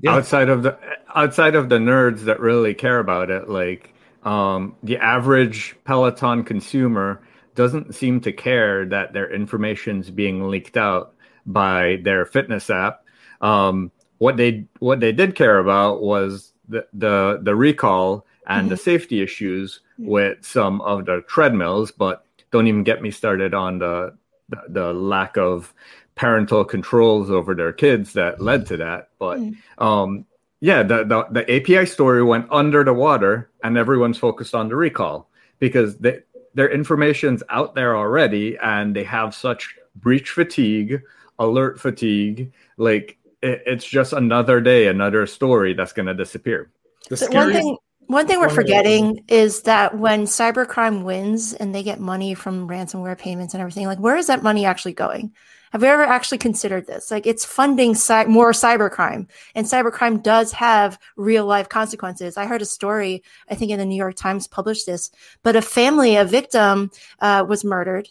Yeah. 0.00 0.12
Outside 0.12 0.48
of 0.48 0.62
the 0.62 0.78
outside 1.14 1.54
of 1.54 1.68
the 1.68 1.78
nerds 1.78 2.20
that 2.20 2.40
really 2.40 2.74
care 2.74 2.98
about 2.98 3.30
it, 3.30 3.48
like 3.48 3.94
um, 4.22 4.76
the 4.82 4.98
average 4.98 5.76
Peloton 5.84 6.44
consumer 6.44 7.22
doesn't 7.54 7.94
seem 7.94 8.20
to 8.22 8.32
care 8.32 8.86
that 8.86 9.12
their 9.12 9.32
information's 9.32 10.10
being 10.10 10.48
leaked 10.48 10.76
out 10.76 11.14
by 11.46 11.98
their 12.02 12.24
fitness 12.24 12.70
app. 12.70 13.04
Um, 13.40 13.90
what 14.18 14.36
they 14.36 14.66
what 14.78 15.00
they 15.00 15.12
did 15.12 15.34
care 15.34 15.58
about 15.58 16.02
was 16.02 16.52
the 16.68 16.86
the, 16.92 17.40
the 17.42 17.54
recall 17.54 18.26
and 18.46 18.62
mm-hmm. 18.62 18.68
the 18.70 18.76
safety 18.76 19.22
issues 19.22 19.80
with 19.98 20.44
some 20.44 20.80
of 20.80 21.06
the 21.06 21.22
treadmills, 21.28 21.92
but 21.92 22.24
don't 22.50 22.66
even 22.66 22.84
get 22.84 23.02
me 23.02 23.10
started 23.10 23.54
on 23.54 23.78
the, 23.78 24.16
the, 24.48 24.62
the 24.68 24.92
lack 24.92 25.36
of 25.36 25.72
parental 26.14 26.64
controls 26.64 27.30
over 27.30 27.54
their 27.54 27.72
kids 27.72 28.12
that 28.14 28.40
led 28.40 28.66
to 28.66 28.76
that. 28.76 29.08
But 29.18 29.38
mm. 29.38 29.56
um, 29.78 30.26
yeah, 30.60 30.82
the, 30.82 31.04
the, 31.04 31.26
the 31.30 31.56
API 31.56 31.86
story 31.86 32.22
went 32.22 32.46
under 32.50 32.84
the 32.84 32.92
water, 32.92 33.50
and 33.62 33.78
everyone's 33.78 34.18
focused 34.18 34.54
on 34.54 34.68
the 34.68 34.76
recall 34.76 35.28
because 35.58 35.96
they, 35.98 36.20
their 36.54 36.70
information's 36.70 37.42
out 37.48 37.74
there 37.74 37.96
already, 37.96 38.58
and 38.62 38.94
they 38.94 39.04
have 39.04 39.34
such 39.34 39.76
breach 39.96 40.30
fatigue 40.30 41.00
alert 41.38 41.80
fatigue. 41.80 42.52
Like 42.76 43.16
it, 43.42 43.62
it's 43.66 43.84
just 43.84 44.12
another 44.12 44.60
day, 44.60 44.88
another 44.88 45.26
story 45.26 45.74
that's 45.74 45.92
going 45.92 46.06
to 46.06 46.14
disappear. 46.14 46.70
the 47.08 47.28
one 47.30 47.52
thing, 47.52 47.76
one 48.10 48.26
thing 48.26 48.40
we're 48.40 48.48
forgetting 48.48 49.24
is 49.28 49.62
that 49.62 49.96
when 49.96 50.24
cybercrime 50.24 51.04
wins 51.04 51.54
and 51.54 51.72
they 51.72 51.84
get 51.84 52.00
money 52.00 52.34
from 52.34 52.68
ransomware 52.68 53.16
payments 53.16 53.54
and 53.54 53.60
everything, 53.60 53.86
like 53.86 54.00
where 54.00 54.16
is 54.16 54.26
that 54.26 54.42
money 54.42 54.64
actually 54.64 54.94
going? 54.94 55.32
Have 55.70 55.82
you 55.82 55.88
ever 55.88 56.02
actually 56.02 56.38
considered 56.38 56.88
this? 56.88 57.12
Like 57.12 57.24
it's 57.24 57.44
funding 57.44 57.94
cy- 57.94 58.24
more 58.24 58.50
cybercrime, 58.50 59.28
and 59.54 59.64
cybercrime 59.64 60.24
does 60.24 60.50
have 60.52 60.98
real 61.16 61.46
life 61.46 61.68
consequences. 61.68 62.36
I 62.36 62.46
heard 62.46 62.62
a 62.62 62.66
story, 62.66 63.22
I 63.48 63.54
think 63.54 63.70
in 63.70 63.78
the 63.78 63.84
New 63.84 63.94
York 63.94 64.16
Times 64.16 64.48
published 64.48 64.86
this, 64.86 65.12
but 65.44 65.54
a 65.54 65.62
family, 65.62 66.16
a 66.16 66.24
victim, 66.24 66.90
uh, 67.20 67.44
was 67.48 67.64
murdered. 67.64 68.08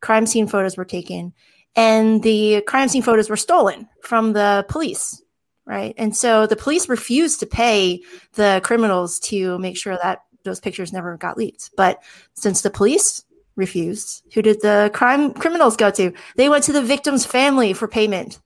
Crime 0.00 0.26
scene 0.26 0.48
photos 0.48 0.76
were 0.76 0.84
taken, 0.84 1.32
and 1.76 2.20
the 2.24 2.62
crime 2.62 2.88
scene 2.88 3.02
photos 3.02 3.30
were 3.30 3.36
stolen 3.36 3.88
from 4.02 4.32
the 4.32 4.66
police 4.68 5.22
right. 5.66 5.94
And 5.98 6.16
so 6.16 6.46
the 6.46 6.56
police 6.56 6.88
refused 6.88 7.40
to 7.40 7.46
pay 7.46 8.02
the 8.34 8.60
criminals 8.64 9.18
to 9.20 9.58
make 9.58 9.76
sure 9.76 9.98
that 10.02 10.20
those 10.44 10.60
pictures 10.60 10.92
never 10.92 11.16
got 11.16 11.36
leaked. 11.36 11.70
But 11.76 12.02
since 12.34 12.62
the 12.62 12.70
police 12.70 13.24
refused 13.56 14.22
who 14.34 14.42
did 14.42 14.60
the 14.60 14.90
crime 14.94 15.32
criminals 15.32 15.76
go 15.76 15.90
to? 15.90 16.12
They 16.36 16.48
went 16.48 16.64
to 16.64 16.72
the 16.72 16.82
victim's 16.82 17.26
family 17.26 17.72
for 17.72 17.88
payment. 17.88 18.38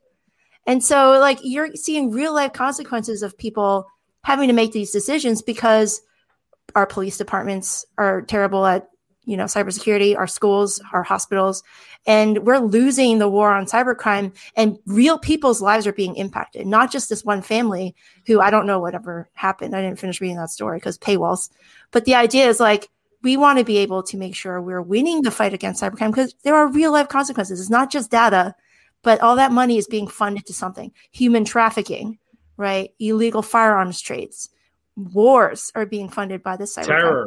And 0.67 0.83
so 0.83 1.19
like 1.19 1.41
you're 1.43 1.75
seeing 1.75 2.11
real 2.11 2.33
life 2.33 2.53
consequences 2.53 3.23
of 3.23 3.37
people 3.37 3.87
having 4.23 4.49
to 4.49 4.55
make 4.55 4.73
these 4.73 4.93
decisions 4.93 5.43
because 5.43 6.01
our 6.75 6.87
police 6.87 7.19
departments 7.19 7.85
are 7.99 8.23
terrible 8.23 8.65
at 8.65 8.89
you 9.31 9.37
know 9.37 9.45
cybersecurity 9.45 10.17
our 10.17 10.27
schools 10.27 10.81
our 10.93 11.03
hospitals 11.03 11.63
and 12.07 12.39
we're 12.47 12.59
losing 12.59 13.19
the 13.19 13.29
war 13.29 13.53
on 13.53 13.67
cybercrime 13.67 14.35
and 14.57 14.79
real 14.87 15.19
people's 15.19 15.63
lives 15.63 15.87
are 15.87 15.93
being 15.93 16.17
impacted 16.17 16.67
not 16.67 16.91
just 16.91 17.09
this 17.09 17.25
one 17.25 17.41
family 17.41 17.95
who 18.27 18.41
i 18.41 18.51
don't 18.51 18.67
know 18.67 18.81
whatever 18.81 19.29
happened. 19.35 19.75
I 19.75 19.83
didn't 19.83 19.99
finish 19.99 20.21
reading 20.21 20.37
that 20.37 20.51
story 20.51 20.79
because 20.79 20.99
paywalls. 20.99 21.51
But 21.91 22.05
the 22.05 22.15
idea 22.15 22.49
is 22.49 22.61
like 22.61 22.89
we 23.23 23.37
want 23.37 23.59
to 23.59 23.65
be 23.65 23.79
able 23.79 24.03
to 24.05 24.17
make 24.17 24.35
sure 24.35 24.61
we're 24.61 24.83
winning 24.83 25.23
the 25.23 25.31
fight 25.31 25.55
against 25.55 25.83
cybercrime 25.83 26.11
because 26.11 26.35
there 26.43 26.55
are 26.55 26.71
real 26.71 26.93
life 26.93 27.09
consequences. 27.09 27.61
It's 27.61 27.71
not 27.71 27.91
just 27.91 28.11
data 28.11 28.55
but 29.03 29.21
all 29.23 29.37
that 29.37 29.51
money 29.51 29.79
is 29.79 29.87
being 29.87 30.07
funded 30.07 30.45
to 30.45 30.53
something. 30.53 30.93
Human 31.13 31.45
trafficking 31.45 32.19
right? 32.61 32.93
Illegal 33.01 33.43
firearms 33.43 34.01
trades. 34.01 34.51
Wars 34.95 35.73
are 35.75 35.87
being 35.87 36.11
funded 36.11 36.43
by 36.43 36.57
the 36.57 36.65
cyber 36.65 36.87
terror 36.87 37.27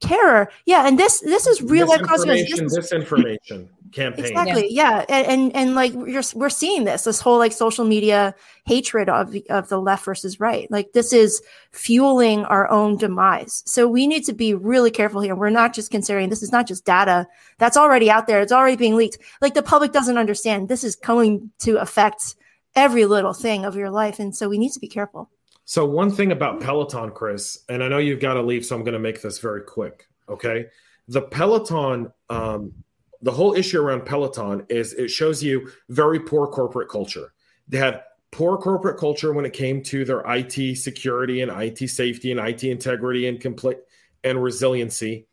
terror. 0.00 0.48
Yeah, 0.64 0.86
and 0.86 0.98
this 0.98 1.20
this 1.20 1.46
is 1.46 1.62
real 1.62 1.88
life 1.88 2.02
consequences. 2.02 2.58
This 2.58 2.92
disinformation 2.92 3.68
campaign. 3.92 4.26
Exactly. 4.26 4.68
Yeah, 4.70 5.04
yeah. 5.08 5.16
And, 5.16 5.26
and, 5.26 5.56
and 5.56 5.74
like 5.74 5.92
we're 5.94 6.22
we're 6.34 6.50
seeing 6.50 6.84
this 6.84 7.04
this 7.04 7.20
whole 7.20 7.38
like 7.38 7.52
social 7.52 7.84
media 7.84 8.34
hatred 8.64 9.08
of 9.08 9.34
of 9.48 9.68
the 9.68 9.80
left 9.80 10.04
versus 10.04 10.38
right. 10.40 10.70
Like 10.70 10.92
this 10.92 11.12
is 11.12 11.42
fueling 11.72 12.44
our 12.44 12.70
own 12.70 12.96
demise. 12.96 13.62
So 13.66 13.88
we 13.88 14.06
need 14.06 14.24
to 14.24 14.32
be 14.32 14.54
really 14.54 14.90
careful 14.90 15.20
here. 15.20 15.34
We're 15.34 15.50
not 15.50 15.74
just 15.74 15.90
considering 15.90 16.28
this 16.28 16.42
is 16.42 16.52
not 16.52 16.66
just 16.66 16.84
data 16.84 17.26
that's 17.58 17.76
already 17.76 18.10
out 18.10 18.26
there. 18.26 18.40
It's 18.40 18.52
already 18.52 18.76
being 18.76 18.96
leaked. 18.96 19.18
Like 19.40 19.54
the 19.54 19.62
public 19.62 19.92
doesn't 19.92 20.18
understand. 20.18 20.68
This 20.68 20.84
is 20.84 20.96
going 20.96 21.50
to 21.60 21.80
affect 21.80 22.36
every 22.74 23.06
little 23.06 23.32
thing 23.32 23.64
of 23.64 23.76
your 23.76 23.90
life, 23.90 24.18
and 24.18 24.36
so 24.36 24.48
we 24.48 24.58
need 24.58 24.72
to 24.72 24.80
be 24.80 24.88
careful. 24.88 25.30
So 25.66 25.84
one 25.84 26.12
thing 26.12 26.30
about 26.30 26.60
Peloton, 26.60 27.10
Chris, 27.10 27.64
and 27.68 27.82
I 27.82 27.88
know 27.88 27.98
you've 27.98 28.20
got 28.20 28.34
to 28.34 28.42
leave, 28.42 28.64
so 28.64 28.76
I'm 28.76 28.84
going 28.84 28.92
to 28.92 29.00
make 29.00 29.20
this 29.20 29.40
very 29.40 29.62
quick. 29.62 30.06
Okay, 30.28 30.66
the 31.08 31.22
Peloton, 31.22 32.12
um, 32.30 32.72
the 33.20 33.32
whole 33.32 33.52
issue 33.54 33.80
around 33.82 34.06
Peloton 34.06 34.64
is 34.68 34.92
it 34.92 35.08
shows 35.08 35.42
you 35.42 35.68
very 35.88 36.20
poor 36.20 36.46
corporate 36.46 36.88
culture. 36.88 37.32
They 37.66 37.78
had 37.78 38.02
poor 38.30 38.56
corporate 38.58 38.96
culture 38.96 39.32
when 39.32 39.44
it 39.44 39.52
came 39.52 39.82
to 39.84 40.04
their 40.04 40.22
IT 40.28 40.76
security 40.76 41.42
and 41.42 41.50
IT 41.50 41.88
safety 41.88 42.30
and 42.30 42.38
IT 42.38 42.62
integrity 42.62 43.26
and 43.26 43.40
complete 43.40 43.78
and 44.22 44.40
resiliency, 44.40 45.26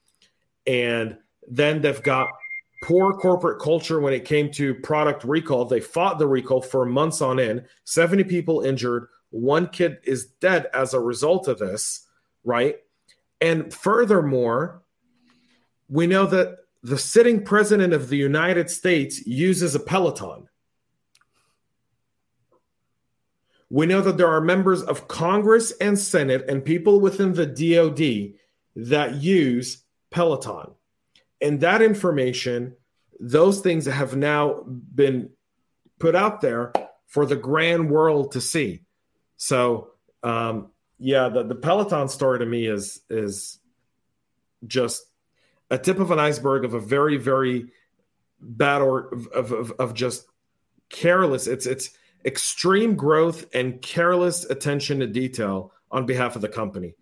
and 0.65 1.15
then 1.47 1.79
they've 1.79 2.01
got 2.01 2.27
poor 2.85 3.13
corporate 3.13 3.61
culture 3.61 3.99
when 3.99 4.13
it 4.13 4.25
came 4.25 4.51
to 4.51 4.73
product 4.73 5.23
recall. 5.25 5.65
They 5.65 5.79
fought 5.79 6.17
the 6.17 6.27
recall 6.27 6.61
for 6.61 6.85
months 6.85 7.21
on 7.21 7.39
end, 7.39 7.65
70 7.85 8.23
people 8.23 8.61
injured, 8.61 9.09
one 9.33 9.67
kid 9.67 9.97
is 10.03 10.27
dead 10.39 10.67
as 10.75 10.93
a 10.93 10.99
result 10.99 11.47
of 11.47 11.57
this, 11.57 12.07
right? 12.43 12.77
And 13.41 13.73
furthermore, 13.73 14.83
we 15.89 16.05
know 16.05 16.27
that 16.27 16.59
the 16.83 16.99
sitting 16.99 17.43
president 17.43 17.93
of 17.93 18.09
the 18.09 18.17
United 18.17 18.69
States 18.69 19.25
uses 19.25 19.73
a 19.73 19.79
Peloton. 19.79 20.47
We 23.71 23.87
know 23.87 24.01
that 24.01 24.17
there 24.17 24.27
are 24.27 24.39
members 24.39 24.83
of 24.83 25.07
Congress 25.07 25.71
and 25.81 25.97
Senate 25.97 26.45
and 26.47 26.63
people 26.63 26.99
within 26.99 27.33
the 27.33 27.47
DoD 27.47 28.37
that 28.75 29.15
use 29.15 29.83
Peloton. 30.11 30.75
And 31.41 31.59
that 31.61 31.81
information, 31.81 32.75
those 33.19 33.61
things 33.61 33.87
have 33.87 34.15
now 34.15 34.63
been 34.63 35.31
put 35.97 36.15
out 36.15 36.41
there 36.41 36.71
for 37.07 37.25
the 37.25 37.35
grand 37.35 37.89
world 37.89 38.33
to 38.33 38.41
see. 38.41 38.82
So 39.37 39.89
um, 40.23 40.71
yeah, 40.99 41.29
the, 41.29 41.43
the 41.43 41.55
Peloton 41.55 42.07
story 42.07 42.39
to 42.39 42.45
me 42.45 42.65
is 42.65 43.01
is 43.09 43.59
just 44.65 45.03
a 45.69 45.77
tip 45.77 45.99
of 45.99 46.11
an 46.11 46.19
iceberg 46.19 46.65
of 46.65 46.73
a 46.73 46.79
very 46.79 47.17
very 47.17 47.71
bad 48.39 48.81
or 48.81 49.13
of, 49.13 49.51
of, 49.51 49.71
of 49.79 49.93
just 49.93 50.25
careless. 50.89 51.47
It's 51.47 51.65
it's 51.65 51.89
extreme 52.25 52.95
growth 52.95 53.45
and 53.53 53.81
careless 53.81 54.45
attention 54.45 54.99
to 54.99 55.07
detail 55.07 55.71
on 55.91 56.05
behalf 56.05 56.35
of 56.35 56.41
the 56.41 56.49
company. 56.49 56.95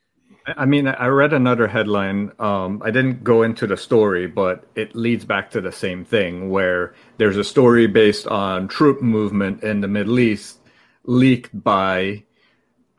I 0.48 0.66
mean, 0.66 0.88
I 0.88 1.06
read 1.08 1.34
another 1.34 1.68
headline. 1.68 2.32
Um, 2.40 2.82
I 2.84 2.90
didn't 2.90 3.24
go 3.24 3.44
into 3.44 3.68
the 3.68 3.78
story, 3.78 4.26
but 4.26 4.66
it 4.74 4.96
leads 4.96 5.24
back 5.24 5.52
to 5.52 5.62
the 5.62 5.72
same 5.72 6.04
thing 6.04 6.50
where 6.50 6.96
there's 7.18 7.38
a 7.38 7.44
story 7.44 7.86
based 7.86 8.26
on 8.26 8.68
troop 8.68 9.04
movement 9.04 9.64
in 9.64 9.82
the 9.82 9.88
Middle 9.88 10.18
East 10.18 10.58
leaked 11.04 11.64
by 11.64 12.24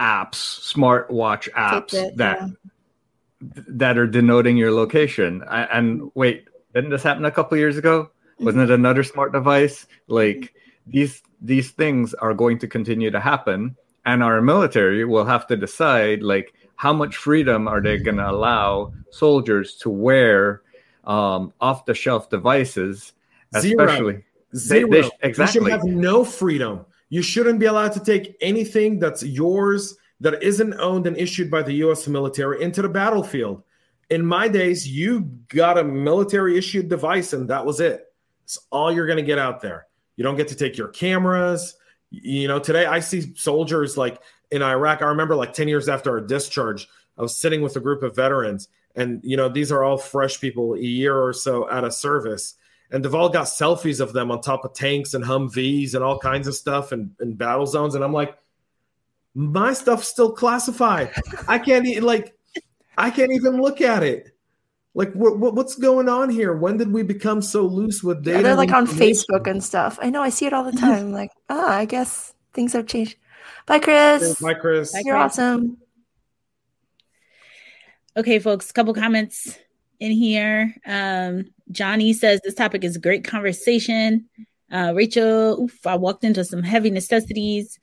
apps, 0.00 0.74
smartwatch 0.74 1.48
apps 1.52 1.94
it, 1.94 2.16
that 2.16 2.40
yeah. 2.40 3.62
that 3.68 3.98
are 3.98 4.06
denoting 4.06 4.56
your 4.56 4.72
location. 4.72 5.42
and 5.48 6.10
wait, 6.14 6.48
didn't 6.74 6.90
this 6.90 7.02
happen 7.02 7.24
a 7.24 7.30
couple 7.30 7.56
years 7.58 7.76
ago? 7.76 8.10
Wasn't 8.40 8.62
it 8.62 8.74
another 8.74 9.04
smart 9.04 9.32
device? 9.32 9.86
Like 10.08 10.54
these 10.86 11.22
these 11.40 11.70
things 11.70 12.14
are 12.14 12.34
going 12.34 12.58
to 12.58 12.68
continue 12.68 13.10
to 13.10 13.20
happen, 13.20 13.76
and 14.04 14.22
our 14.22 14.40
military 14.42 15.04
will 15.04 15.24
have 15.24 15.46
to 15.48 15.56
decide 15.56 16.22
like 16.22 16.54
how 16.76 16.92
much 16.92 17.16
freedom 17.16 17.68
are 17.68 17.80
they 17.80 17.98
going 17.98 18.16
to 18.16 18.28
allow 18.28 18.92
soldiers 19.10 19.76
to 19.76 19.90
wear 19.90 20.62
um, 21.04 21.52
off 21.60 21.84
the 21.84 21.94
shelf 21.94 22.28
devices, 22.30 23.12
especially. 23.54 24.24
Zero. 24.54 24.90
They, 24.90 25.00
they, 25.00 25.10
exactly. 25.22 25.60
You 25.60 25.66
should 25.66 25.72
have 25.72 25.84
no 25.84 26.24
freedom. 26.24 26.84
You 27.12 27.20
shouldn't 27.20 27.58
be 27.58 27.66
allowed 27.66 27.92
to 27.92 28.00
take 28.00 28.38
anything 28.40 28.98
that's 28.98 29.22
yours 29.22 29.98
that 30.20 30.42
isn't 30.42 30.72
owned 30.80 31.06
and 31.06 31.14
issued 31.18 31.50
by 31.50 31.60
the 31.60 31.74
U.S. 31.74 32.08
military 32.08 32.62
into 32.62 32.80
the 32.80 32.88
battlefield. 32.88 33.64
In 34.08 34.24
my 34.24 34.48
days, 34.48 34.88
you 34.88 35.20
got 35.48 35.76
a 35.76 35.84
military 35.84 36.56
issued 36.56 36.88
device 36.88 37.34
and 37.34 37.50
that 37.50 37.66
was 37.66 37.80
it. 37.80 38.06
It's 38.44 38.58
all 38.70 38.90
you're 38.90 39.06
going 39.06 39.18
to 39.18 39.22
get 39.22 39.38
out 39.38 39.60
there. 39.60 39.88
You 40.16 40.24
don't 40.24 40.38
get 40.38 40.48
to 40.48 40.54
take 40.54 40.78
your 40.78 40.88
cameras. 40.88 41.74
You 42.08 42.48
know, 42.48 42.58
today 42.58 42.86
I 42.86 43.00
see 43.00 43.34
soldiers 43.36 43.98
like 43.98 44.18
in 44.50 44.62
Iraq. 44.62 45.02
I 45.02 45.06
remember 45.08 45.36
like 45.36 45.52
10 45.52 45.68
years 45.68 45.90
after 45.90 46.12
our 46.12 46.20
discharge, 46.22 46.88
I 47.18 47.20
was 47.20 47.36
sitting 47.36 47.60
with 47.60 47.76
a 47.76 47.80
group 47.80 48.02
of 48.02 48.16
veterans, 48.16 48.68
and 48.96 49.20
you 49.22 49.36
know, 49.36 49.50
these 49.50 49.70
are 49.70 49.84
all 49.84 49.98
fresh 49.98 50.40
people, 50.40 50.72
a 50.72 50.78
year 50.78 51.14
or 51.14 51.34
so 51.34 51.70
out 51.70 51.84
of 51.84 51.92
service. 51.92 52.54
And 52.92 53.04
they've 53.04 53.14
all 53.14 53.30
got 53.30 53.46
selfies 53.46 54.00
of 54.00 54.12
them 54.12 54.30
on 54.30 54.42
top 54.42 54.64
of 54.64 54.74
tanks 54.74 55.14
and 55.14 55.24
Humvees 55.24 55.94
and 55.94 56.04
all 56.04 56.18
kinds 56.18 56.46
of 56.46 56.54
stuff 56.54 56.92
and, 56.92 57.14
and 57.20 57.38
battle 57.38 57.66
zones. 57.66 57.94
And 57.94 58.04
I'm 58.04 58.12
like, 58.12 58.36
my 59.34 59.72
stuff's 59.72 60.08
still 60.08 60.32
classified. 60.32 61.10
I 61.48 61.58
can't 61.58 61.86
even 61.86 62.04
like 62.04 62.36
I 62.98 63.10
can't 63.10 63.32
even 63.32 63.60
look 63.60 63.80
at 63.80 64.02
it. 64.02 64.28
Like 64.94 65.12
what, 65.14 65.38
what, 65.38 65.54
what's 65.54 65.74
going 65.74 66.08
on 66.08 66.28
here? 66.28 66.54
When 66.54 66.76
did 66.76 66.92
we 66.92 67.02
become 67.02 67.40
so 67.40 67.62
loose 67.62 68.02
with 68.02 68.22
data? 68.22 68.38
Yeah, 68.38 68.42
they're 68.42 68.56
like 68.56 68.72
on 68.72 68.86
Facebook 68.86 69.46
and 69.46 69.64
stuff. 69.64 69.98
I 70.02 70.10
know 70.10 70.22
I 70.22 70.28
see 70.28 70.44
it 70.44 70.52
all 70.52 70.64
the 70.64 70.78
time. 70.78 71.12
like, 71.20 71.30
ah, 71.48 71.76
I 71.76 71.86
guess 71.86 72.34
things 72.52 72.74
have 72.74 72.86
changed. 72.86 73.16
Bye, 73.66 73.78
Chris. 73.78 74.38
Bye, 74.40 74.54
Chris. 74.54 74.92
You're 75.02 75.16
Chris. 75.16 75.38
awesome. 75.38 75.78
Okay, 78.16 78.38
folks, 78.38 78.70
a 78.70 78.72
couple 78.74 78.92
comments 78.92 79.58
in 79.98 80.12
here. 80.12 80.74
Um, 80.84 81.46
Johnny 81.72 82.12
says 82.12 82.40
this 82.42 82.54
topic 82.54 82.84
is 82.84 82.96
a 82.96 83.00
great 83.00 83.24
conversation. 83.24 84.28
Uh, 84.70 84.92
Rachel, 84.94 85.60
oof, 85.62 85.86
I 85.86 85.96
walked 85.96 86.24
into 86.24 86.44
some 86.44 86.62
heavy 86.62 86.90
necessities. 86.90 87.78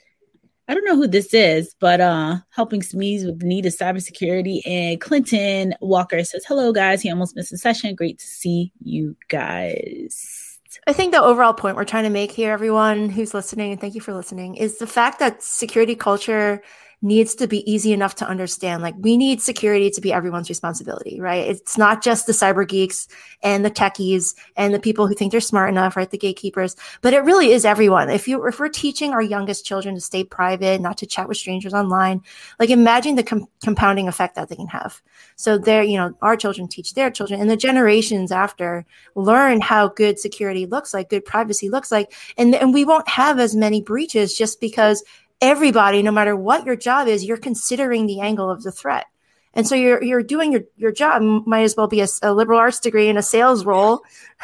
I 0.67 0.75
don't 0.75 0.85
know 0.85 0.95
who 0.95 1.07
this 1.07 1.33
is, 1.33 1.75
but 1.79 1.99
uh 1.99 2.37
helping 2.51 2.81
SMEs 2.81 3.25
with 3.25 3.39
the 3.39 3.45
need 3.45 3.65
of 3.65 3.73
cybersecurity. 3.73 4.61
And 4.65 5.01
Clinton 5.01 5.73
Walker 5.81 6.23
says, 6.23 6.45
Hello 6.47 6.71
guys. 6.71 7.01
He 7.01 7.09
almost 7.09 7.35
missed 7.35 7.51
a 7.51 7.57
session. 7.57 7.95
Great 7.95 8.19
to 8.19 8.25
see 8.25 8.71
you 8.79 9.15
guys. 9.29 10.59
I 10.85 10.93
think 10.93 11.11
the 11.11 11.21
overall 11.21 11.53
point 11.53 11.75
we're 11.75 11.85
trying 11.85 12.03
to 12.03 12.11
make 12.11 12.31
here, 12.31 12.51
everyone 12.51 13.09
who's 13.09 13.33
listening, 13.33 13.71
and 13.71 13.81
thank 13.81 13.95
you 13.95 14.01
for 14.01 14.13
listening, 14.13 14.55
is 14.55 14.77
the 14.77 14.85
fact 14.85 15.17
that 15.19 15.41
security 15.41 15.95
culture 15.95 16.61
needs 17.01 17.33
to 17.35 17.47
be 17.47 17.69
easy 17.71 17.93
enough 17.93 18.15
to 18.15 18.27
understand. 18.27 18.83
Like 18.83 18.95
we 18.97 19.15
need 19.15 19.41
security 19.41 19.89
to 19.89 20.01
be 20.01 20.11
everyone's 20.11 20.49
responsibility, 20.49 21.19
right? 21.21 21.47
It's 21.47 21.77
not 21.77 22.03
just 22.03 22.27
the 22.27 22.33
cyber 22.33 22.67
geeks 22.67 23.07
and 23.41 23.63
the 23.63 23.71
techies 23.71 24.35
and 24.57 24.73
the 24.73 24.79
people 24.79 25.07
who 25.07 25.13
think 25.13 25.31
they're 25.31 25.39
smart 25.39 25.69
enough, 25.69 25.95
right? 25.95 26.09
The 26.09 26.17
gatekeepers, 26.17 26.75
but 27.01 27.13
it 27.13 27.23
really 27.23 27.51
is 27.51 27.63
everyone. 27.63 28.09
If 28.09 28.27
you, 28.27 28.45
if 28.45 28.59
we're 28.59 28.67
teaching 28.67 29.11
our 29.13 29.21
youngest 29.21 29.65
children 29.65 29.95
to 29.95 30.01
stay 30.01 30.25
private, 30.25 30.81
not 30.81 30.97
to 30.97 31.05
chat 31.05 31.29
with 31.29 31.37
strangers 31.37 31.73
online, 31.73 32.21
like 32.59 32.69
imagine 32.69 33.15
the 33.15 33.23
com- 33.23 33.47
compounding 33.63 34.09
effect 34.09 34.35
that 34.35 34.49
they 34.49 34.57
can 34.57 34.67
have. 34.67 35.01
So 35.37 35.57
they're, 35.57 35.83
you 35.83 35.97
know, 35.97 36.13
our 36.21 36.35
children 36.35 36.67
teach 36.67 36.95
their 36.95 37.09
children 37.09 37.39
and 37.39 37.49
the 37.49 37.55
generations 37.55 38.31
after 38.31 38.85
learn 39.15 39.61
how 39.61 39.87
good 39.87 40.19
security 40.19 40.65
looks 40.65 40.93
like, 40.93 41.09
good 41.09 41.23
privacy 41.23 41.69
looks 41.69 41.93
like. 41.93 42.13
And, 42.37 42.53
and 42.55 42.73
we 42.73 42.83
won't 42.83 43.07
have 43.07 43.39
as 43.39 43.55
many 43.55 43.81
breaches 43.81 44.35
just 44.35 44.59
because 44.59 45.01
everybody, 45.41 46.01
no 46.01 46.11
matter 46.11 46.35
what 46.35 46.65
your 46.65 46.75
job 46.75 47.07
is, 47.07 47.23
you're 47.25 47.37
considering 47.37 48.05
the 48.05 48.21
angle 48.21 48.49
of 48.49 48.63
the 48.63 48.71
threat. 48.71 49.05
And 49.53 49.67
so 49.67 49.75
you're 49.75 50.03
you're 50.03 50.23
doing 50.23 50.51
your, 50.51 50.61
your 50.77 50.91
job. 50.91 51.21
Might 51.47 51.63
as 51.63 51.75
well 51.75 51.87
be 51.87 52.01
a, 52.01 52.07
a 52.21 52.33
liberal 52.33 52.59
arts 52.59 52.79
degree 52.79 53.07
in 53.07 53.17
a 53.17 53.23
sales 53.23 53.65
role. 53.65 54.01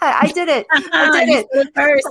I 0.00 0.30
did 0.34 0.48
it. 0.48 0.66
I 0.70 1.24
did 1.24 1.46
it 1.52 1.68
first. 1.74 2.06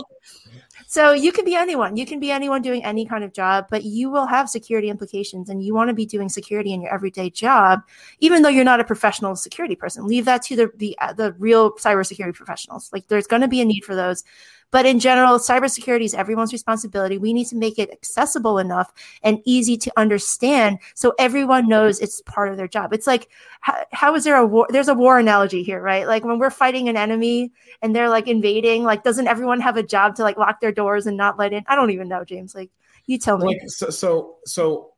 So 0.92 1.14
you 1.14 1.32
can 1.32 1.46
be 1.46 1.56
anyone. 1.56 1.96
You 1.96 2.06
can 2.06 2.20
be 2.20 2.32
anyone 2.32 2.62
doing 2.62 2.84
any 2.84 3.06
kind 3.06 3.24
of 3.24 3.32
job, 3.32 3.68
but 3.70 3.86
you 3.86 4.10
will 4.10 4.26
have 4.26 4.50
security 4.50 4.90
implications, 4.90 5.48
and 5.48 5.64
you 5.64 5.74
want 5.74 5.88
to 5.88 5.94
be 5.94 6.06
doing 6.06 6.28
security 6.28 6.74
in 6.74 6.82
your 6.82 6.94
everyday 6.94 7.30
job, 7.30 7.80
even 8.20 8.42
though 8.42 8.50
you're 8.50 8.66
not 8.66 8.82
a 8.82 8.84
professional 8.84 9.38
security 9.38 9.74
person. 9.74 10.06
Leave 10.06 10.26
that 10.26 10.42
to 10.44 10.58
the 10.58 10.70
the, 10.76 10.98
uh, 11.00 11.14
the 11.14 11.32
real 11.40 11.72
cybersecurity 11.76 12.34
professionals. 12.34 12.90
Like 12.92 13.08
there's 13.08 13.26
going 13.26 13.42
to 13.42 13.48
be 13.48 13.62
a 13.62 13.66
need 13.66 13.86
for 13.86 13.96
those. 13.96 14.26
But 14.72 14.86
in 14.86 15.00
general, 15.00 15.38
cybersecurity 15.38 16.06
is 16.06 16.14
everyone's 16.14 16.54
responsibility. 16.54 17.18
We 17.18 17.34
need 17.34 17.48
to 17.48 17.58
make 17.58 17.78
it 17.78 17.92
accessible 17.92 18.58
enough 18.58 18.92
and 19.22 19.40
easy 19.44 19.76
to 19.78 19.92
understand 19.98 20.80
so 20.96 21.14
everyone 21.20 21.68
knows 21.68 22.00
it's 22.00 22.22
part 22.22 22.50
of 22.50 22.58
their 22.58 22.70
job. 22.70 22.94
It's 22.94 23.06
like, 23.06 23.28
how, 23.60 23.84
how 23.92 24.16
is 24.16 24.24
there 24.24 24.38
a 24.38 24.46
war? 24.46 24.66
There's 24.70 24.88
a 24.88 24.94
war 24.94 25.20
analogy 25.20 25.62
here, 25.62 25.82
right? 25.82 26.08
Like 26.08 26.24
when 26.24 26.40
we're 26.40 26.50
fighting 26.50 26.88
an 26.88 26.96
enemy 26.96 27.52
and 27.82 27.94
they're 27.94 28.10
like 28.10 28.30
invading, 28.30 28.84
like, 28.84 29.04
doesn't 29.04 29.28
everyone 29.28 29.60
have 29.60 29.76
a 29.76 29.84
job 29.84 30.16
to 30.16 30.24
like 30.24 30.38
lock 30.38 30.62
their 30.62 30.72
doors 30.82 31.08
and 31.08 31.18
not 31.18 31.38
let 31.38 31.54
in? 31.54 31.64
I 31.68 31.76
don't 31.76 31.92
even 31.92 32.08
know, 32.08 32.24
James. 32.26 32.56
Like, 32.56 32.72
you 33.06 33.18
tell 33.18 33.38
me. 33.38 33.48
Like, 33.48 33.62
so, 33.68 33.90
so, 33.90 34.36
so 34.46 34.94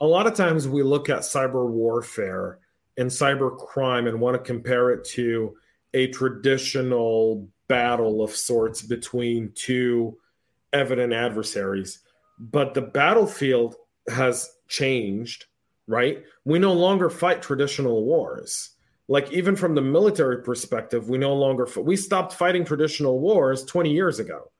a 0.00 0.06
lot 0.06 0.26
of 0.26 0.34
times 0.34 0.68
we 0.68 0.82
look 0.82 1.08
at 1.08 1.20
cyber 1.20 1.68
warfare 1.68 2.58
and 2.96 3.10
cyber 3.10 3.56
crime 3.56 4.06
and 4.06 4.20
want 4.20 4.34
to 4.34 4.42
compare 4.42 4.90
it 4.90 5.04
to 5.04 5.56
a 5.94 6.08
traditional 6.08 7.48
battle 7.68 8.22
of 8.22 8.30
sorts 8.30 8.82
between 8.82 9.52
two 9.54 10.16
evident 10.72 11.12
adversaries. 11.12 12.00
But 12.38 12.74
the 12.74 12.82
battlefield 12.82 13.76
has 14.08 14.50
changed, 14.68 15.46
right? 15.86 16.22
We 16.44 16.58
no 16.58 16.72
longer 16.72 17.08
fight 17.10 17.42
traditional 17.42 18.04
wars. 18.04 18.70
Like 19.08 19.32
even 19.32 19.56
from 19.56 19.74
the 19.74 19.82
military 19.82 20.42
perspective, 20.42 21.08
we 21.08 21.18
no 21.18 21.32
longer 21.34 21.66
we 21.80 21.96
stopped 21.96 22.32
fighting 22.32 22.64
traditional 22.64 23.20
wars 23.20 23.64
20 23.64 23.92
years 23.92 24.18
ago. 24.18 24.50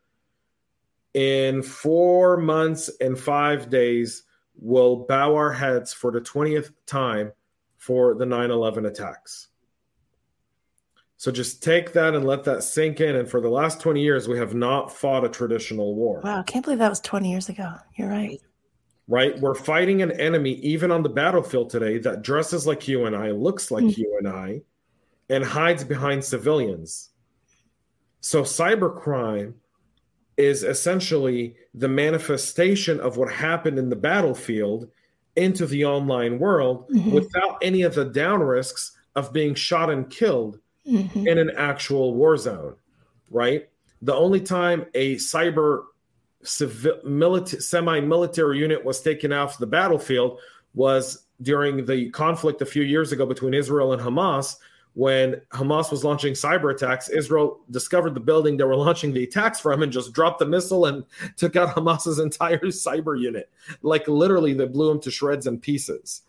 In 1.16 1.62
4 1.62 2.36
months 2.36 2.90
and 3.00 3.18
5 3.18 3.70
days 3.70 4.24
we'll 4.54 5.06
bow 5.06 5.34
our 5.34 5.50
heads 5.50 5.94
for 5.94 6.12
the 6.12 6.20
20th 6.20 6.72
time 6.84 7.32
for 7.78 8.14
the 8.14 8.26
9/11 8.26 8.86
attacks. 8.86 9.48
So 11.16 11.32
just 11.32 11.62
take 11.62 11.94
that 11.94 12.14
and 12.14 12.26
let 12.26 12.44
that 12.44 12.62
sink 12.62 13.00
in. 13.00 13.16
And 13.16 13.26
for 13.28 13.40
the 13.40 13.48
last 13.48 13.80
20 13.80 14.02
years, 14.02 14.28
we 14.28 14.36
have 14.36 14.54
not 14.54 14.92
fought 14.92 15.24
a 15.24 15.30
traditional 15.30 15.94
war. 15.94 16.20
Wow, 16.22 16.40
I 16.40 16.42
can't 16.42 16.62
believe 16.62 16.80
that 16.80 16.90
was 16.90 17.00
20 17.00 17.30
years 17.30 17.48
ago. 17.48 17.72
You're 17.94 18.10
right. 18.10 18.38
Right? 19.08 19.40
We're 19.40 19.54
fighting 19.54 20.02
an 20.02 20.12
enemy, 20.12 20.56
even 20.56 20.90
on 20.90 21.02
the 21.02 21.08
battlefield 21.08 21.70
today, 21.70 21.96
that 22.00 22.20
dresses 22.20 22.66
like 22.66 22.86
you 22.86 23.06
and 23.06 23.16
I, 23.16 23.30
looks 23.30 23.70
like 23.70 23.84
mm-hmm. 23.84 24.00
you 24.00 24.16
and 24.18 24.28
I, 24.28 24.62
and 25.30 25.42
hides 25.42 25.84
behind 25.84 26.24
civilians. 26.24 27.10
So 28.20 28.42
cybercrime 28.42 29.54
is 30.36 30.62
essentially 30.62 31.56
the 31.74 31.88
manifestation 31.88 33.00
of 33.00 33.16
what 33.16 33.32
happened 33.32 33.78
in 33.78 33.88
the 33.88 33.96
battlefield 33.96 34.88
into 35.36 35.66
the 35.66 35.84
online 35.84 36.38
world 36.38 36.88
mm-hmm. 36.90 37.10
without 37.10 37.58
any 37.62 37.82
of 37.82 37.94
the 37.94 38.04
down 38.04 38.40
risks 38.40 38.92
of 39.14 39.32
being 39.32 39.54
shot 39.54 39.90
and 39.90 40.10
killed 40.10 40.58
mm-hmm. 40.86 41.26
in 41.26 41.38
an 41.38 41.50
actual 41.56 42.14
war 42.14 42.36
zone, 42.36 42.74
right? 43.30 43.68
The 44.02 44.14
only 44.14 44.40
time 44.40 44.86
a 44.94 45.16
cyber 45.16 45.84
civil, 46.42 46.98
military, 47.04 47.60
semi-military 47.62 48.58
unit 48.58 48.84
was 48.84 49.00
taken 49.00 49.32
off 49.32 49.58
the 49.58 49.66
battlefield 49.66 50.38
was 50.74 51.24
during 51.42 51.84
the 51.84 52.10
conflict 52.10 52.62
a 52.62 52.66
few 52.66 52.82
years 52.82 53.12
ago 53.12 53.26
between 53.26 53.54
Israel 53.54 53.92
and 53.92 54.00
Hamas. 54.00 54.56
When 54.96 55.42
Hamas 55.52 55.90
was 55.90 56.04
launching 56.04 56.32
cyber 56.32 56.74
attacks, 56.74 57.10
Israel 57.10 57.60
discovered 57.70 58.14
the 58.14 58.20
building 58.20 58.56
they 58.56 58.64
were 58.64 58.74
launching 58.74 59.12
the 59.12 59.24
attacks 59.24 59.60
from 59.60 59.82
and 59.82 59.92
just 59.92 60.14
dropped 60.14 60.38
the 60.38 60.46
missile 60.46 60.86
and 60.86 61.04
took 61.36 61.54
out 61.54 61.76
Hamas's 61.76 62.18
entire 62.18 62.58
cyber 62.68 63.20
unit. 63.20 63.50
Like 63.82 64.08
literally, 64.08 64.54
they 64.54 64.64
blew 64.64 64.88
them 64.88 65.00
to 65.02 65.10
shreds 65.10 65.46
and 65.46 65.60
pieces. 65.60 66.22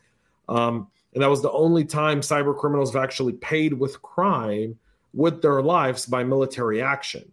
Um, 0.50 0.90
and 1.14 1.24
that 1.24 1.30
was 1.30 1.42
the 1.42 1.52
only 1.52 1.86
time 1.86 2.20
cyber 2.20 2.54
criminals 2.58 2.94
have 2.94 3.02
actually 3.02 3.34
paid 3.34 3.72
with 3.72 4.02
crime 4.02 4.78
with 5.14 5.42
their 5.42 5.62
lives 5.62 6.06
by 6.06 6.26
military 6.26 6.82
action. 6.82 7.32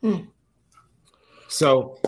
Hmm. 0.00 0.20
So 1.48 1.98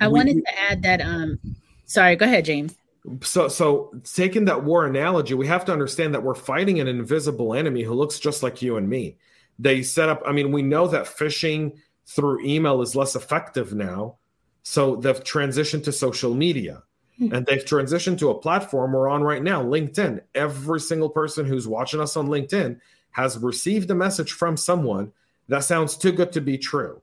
I 0.00 0.08
we, 0.08 0.12
wanted 0.12 0.44
to 0.44 0.60
add 0.70 0.82
that 0.82 1.00
um 1.00 1.38
sorry, 1.86 2.14
go 2.16 2.26
ahead, 2.26 2.44
James. 2.44 2.76
So, 3.22 3.48
so 3.48 3.92
taking 4.14 4.46
that 4.46 4.64
war 4.64 4.86
analogy, 4.86 5.34
we 5.34 5.46
have 5.46 5.64
to 5.66 5.72
understand 5.72 6.14
that 6.14 6.22
we're 6.22 6.34
fighting 6.34 6.80
an 6.80 6.88
invisible 6.88 7.54
enemy 7.54 7.82
who 7.82 7.94
looks 7.94 8.18
just 8.18 8.42
like 8.42 8.62
you 8.62 8.76
and 8.76 8.88
me. 8.88 9.18
They 9.58 9.82
set 9.82 10.08
up. 10.08 10.22
I 10.26 10.32
mean, 10.32 10.52
we 10.52 10.62
know 10.62 10.86
that 10.88 11.06
phishing 11.06 11.78
through 12.06 12.44
email 12.44 12.82
is 12.82 12.96
less 12.96 13.14
effective 13.16 13.74
now, 13.74 14.16
so 14.62 14.96
they've 14.96 15.22
transitioned 15.22 15.84
to 15.84 15.92
social 15.92 16.34
media. 16.34 16.82
Hmm. 17.18 17.34
And 17.34 17.46
they've 17.46 17.64
transitioned 17.64 18.18
to 18.18 18.30
a 18.30 18.38
platform 18.38 18.92
we're 18.92 19.08
on 19.08 19.22
right 19.22 19.42
now, 19.42 19.62
LinkedIn. 19.62 20.20
Every 20.34 20.80
single 20.80 21.08
person 21.08 21.46
who's 21.46 21.66
watching 21.66 22.00
us 22.00 22.16
on 22.16 22.28
LinkedIn 22.28 22.78
has 23.12 23.38
received 23.38 23.90
a 23.90 23.94
message 23.94 24.32
from 24.32 24.56
someone 24.56 25.12
that 25.48 25.64
sounds 25.64 25.96
too 25.96 26.12
good 26.12 26.32
to 26.32 26.40
be 26.40 26.58
true, 26.58 27.00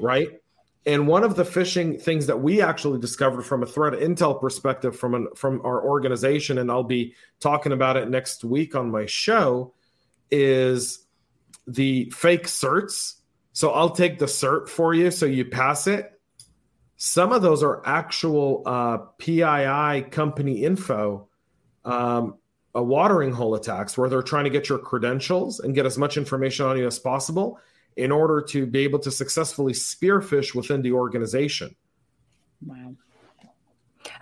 right? 0.00 0.41
And 0.84 1.06
one 1.06 1.22
of 1.22 1.36
the 1.36 1.44
phishing 1.44 2.00
things 2.00 2.26
that 2.26 2.40
we 2.40 2.60
actually 2.60 2.98
discovered 2.98 3.42
from 3.42 3.62
a 3.62 3.66
threat 3.66 3.94
intel 3.94 4.40
perspective 4.40 4.98
from 4.98 5.14
an, 5.14 5.28
from 5.36 5.60
our 5.64 5.80
organization, 5.82 6.58
and 6.58 6.70
I'll 6.70 6.82
be 6.82 7.14
talking 7.38 7.72
about 7.72 7.96
it 7.96 8.10
next 8.10 8.42
week 8.42 8.74
on 8.74 8.90
my 8.90 9.06
show, 9.06 9.74
is 10.30 11.06
the 11.68 12.10
fake 12.10 12.48
certs. 12.48 13.14
So 13.52 13.70
I'll 13.70 13.90
take 13.90 14.18
the 14.18 14.26
cert 14.26 14.68
for 14.68 14.92
you, 14.92 15.10
so 15.10 15.26
you 15.26 15.44
pass 15.44 15.86
it. 15.86 16.08
Some 16.96 17.32
of 17.32 17.42
those 17.42 17.62
are 17.62 17.82
actual 17.86 18.62
uh, 18.66 18.98
PII 19.18 20.10
company 20.10 20.64
info, 20.64 21.28
um, 21.84 22.38
a 22.74 22.82
watering 22.82 23.32
hole 23.32 23.54
attacks 23.54 23.96
where 23.96 24.08
they're 24.08 24.22
trying 24.22 24.44
to 24.44 24.50
get 24.50 24.68
your 24.68 24.78
credentials 24.78 25.60
and 25.60 25.74
get 25.74 25.86
as 25.86 25.98
much 25.98 26.16
information 26.16 26.66
on 26.66 26.78
you 26.78 26.86
as 26.86 26.98
possible 26.98 27.60
in 27.96 28.10
order 28.10 28.40
to 28.40 28.66
be 28.66 28.80
able 28.80 28.98
to 29.00 29.10
successfully 29.10 29.72
spearphish 29.72 30.54
within 30.54 30.82
the 30.82 30.92
organization. 30.92 31.74
Wow. 32.64 32.94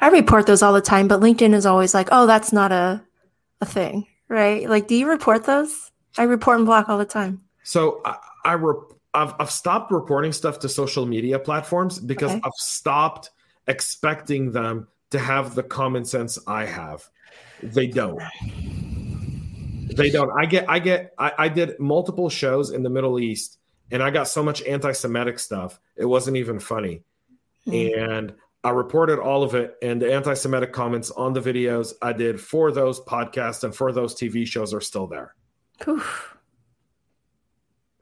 I 0.00 0.08
report 0.08 0.46
those 0.46 0.62
all 0.62 0.72
the 0.72 0.80
time, 0.80 1.08
but 1.08 1.20
LinkedIn 1.20 1.54
is 1.54 1.66
always 1.66 1.94
like, 1.94 2.08
"Oh, 2.12 2.26
that's 2.26 2.52
not 2.52 2.72
a 2.72 3.02
a 3.60 3.66
thing." 3.66 4.06
Right? 4.28 4.68
Like, 4.68 4.86
do 4.86 4.94
you 4.94 5.08
report 5.08 5.44
those? 5.44 5.90
I 6.18 6.24
report 6.24 6.58
and 6.58 6.66
block 6.66 6.88
all 6.88 6.98
the 6.98 7.04
time. 7.04 7.42
So 7.62 8.00
I, 8.04 8.16
I 8.44 8.54
rep- 8.54 8.92
I've, 9.14 9.34
I've 9.38 9.50
stopped 9.50 9.90
reporting 9.90 10.32
stuff 10.32 10.58
to 10.60 10.68
social 10.68 11.06
media 11.06 11.38
platforms 11.38 11.98
because 11.98 12.30
okay. 12.32 12.40
I've 12.44 12.52
stopped 12.54 13.30
expecting 13.66 14.52
them 14.52 14.88
to 15.10 15.18
have 15.18 15.54
the 15.54 15.62
common 15.62 16.04
sense 16.04 16.38
I 16.46 16.64
have. 16.64 17.08
They 17.62 17.86
don't. 17.86 18.22
They 19.94 20.10
don't. 20.10 20.30
I 20.30 20.46
get. 20.46 20.68
I 20.68 20.78
get. 20.78 21.12
I, 21.18 21.32
I 21.38 21.48
did 21.48 21.78
multiple 21.78 22.30
shows 22.30 22.70
in 22.70 22.82
the 22.82 22.90
Middle 22.90 23.18
East 23.18 23.58
and 23.90 24.02
I 24.02 24.10
got 24.10 24.28
so 24.28 24.42
much 24.42 24.62
anti-Semitic 24.62 25.38
stuff, 25.38 25.80
it 25.96 26.04
wasn't 26.04 26.36
even 26.36 26.58
funny. 26.58 27.02
Mm. 27.66 28.16
And 28.16 28.34
I 28.62 28.70
reported 28.70 29.18
all 29.18 29.42
of 29.42 29.54
it, 29.54 29.76
and 29.82 30.00
the 30.00 30.12
anti-Semitic 30.12 30.72
comments 30.72 31.10
on 31.10 31.32
the 31.32 31.40
videos 31.40 31.94
I 32.02 32.12
did 32.12 32.40
for 32.40 32.72
those 32.72 33.00
podcasts 33.00 33.64
and 33.64 33.74
for 33.74 33.92
those 33.92 34.14
TV 34.14 34.46
shows 34.46 34.74
are 34.74 34.80
still 34.80 35.06
there. 35.06 35.34
Oof. 35.88 36.36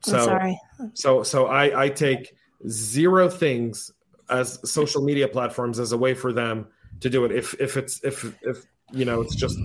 So, 0.01 0.25
sorry. 0.25 0.61
So, 0.95 1.23
so 1.23 1.47
I, 1.47 1.85
I 1.85 1.89
take 1.89 2.35
zero 2.69 3.29
things 3.29 3.93
as 4.31 4.59
social 4.71 5.03
media 5.03 5.29
platforms 5.29 5.79
as 5.79 5.93
a 5.93 5.97
way 5.99 6.15
for 6.15 6.33
them 6.33 6.67
to 7.01 7.11
do 7.11 7.25
it. 7.25 7.33
If 7.33 7.55
if 7.61 7.77
it's 7.77 8.03
if 8.05 8.25
if 8.43 8.67
you 8.93 9.05
know 9.05 9.21
it's 9.21 9.35
just 9.35 9.59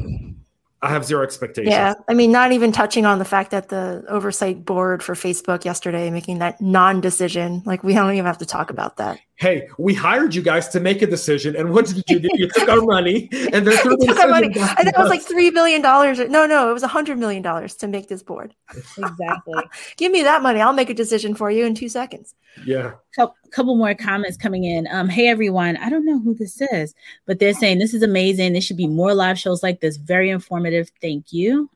I 0.84 0.89
have 0.89 1.06
zero 1.06 1.24
expectations. 1.24 1.72
Yeah. 1.72 1.93
I 2.10 2.13
mean, 2.13 2.30
not 2.30 2.52
even 2.52 2.74
touching 2.74 3.06
on 3.06 3.17
the 3.17 3.26
fact 3.26 3.52
that 3.52 3.69
the 3.69 4.04
oversight 4.10 4.65
board 4.65 5.02
for 5.02 5.15
Facebook 5.15 5.63
yesterday 5.63 6.10
making 6.10 6.39
that 6.39 6.60
non 6.60 7.00
decision. 7.00 7.63
Like, 7.65 7.86
we 7.86 7.93
don't 7.93 8.12
even 8.12 8.26
have 8.26 8.38
to 8.39 8.46
talk 8.46 8.69
about 8.69 8.98
that. 8.98 9.17
Hey, 9.36 9.69
we 9.78 9.93
hired 9.93 10.36
you 10.36 10.41
guys 10.41 10.67
to 10.69 10.82
make 10.82 11.02
a 11.02 11.08
decision. 11.08 11.56
And 11.56 11.72
what 11.72 11.86
did 11.86 12.04
you 12.10 12.19
do? 12.19 12.30
You 12.34 12.50
took 12.50 12.67
our 12.67 12.82
money 12.96 13.30
and 13.54 13.65
then 13.65 13.78
took 14.02 14.19
our 14.19 14.28
money. 14.28 14.48
And 14.48 14.88
it 14.89 14.93
was 14.98 15.10
like 15.10 15.26
$3 15.26 15.54
billion. 15.54 15.82
No, 15.82 16.46
no, 16.46 16.69
it 16.69 16.74
was 16.74 16.84
a 16.84 16.89
$100 16.89 17.17
million 17.17 17.41
to 17.41 17.88
make 17.88 18.10
this 18.10 18.22
board. 18.22 18.54
Exactly. 18.69 19.63
Give 19.96 20.12
me 20.12 20.24
that 20.24 20.43
money. 20.43 20.60
I'll 20.60 20.74
make 20.74 20.89
a 20.89 20.93
decision 20.93 21.34
for 21.34 21.50
you 21.50 21.65
in 21.65 21.76
two 21.76 21.88
seconds. 21.88 22.36
Yeah. 22.65 22.96
A 23.17 23.30
couple 23.53 23.75
more 23.75 23.93
comments 23.93 24.35
coming 24.35 24.63
in. 24.63 24.87
Um, 24.91 25.07
hey 25.07 25.27
everyone, 25.27 25.77
I 25.77 25.89
don't 25.89 26.05
know 26.05 26.19
who 26.19 26.33
this 26.33 26.59
is, 26.59 26.93
but 27.25 27.39
they're 27.39 27.53
saying 27.53 27.79
this 27.79 27.93
is 27.93 28.01
amazing. 28.01 28.53
There 28.53 28.61
should 28.61 28.77
be 28.77 28.87
more 28.87 29.13
live 29.13 29.37
shows 29.37 29.61
like 29.63 29.79
this. 29.79 29.97
Very 29.97 30.29
informative. 30.29 30.91
Thank 31.01 31.31
you. 31.31 31.69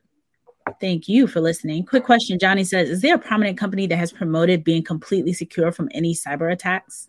Thank 0.81 1.07
you 1.07 1.27
for 1.27 1.39
listening. 1.39 1.85
Quick 1.85 2.03
question. 2.03 2.39
Johnny 2.39 2.63
says, 2.63 2.89
is 2.89 3.01
there 3.01 3.15
a 3.15 3.19
prominent 3.19 3.57
company 3.57 3.87
that 3.87 3.95
has 3.95 4.11
promoted 4.11 4.63
being 4.63 4.83
completely 4.83 5.33
secure 5.33 5.71
from 5.71 5.89
any 5.93 6.13
cyber 6.13 6.51
attacks? 6.51 7.07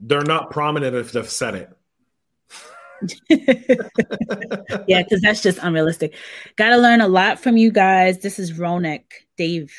They're 0.00 0.22
not 0.22 0.50
prominent 0.50 0.96
if 0.96 1.12
they've 1.12 1.28
said 1.28 1.54
it. 1.54 1.70
yeah, 4.88 5.02
because 5.02 5.20
that's 5.20 5.42
just 5.42 5.58
unrealistic. 5.62 6.14
Got 6.56 6.70
to 6.70 6.78
learn 6.78 7.00
a 7.00 7.08
lot 7.08 7.38
from 7.38 7.56
you 7.56 7.70
guys. 7.70 8.18
This 8.18 8.40
is 8.40 8.58
Ronak 8.58 9.04
Dave. 9.36 9.72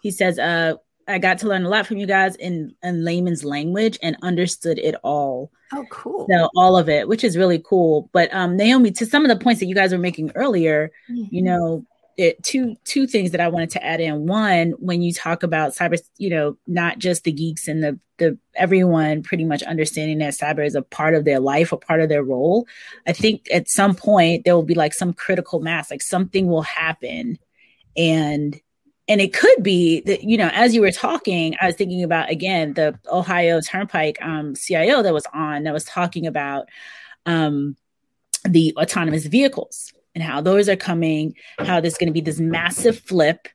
He 0.00 0.10
says, 0.10 0.38
uh, 0.38 0.74
I 1.06 1.18
got 1.18 1.38
to 1.38 1.48
learn 1.48 1.64
a 1.64 1.68
lot 1.68 1.86
from 1.86 1.98
you 1.98 2.06
guys 2.06 2.36
in, 2.36 2.74
in 2.82 3.04
layman's 3.04 3.44
language 3.44 3.98
and 4.02 4.16
understood 4.22 4.78
it 4.78 4.94
all. 5.02 5.50
Oh, 5.72 5.84
cool. 5.90 6.26
So 6.30 6.48
all 6.56 6.76
of 6.76 6.88
it, 6.88 7.08
which 7.08 7.24
is 7.24 7.36
really 7.36 7.62
cool. 7.64 8.08
But 8.12 8.32
um, 8.32 8.56
Naomi, 8.56 8.90
to 8.92 9.06
some 9.06 9.24
of 9.24 9.28
the 9.28 9.42
points 9.42 9.60
that 9.60 9.66
you 9.66 9.74
guys 9.74 9.92
were 9.92 9.98
making 9.98 10.32
earlier, 10.34 10.90
mm-hmm. 11.10 11.34
you 11.34 11.42
know, 11.42 11.84
it, 12.16 12.42
two 12.42 12.76
two 12.84 13.06
things 13.06 13.32
that 13.32 13.40
I 13.40 13.48
wanted 13.48 13.70
to 13.70 13.84
add 13.84 14.00
in. 14.00 14.26
One, 14.26 14.70
when 14.78 15.02
you 15.02 15.12
talk 15.12 15.42
about 15.42 15.74
cyber, 15.74 16.00
you 16.16 16.30
know, 16.30 16.56
not 16.66 16.98
just 16.98 17.24
the 17.24 17.32
geeks 17.32 17.66
and 17.68 17.82
the 17.82 17.98
the 18.18 18.38
everyone 18.54 19.22
pretty 19.22 19.44
much 19.44 19.62
understanding 19.64 20.18
that 20.18 20.34
cyber 20.34 20.64
is 20.64 20.76
a 20.76 20.82
part 20.82 21.14
of 21.14 21.24
their 21.24 21.40
life, 21.40 21.72
a 21.72 21.76
part 21.76 22.00
of 22.00 22.08
their 22.08 22.22
role. 22.22 22.66
I 23.06 23.12
think 23.12 23.48
at 23.52 23.68
some 23.68 23.94
point 23.94 24.44
there 24.44 24.54
will 24.54 24.62
be 24.62 24.74
like 24.74 24.94
some 24.94 25.12
critical 25.12 25.60
mass, 25.60 25.90
like 25.90 26.02
something 26.02 26.46
will 26.46 26.62
happen, 26.62 27.38
and 27.96 28.60
and 29.08 29.20
it 29.20 29.32
could 29.32 29.62
be 29.62 30.00
that 30.02 30.24
you 30.24 30.36
know 30.36 30.50
as 30.52 30.74
you 30.74 30.80
were 30.80 30.90
talking 30.90 31.54
i 31.60 31.66
was 31.66 31.74
thinking 31.74 32.02
about 32.02 32.30
again 32.30 32.74
the 32.74 32.98
ohio 33.12 33.60
turnpike 33.60 34.18
um, 34.22 34.54
cio 34.54 35.02
that 35.02 35.12
was 35.12 35.26
on 35.32 35.64
that 35.64 35.72
was 35.72 35.84
talking 35.84 36.26
about 36.26 36.68
um, 37.26 37.76
the 38.44 38.74
autonomous 38.76 39.26
vehicles 39.26 39.92
and 40.14 40.22
how 40.22 40.40
those 40.40 40.68
are 40.68 40.76
coming 40.76 41.34
how 41.58 41.80
there's 41.80 41.96
going 41.96 42.08
to 42.08 42.12
be 42.12 42.20
this 42.20 42.40
massive 42.40 42.98
flip 42.98 43.48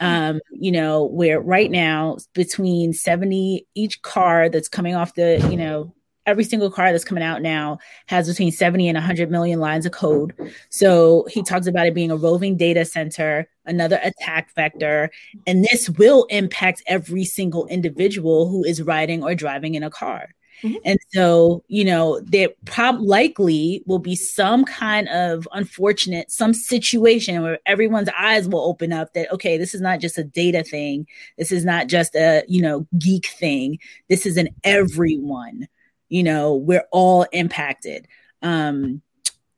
um, 0.00 0.40
you 0.50 0.72
know 0.72 1.04
where 1.04 1.40
right 1.40 1.70
now 1.70 2.16
between 2.34 2.92
70 2.92 3.66
each 3.74 4.02
car 4.02 4.48
that's 4.48 4.68
coming 4.68 4.94
off 4.94 5.14
the 5.14 5.46
you 5.50 5.56
know 5.56 5.94
every 6.26 6.44
single 6.44 6.70
car 6.70 6.92
that's 6.92 7.04
coming 7.04 7.24
out 7.24 7.42
now 7.42 7.78
has 8.06 8.28
between 8.28 8.52
70 8.52 8.88
and 8.88 8.96
100 8.96 9.30
million 9.30 9.60
lines 9.60 9.86
of 9.86 9.92
code. 9.92 10.34
So 10.70 11.26
he 11.30 11.42
talks 11.42 11.66
about 11.66 11.86
it 11.86 11.94
being 11.94 12.10
a 12.10 12.16
roving 12.16 12.56
data 12.56 12.84
center, 12.84 13.48
another 13.66 14.00
attack 14.02 14.54
vector, 14.54 15.10
and 15.46 15.64
this 15.64 15.90
will 15.90 16.24
impact 16.24 16.82
every 16.86 17.24
single 17.24 17.66
individual 17.66 18.48
who 18.48 18.64
is 18.64 18.82
riding 18.82 19.22
or 19.22 19.34
driving 19.34 19.74
in 19.74 19.82
a 19.82 19.90
car. 19.90 20.30
Mm-hmm. 20.62 20.76
And 20.84 20.98
so, 21.12 21.62
you 21.68 21.84
know, 21.84 22.20
there 22.20 22.48
prob 22.64 23.00
likely 23.00 23.82
will 23.86 23.98
be 23.98 24.16
some 24.16 24.64
kind 24.64 25.08
of 25.08 25.46
unfortunate, 25.52 26.30
some 26.30 26.54
situation 26.54 27.42
where 27.42 27.58
everyone's 27.66 28.08
eyes 28.16 28.48
will 28.48 28.60
open 28.60 28.92
up 28.92 29.12
that, 29.12 29.30
okay, 29.32 29.58
this 29.58 29.74
is 29.74 29.80
not 29.80 30.00
just 30.00 30.16
a 30.16 30.24
data 30.24 30.62
thing. 30.62 31.06
This 31.36 31.52
is 31.52 31.64
not 31.64 31.88
just 31.88 32.14
a, 32.14 32.44
you 32.48 32.62
know, 32.62 32.86
geek 32.98 33.26
thing. 33.26 33.78
This 34.08 34.24
is 34.26 34.36
an 34.36 34.48
everyone 34.62 35.68
you 36.08 36.22
know 36.22 36.54
we're 36.54 36.86
all 36.92 37.26
impacted. 37.32 38.06
Um 38.42 39.02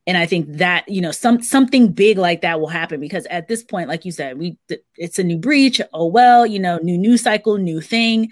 and 0.06 0.16
i 0.16 0.24
think 0.24 0.46
that 0.48 0.88
you 0.88 1.00
know 1.00 1.10
some 1.10 1.42
something 1.42 1.88
big 1.88 2.16
like 2.16 2.40
that 2.40 2.60
will 2.60 2.68
happen 2.68 3.00
because 3.00 3.26
at 3.26 3.48
this 3.48 3.62
point 3.62 3.88
like 3.88 4.04
you 4.04 4.12
said 4.12 4.38
we 4.38 4.56
it's 4.96 5.18
a 5.18 5.24
new 5.24 5.36
breach. 5.36 5.80
Oh 5.92 6.06
well 6.06 6.46
you 6.46 6.58
know 6.58 6.78
new 6.78 6.96
news 6.98 7.22
cycle 7.22 7.58
new 7.58 7.80
thing. 7.80 8.30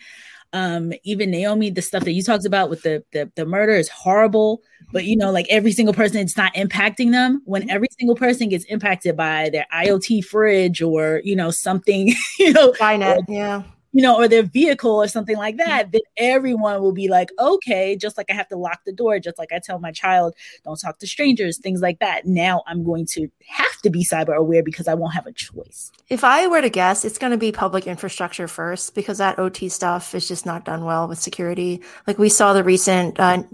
Um 0.52 0.92
even 1.02 1.30
naomi 1.30 1.70
the 1.70 1.82
stuff 1.82 2.04
that 2.04 2.12
you 2.12 2.22
talked 2.22 2.46
about 2.46 2.70
with 2.70 2.82
the, 2.82 3.04
the 3.12 3.30
the 3.34 3.44
murder 3.44 3.72
is 3.72 3.88
horrible. 3.88 4.62
But 4.92 5.04
you 5.04 5.16
know 5.16 5.32
like 5.32 5.46
every 5.50 5.72
single 5.72 5.94
person 5.94 6.18
it's 6.18 6.36
not 6.36 6.54
impacting 6.54 7.10
them. 7.10 7.42
When 7.44 7.68
every 7.68 7.88
single 7.98 8.16
person 8.16 8.48
gets 8.48 8.64
impacted 8.66 9.16
by 9.16 9.50
their 9.50 9.66
iot 9.74 10.24
fridge 10.24 10.80
or 10.80 11.20
you 11.24 11.34
know 11.34 11.50
something 11.50 12.14
you 12.38 12.52
know 12.52 12.72
Skynet, 12.72 13.24
yeah 13.28 13.64
you 13.94 14.02
know, 14.02 14.16
or 14.16 14.26
their 14.26 14.42
vehicle 14.42 14.90
or 14.90 15.06
something 15.06 15.36
like 15.36 15.56
that, 15.56 15.92
then 15.92 16.00
everyone 16.16 16.82
will 16.82 16.92
be 16.92 17.06
like, 17.08 17.30
okay, 17.38 17.96
just 17.96 18.16
like 18.18 18.28
I 18.28 18.34
have 18.34 18.48
to 18.48 18.56
lock 18.56 18.80
the 18.84 18.92
door, 18.92 19.20
just 19.20 19.38
like 19.38 19.52
I 19.52 19.60
tell 19.60 19.78
my 19.78 19.92
child, 19.92 20.34
don't 20.64 20.78
talk 20.78 20.98
to 20.98 21.06
strangers, 21.06 21.58
things 21.58 21.80
like 21.80 22.00
that. 22.00 22.26
Now 22.26 22.64
I'm 22.66 22.82
going 22.82 23.06
to 23.12 23.28
have 23.46 23.80
to 23.82 23.90
be 23.90 24.04
cyber 24.04 24.34
aware 24.34 24.64
because 24.64 24.88
I 24.88 24.94
won't 24.94 25.14
have 25.14 25.26
a 25.26 25.32
choice. 25.32 25.92
If 26.10 26.24
I 26.24 26.48
were 26.48 26.60
to 26.60 26.68
guess, 26.68 27.04
it's 27.04 27.18
going 27.18 27.30
to 27.30 27.38
be 27.38 27.52
public 27.52 27.86
infrastructure 27.86 28.48
first 28.48 28.96
because 28.96 29.18
that 29.18 29.38
OT 29.38 29.68
stuff 29.68 30.12
is 30.12 30.26
just 30.26 30.44
not 30.44 30.64
done 30.64 30.84
well 30.84 31.06
with 31.06 31.20
security. 31.20 31.80
Like 32.08 32.18
we 32.18 32.28
saw 32.28 32.52
the 32.52 32.64
recent, 32.64 33.20
uh, 33.20 33.44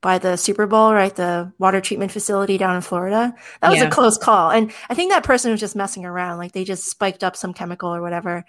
by 0.00 0.18
the 0.18 0.36
Super 0.36 0.66
Bowl, 0.66 0.92
right? 0.92 1.14
The 1.14 1.50
water 1.58 1.80
treatment 1.80 2.12
facility 2.12 2.58
down 2.58 2.76
in 2.76 2.82
Florida. 2.82 3.32
That 3.62 3.70
was 3.70 3.78
yeah. 3.78 3.86
a 3.86 3.90
close 3.90 4.18
call. 4.18 4.50
And 4.50 4.70
I 4.90 4.94
think 4.94 5.12
that 5.12 5.24
person 5.24 5.50
was 5.50 5.60
just 5.60 5.74
messing 5.74 6.04
around. 6.04 6.36
Like 6.36 6.52
they 6.52 6.64
just 6.64 6.90
spiked 6.90 7.24
up 7.24 7.36
some 7.36 7.54
chemical 7.54 7.94
or 7.94 8.02
whatever. 8.02 8.44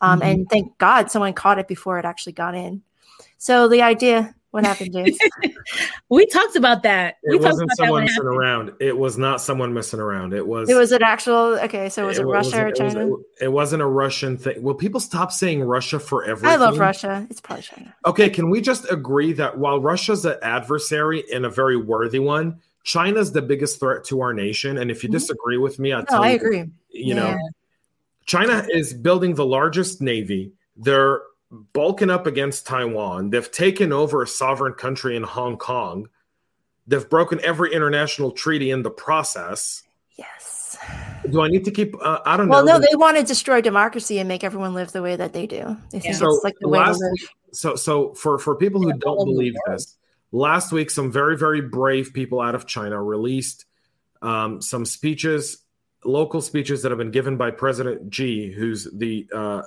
Um, 0.00 0.20
mm-hmm. 0.20 0.28
And 0.28 0.50
thank 0.50 0.76
God 0.78 1.10
someone 1.10 1.32
caught 1.34 1.58
it 1.58 1.68
before 1.68 1.98
it 1.98 2.04
actually 2.04 2.32
got 2.32 2.54
in. 2.54 2.82
So 3.38 3.68
the 3.68 3.82
idea, 3.82 4.34
What 4.50 4.64
happened, 4.66 4.92
James? 4.92 5.16
we 6.08 6.26
talked 6.26 6.56
about 6.56 6.82
that. 6.82 7.18
It 7.22 7.30
we 7.30 7.36
wasn't 7.38 7.64
about 7.70 7.76
someone 7.76 7.92
when 7.94 8.02
it 8.02 8.06
messing 8.06 8.24
happened. 8.24 8.38
around. 8.38 8.72
It 8.80 8.98
was 8.98 9.16
not 9.18 9.40
someone 9.40 9.72
messing 9.72 10.00
around. 10.00 10.34
It 10.34 10.46
was. 10.46 10.68
it 10.68 10.74
was 10.74 10.90
an 10.92 11.02
actual. 11.02 11.58
Okay, 11.60 11.88
so 11.88 12.06
was 12.06 12.18
it, 12.18 12.26
wa- 12.26 12.32
Russia 12.34 12.64
or 12.64 12.68
it 12.68 12.80
was- 12.80 12.94
China? 12.94 13.14
it 13.40 13.48
wasn't 13.52 13.82
a 13.82 13.86
Russian 13.86 14.36
thing. 14.36 14.60
Will 14.62 14.74
people 14.74 14.98
stop 15.00 15.30
saying 15.32 15.62
Russia 15.62 16.00
for 16.00 16.24
everything? 16.24 16.50
I 16.50 16.56
love 16.56 16.78
Russia. 16.78 17.26
It's 17.30 17.40
probably 17.40 17.62
China. 17.62 17.94
Okay, 18.06 18.28
can 18.28 18.50
we 18.50 18.60
just 18.60 18.90
agree 18.90 19.32
that 19.34 19.56
while 19.58 19.80
Russia's 19.80 20.24
an 20.24 20.36
adversary 20.42 21.22
and 21.32 21.46
a 21.46 21.50
very 21.50 21.76
worthy 21.76 22.18
one, 22.18 22.58
China's 22.82 23.30
the 23.32 23.42
biggest 23.42 23.78
threat 23.78 24.02
to 24.06 24.20
our 24.20 24.32
nation? 24.34 24.78
And 24.78 24.90
if 24.90 25.02
you 25.04 25.08
Mhm. 25.10 25.12
disagree 25.12 25.58
with 25.58 25.78
me, 25.78 25.92
I 25.92 26.00
No, 26.00 26.04
tell 26.06 26.24
I 26.24 26.30
you, 26.30 26.36
agree. 26.36 26.64
you 26.90 27.14
know, 27.14 27.28
Yeah. 27.28 27.38
China 28.30 28.64
is 28.70 28.94
building 28.94 29.34
the 29.34 29.44
largest 29.44 30.00
navy. 30.00 30.52
They're 30.76 31.22
bulking 31.72 32.10
up 32.10 32.28
against 32.28 32.64
Taiwan. 32.64 33.30
They've 33.30 33.50
taken 33.50 33.92
over 33.92 34.22
a 34.22 34.26
sovereign 34.28 34.74
country 34.74 35.16
in 35.16 35.24
Hong 35.24 35.56
Kong. 35.56 36.08
They've 36.86 37.10
broken 37.10 37.40
every 37.42 37.72
international 37.74 38.30
treaty 38.30 38.70
in 38.70 38.82
the 38.82 38.90
process. 38.90 39.82
Yes. 40.16 40.78
Do 41.28 41.40
I 41.40 41.48
need 41.48 41.64
to 41.64 41.72
keep? 41.72 41.96
Uh, 42.00 42.20
I 42.24 42.36
don't 42.36 42.48
Well, 42.48 42.64
know. 42.64 42.72
Well, 42.72 42.80
no, 42.80 42.86
they 42.88 42.94
want 42.94 43.16
to 43.16 43.24
destroy 43.24 43.60
democracy 43.60 44.20
and 44.20 44.28
make 44.28 44.44
everyone 44.44 44.74
live 44.74 44.92
the 44.92 45.02
way 45.02 45.16
that 45.16 45.32
they 45.32 45.48
do. 45.48 45.76
They 45.90 45.98
think 45.98 46.04
Yeah. 46.20 46.28
it's 46.28 46.44
like 46.44 46.54
the 46.60 46.68
way 46.68 46.78
to 46.84 46.90
live. 46.92 47.30
so 47.52 47.74
so 47.74 48.14
for 48.14 48.38
for 48.38 48.54
people 48.54 48.80
who 48.80 48.90
Yeah, 48.90 48.94
don't 49.00 49.24
believe 49.24 49.54
this, 49.66 49.96
last 50.30 50.70
week 50.70 50.88
some 50.88 51.10
very 51.10 51.36
very 51.36 51.62
brave 51.62 52.12
people 52.14 52.40
out 52.40 52.54
of 52.54 52.64
China 52.64 53.02
released 53.02 53.64
um, 54.22 54.62
some 54.62 54.84
speeches, 54.84 55.58
local 56.04 56.40
speeches 56.40 56.82
that 56.82 56.90
have 56.90 56.98
been 56.98 57.10
given 57.10 57.36
by 57.36 57.50
President 57.50 58.12
Xi, 58.14 58.50
who's 58.52 58.88
the 58.92 59.26
uh, 59.34 59.62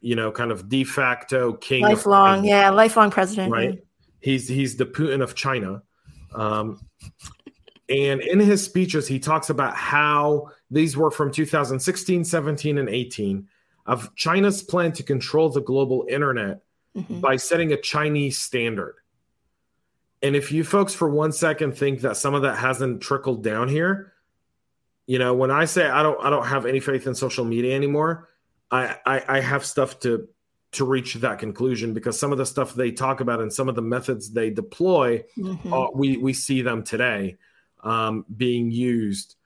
you 0.00 0.14
know 0.16 0.30
kind 0.32 0.50
of 0.50 0.68
de 0.68 0.84
facto 0.84 1.52
king, 1.54 1.82
Lifelong, 1.82 2.36
China, 2.38 2.48
yeah, 2.48 2.70
lifelong 2.70 3.10
president. 3.10 3.52
right? 3.52 3.82
He's 4.20 4.48
he's 4.48 4.76
the 4.76 4.86
Putin 4.86 5.22
of 5.22 5.34
China. 5.34 5.82
Um, 6.34 6.80
and 7.88 8.20
in 8.20 8.38
his 8.38 8.62
speeches, 8.64 9.08
he 9.08 9.18
talks 9.18 9.48
about 9.50 9.74
how 9.74 10.48
these 10.70 10.96
were 10.96 11.10
from 11.10 11.30
2016, 11.32 12.24
17, 12.24 12.76
and 12.78 12.88
18 12.88 13.48
of 13.86 14.14
China's 14.14 14.62
plan 14.62 14.92
to 14.92 15.02
control 15.02 15.48
the 15.48 15.62
global 15.62 16.04
internet 16.10 16.60
Mhm. 16.94 17.20
by 17.22 17.36
setting 17.36 17.72
a 17.72 17.80
Chinese 17.80 18.36
standard. 18.38 18.96
And 20.22 20.34
if 20.36 20.52
you 20.52 20.64
folks 20.64 20.92
for 20.94 21.08
one 21.08 21.32
second 21.32 21.76
think 21.78 22.00
that 22.00 22.16
some 22.16 22.34
of 22.34 22.42
that 22.42 22.58
hasn't 22.58 23.00
trickled 23.00 23.42
down 23.42 23.68
here, 23.68 24.12
you 25.08 25.18
know, 25.18 25.32
when 25.34 25.50
I 25.50 25.64
say 25.64 25.88
I 25.88 26.02
don't 26.04 26.22
I 26.22 26.28
don't 26.30 26.46
have 26.46 26.66
any 26.66 26.80
faith 26.80 27.06
in 27.08 27.14
social 27.14 27.44
media 27.44 27.74
anymore, 27.74 28.28
I 28.70 28.96
I, 29.06 29.24
I 29.36 29.40
have 29.40 29.64
stuff 29.64 29.98
to 30.00 30.28
to 30.72 30.84
reach 30.84 31.14
that 31.14 31.38
conclusion 31.38 31.94
because 31.94 32.20
some 32.20 32.30
of 32.30 32.36
the 32.36 32.44
stuff 32.44 32.74
they 32.74 32.92
talk 32.92 33.20
about 33.20 33.40
and 33.40 33.50
some 33.50 33.70
of 33.70 33.74
the 33.74 33.80
methods 33.82 34.30
they 34.30 34.50
deploy, 34.50 35.24
Mhm. 35.38 35.72
uh, 35.72 35.90
we 35.94 36.18
we 36.18 36.34
see 36.34 36.60
them 36.62 36.82
today 36.84 37.38
um, 37.82 38.26
being 38.36 38.70
used. 38.70 39.36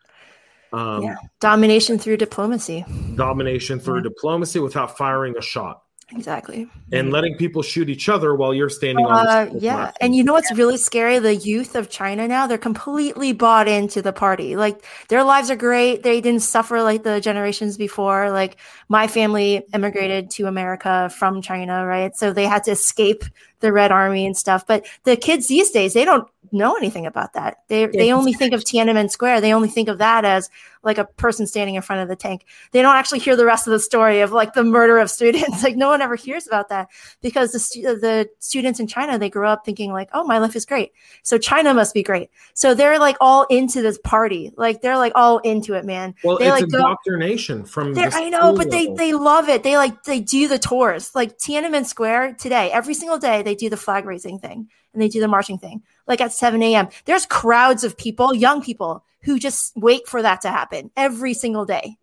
Um, 0.73 1.03
Yeah. 1.05 1.17
Domination 1.39 1.97
through 1.99 2.17
diplomacy. 2.17 2.85
Domination 3.15 3.79
through 3.79 3.99
Yeah. 3.99 4.11
diplomacy 4.11 4.59
without 4.59 4.97
firing 4.99 5.37
a 5.39 5.43
shot 5.43 5.83
Exactly. 6.11 6.69
and 6.93 7.11
letting 7.11 7.37
people 7.37 7.63
shoot 7.63 7.89
each 7.89 8.09
other 8.09 8.35
while 8.35 8.53
you're 8.53 8.69
standing 8.69 9.07
on. 9.07 9.27
Uh, 9.27 9.45
the 9.47 9.59
yeah, 9.61 9.75
platform. 9.75 9.97
and 10.01 10.17
you 10.17 10.25
know 10.25 10.35
what's 10.35 10.53
really 10.53 10.77
scary? 10.77 11.19
The 11.19 11.35
youth 11.35 11.75
of 11.75 11.89
China 11.89 12.29
now, 12.29 12.47
they're 12.47 12.59
completely 12.59 13.33
bought 13.33 13.69
into 13.69 14.03
the 14.03 14.13
party. 14.13 14.57
Like 14.57 14.85
their 15.09 15.25
lives 15.25 15.51
are 15.51 15.57
great. 15.57 16.03
They 16.03 16.21
didn't 16.21 16.43
suffer 16.43 16.83
like 16.83 17.03
the 17.03 17.21
generations 17.21 17.77
before. 17.79 18.31
Like 18.31 18.57
my 18.89 19.07
family 19.07 19.63
immigrated 19.73 20.31
to 20.33 20.47
America 20.47 21.11
from 21.17 21.41
China, 21.41 21.87
right? 21.87 22.15
So 22.15 22.33
they 22.33 22.47
had 22.47 22.65
to 22.65 22.73
escape 22.73 23.25
the 23.63 23.73
Red 23.73 23.91
Army 23.91 24.27
and 24.27 24.37
stuff. 24.37 24.67
But 24.67 24.85
the 25.05 25.17
kids 25.17 25.49
these 25.49 25.71
days, 25.71 25.95
they 25.95 26.05
don't 26.05 26.29
know 26.53 26.75
anything 26.75 27.07
about 27.07 27.33
that. 27.33 27.59
They 27.69 27.87
they 27.87 28.13
only 28.13 28.33
think 28.33 28.53
of 28.53 28.61
Tiananmen 28.61 29.11
Square. 29.11 29.41
They 29.41 29.55
only 29.55 29.69
think 29.69 29.89
of 29.89 29.99
that 29.99 30.25
as 30.25 30.51
like 30.83 30.99
a 30.99 31.05
person 31.05 31.47
standing 31.47 31.77
in 31.77 31.83
front 31.83 32.03
of 32.03 32.09
the 32.09 32.17
tank. 32.17 32.45
They 32.73 32.83
don't 32.83 32.97
actually 32.97 33.21
hear 33.21 33.37
the 33.37 33.47
rest 33.47 33.67
of 33.67 33.71
the 33.71 33.79
story 33.79 34.21
of 34.21 34.33
like 34.33 34.55
the 34.55 34.65
murder 34.65 34.99
of 34.99 35.11
students. 35.11 35.63
Like 35.63 35.77
no 35.77 35.89
one 35.89 36.03
ever 36.03 36.17
hears 36.17 36.49
about 36.49 36.71
that 36.71 36.89
because 37.21 37.53
the 37.53 37.61
stu- 37.61 37.83
the 37.83 38.29
students 38.41 38.81
in 38.81 38.89
China 38.89 39.17
they 39.17 39.31
grow 39.31 39.49
up 39.49 39.65
thinking 39.65 39.93
like, 39.93 40.09
oh, 40.13 40.25
my 40.25 40.39
life 40.39 40.57
is 40.57 40.67
great, 40.67 40.91
so 41.23 41.39
China 41.39 41.73
must 41.73 41.95
be 41.95 42.03
great. 42.03 42.31
So 42.55 42.75
they're 42.75 42.99
like 42.99 43.17
all 43.21 43.45
into 43.45 43.81
this 43.81 43.97
party, 43.99 44.53
like 44.57 44.83
they're 44.83 44.97
like 44.97 45.13
all 45.15 45.39
into 45.39 45.75
it, 45.75 45.85
man. 45.85 46.17
Well, 46.25 46.39
they 46.39 46.49
it's 46.49 46.63
like 46.63 46.71
go. 46.71 46.79
indoctrination 46.79 47.65
from. 47.65 47.95
The 47.95 48.11
I 48.13 48.29
know, 48.29 48.57
but 48.57 48.73
they 48.73 48.93
they 48.95 49.13
love 49.13 49.49
it. 49.49 49.63
They 49.63 49.77
like 49.77 50.03
they 50.03 50.19
do 50.19 50.49
the 50.49 50.59
tours, 50.59 51.15
like 51.15 51.39
Tiananmen 51.39 51.87
Square 51.87 52.35
today. 52.35 52.73
Every 52.73 52.95
single 52.95 53.19
day 53.19 53.43
they 53.43 53.52
do 53.55 53.71
the 53.71 53.77
flag 53.77 54.05
raising 54.05 54.39
thing 54.39 54.69
and 54.93 55.03
they 55.03 55.09
do 55.09 55.21
the 55.21 55.29
marching 55.29 55.59
thing. 55.59 55.83
Like 56.07 56.21
at 56.21 56.33
seven 56.33 56.63
a.m. 56.63 56.89
There's 57.05 57.27
crowds 57.27 57.85
of 57.85 57.97
people, 57.97 58.35
young 58.35 58.63
people, 58.63 59.05
who 59.23 59.39
just 59.39 59.77
wait 59.77 60.07
for 60.09 60.23
that 60.23 60.41
to 60.43 60.51
happen 60.51 60.91
every 60.97 61.35
single 61.35 61.65
day. 61.65 61.97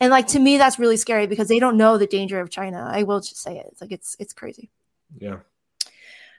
And 0.00 0.10
like 0.10 0.28
to 0.28 0.38
me, 0.38 0.58
that's 0.58 0.78
really 0.78 0.96
scary 0.96 1.26
because 1.26 1.48
they 1.48 1.58
don't 1.58 1.76
know 1.76 1.96
the 1.96 2.06
danger 2.06 2.40
of 2.40 2.50
China. 2.50 2.88
I 2.90 3.04
will 3.04 3.20
just 3.20 3.38
say 3.38 3.58
it. 3.58 3.66
It's 3.72 3.80
like 3.80 3.92
it's 3.92 4.16
it's 4.18 4.32
crazy. 4.32 4.70
yeah. 5.18 5.38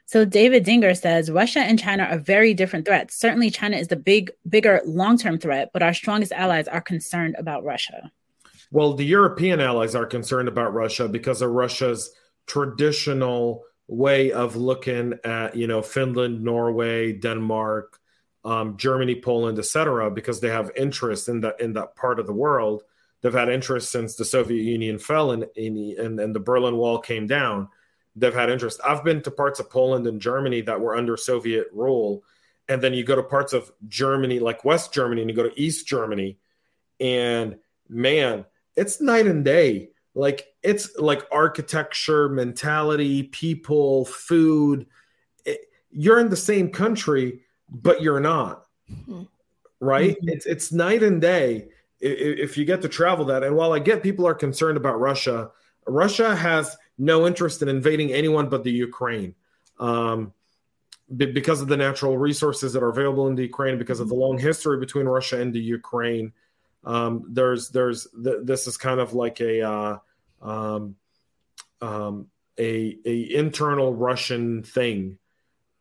So 0.06 0.26
David 0.26 0.64
Dinger 0.64 0.94
says 0.94 1.30
Russia 1.30 1.60
and 1.60 1.78
China 1.78 2.04
are 2.04 2.18
very 2.18 2.52
different 2.52 2.84
threats. 2.84 3.16
Certainly, 3.18 3.50
China 3.50 3.78
is 3.78 3.88
the 3.88 3.96
big, 3.96 4.30
bigger 4.46 4.82
long-term 4.84 5.38
threat, 5.38 5.70
but 5.72 5.82
our 5.82 5.94
strongest 5.94 6.32
allies 6.32 6.68
are 6.68 6.82
concerned 6.82 7.36
about 7.38 7.64
Russia. 7.64 8.12
Well, 8.70 8.92
the 8.92 9.06
European 9.06 9.60
allies 9.60 9.94
are 9.94 10.04
concerned 10.04 10.48
about 10.48 10.74
Russia 10.74 11.08
because 11.08 11.40
of 11.40 11.50
Russia's 11.52 12.10
traditional 12.46 13.64
way 13.86 14.32
of 14.32 14.56
looking 14.56 15.14
at, 15.24 15.56
you 15.56 15.66
know, 15.66 15.82
Finland, 15.82 16.42
Norway, 16.42 17.12
Denmark, 17.12 17.98
um, 18.44 18.76
Germany, 18.76 19.20
Poland, 19.20 19.58
etc., 19.58 20.10
because 20.10 20.40
they 20.40 20.50
have 20.50 20.70
interest 20.76 21.28
in 21.28 21.40
that 21.40 21.60
in 21.60 21.72
that 21.74 21.96
part 21.96 22.18
of 22.18 22.26
the 22.26 22.32
world. 22.32 22.82
They've 23.20 23.32
had 23.32 23.48
interest 23.48 23.90
since 23.90 24.16
the 24.16 24.24
Soviet 24.24 24.62
Union 24.62 24.98
fell 24.98 25.30
and 25.32 25.46
and, 25.56 26.20
and 26.20 26.34
the 26.34 26.40
Berlin 26.40 26.76
Wall 26.76 26.98
came 26.98 27.26
down. 27.26 27.68
They've 28.16 28.34
had 28.34 28.50
interest. 28.50 28.80
I've 28.84 29.02
been 29.02 29.22
to 29.22 29.30
parts 29.30 29.60
of 29.60 29.70
Poland 29.70 30.06
and 30.06 30.20
Germany 30.20 30.60
that 30.62 30.80
were 30.80 30.94
under 30.94 31.16
Soviet 31.16 31.68
rule, 31.72 32.22
and 32.68 32.82
then 32.82 32.94
you 32.94 33.02
go 33.02 33.16
to 33.16 33.22
parts 33.22 33.52
of 33.52 33.72
Germany, 33.88 34.40
like 34.40 34.64
West 34.64 34.92
Germany, 34.92 35.22
and 35.22 35.30
you 35.30 35.36
go 35.36 35.48
to 35.48 35.60
East 35.60 35.86
Germany, 35.86 36.38
and 37.00 37.56
man, 37.88 38.44
it's 38.76 39.00
night 39.00 39.26
and 39.26 39.44
day. 39.44 39.90
Like 40.14 40.54
it's 40.62 40.96
like 40.96 41.22
architecture, 41.32 42.28
mentality, 42.28 43.24
people, 43.24 44.04
food. 44.04 44.86
It, 45.44 45.60
you're 45.90 46.20
in 46.20 46.30
the 46.30 46.36
same 46.36 46.70
country, 46.70 47.40
but 47.68 48.00
you're 48.00 48.20
not. 48.20 48.66
Mhm. 48.90 49.28
Right? 49.80 50.16
Mhm. 50.20 50.30
It's 50.30 50.46
it's 50.46 50.72
night 50.72 51.02
and 51.02 51.20
day 51.20 51.68
if 52.00 52.56
you 52.58 52.64
get 52.64 52.82
to 52.82 52.88
travel 52.88 53.24
that. 53.26 53.42
And 53.42 53.56
while 53.56 53.72
I 53.72 53.78
get 53.78 54.02
people 54.02 54.26
are 54.26 54.34
concerned 54.34 54.76
about 54.76 55.00
Russia, 55.00 55.50
Russia 55.86 56.36
has 56.36 56.76
no 56.98 57.26
interest 57.26 57.62
in 57.62 57.68
invading 57.68 58.12
anyone 58.12 58.48
but 58.48 58.62
the 58.62 58.70
Ukraine. 58.70 59.34
Um, 59.80 60.32
because 61.16 61.60
of 61.60 61.68
the 61.68 61.76
natural 61.76 62.16
resources 62.18 62.72
that 62.72 62.82
are 62.82 62.88
available 62.88 63.26
in 63.28 63.34
the 63.34 63.42
Ukraine, 63.42 63.78
because 63.78 64.00
of 64.00 64.08
the 64.08 64.14
long 64.14 64.38
history 64.38 64.78
between 64.78 65.06
Russia 65.06 65.40
and 65.40 65.52
the 65.52 65.60
Ukraine, 65.60 66.32
um, 66.84 67.26
there's 67.30 67.70
there's 67.70 68.06
th- 68.22 68.38
this 68.42 68.66
is 68.66 68.76
kind 68.76 69.00
of 69.00 69.14
like 69.14 69.40
a 69.40 69.62
uh, 69.62 69.98
um, 70.42 70.96
um, 71.80 72.26
a 72.58 72.98
a 73.04 73.34
internal 73.34 73.94
Russian 73.94 74.62
thing. 74.62 75.18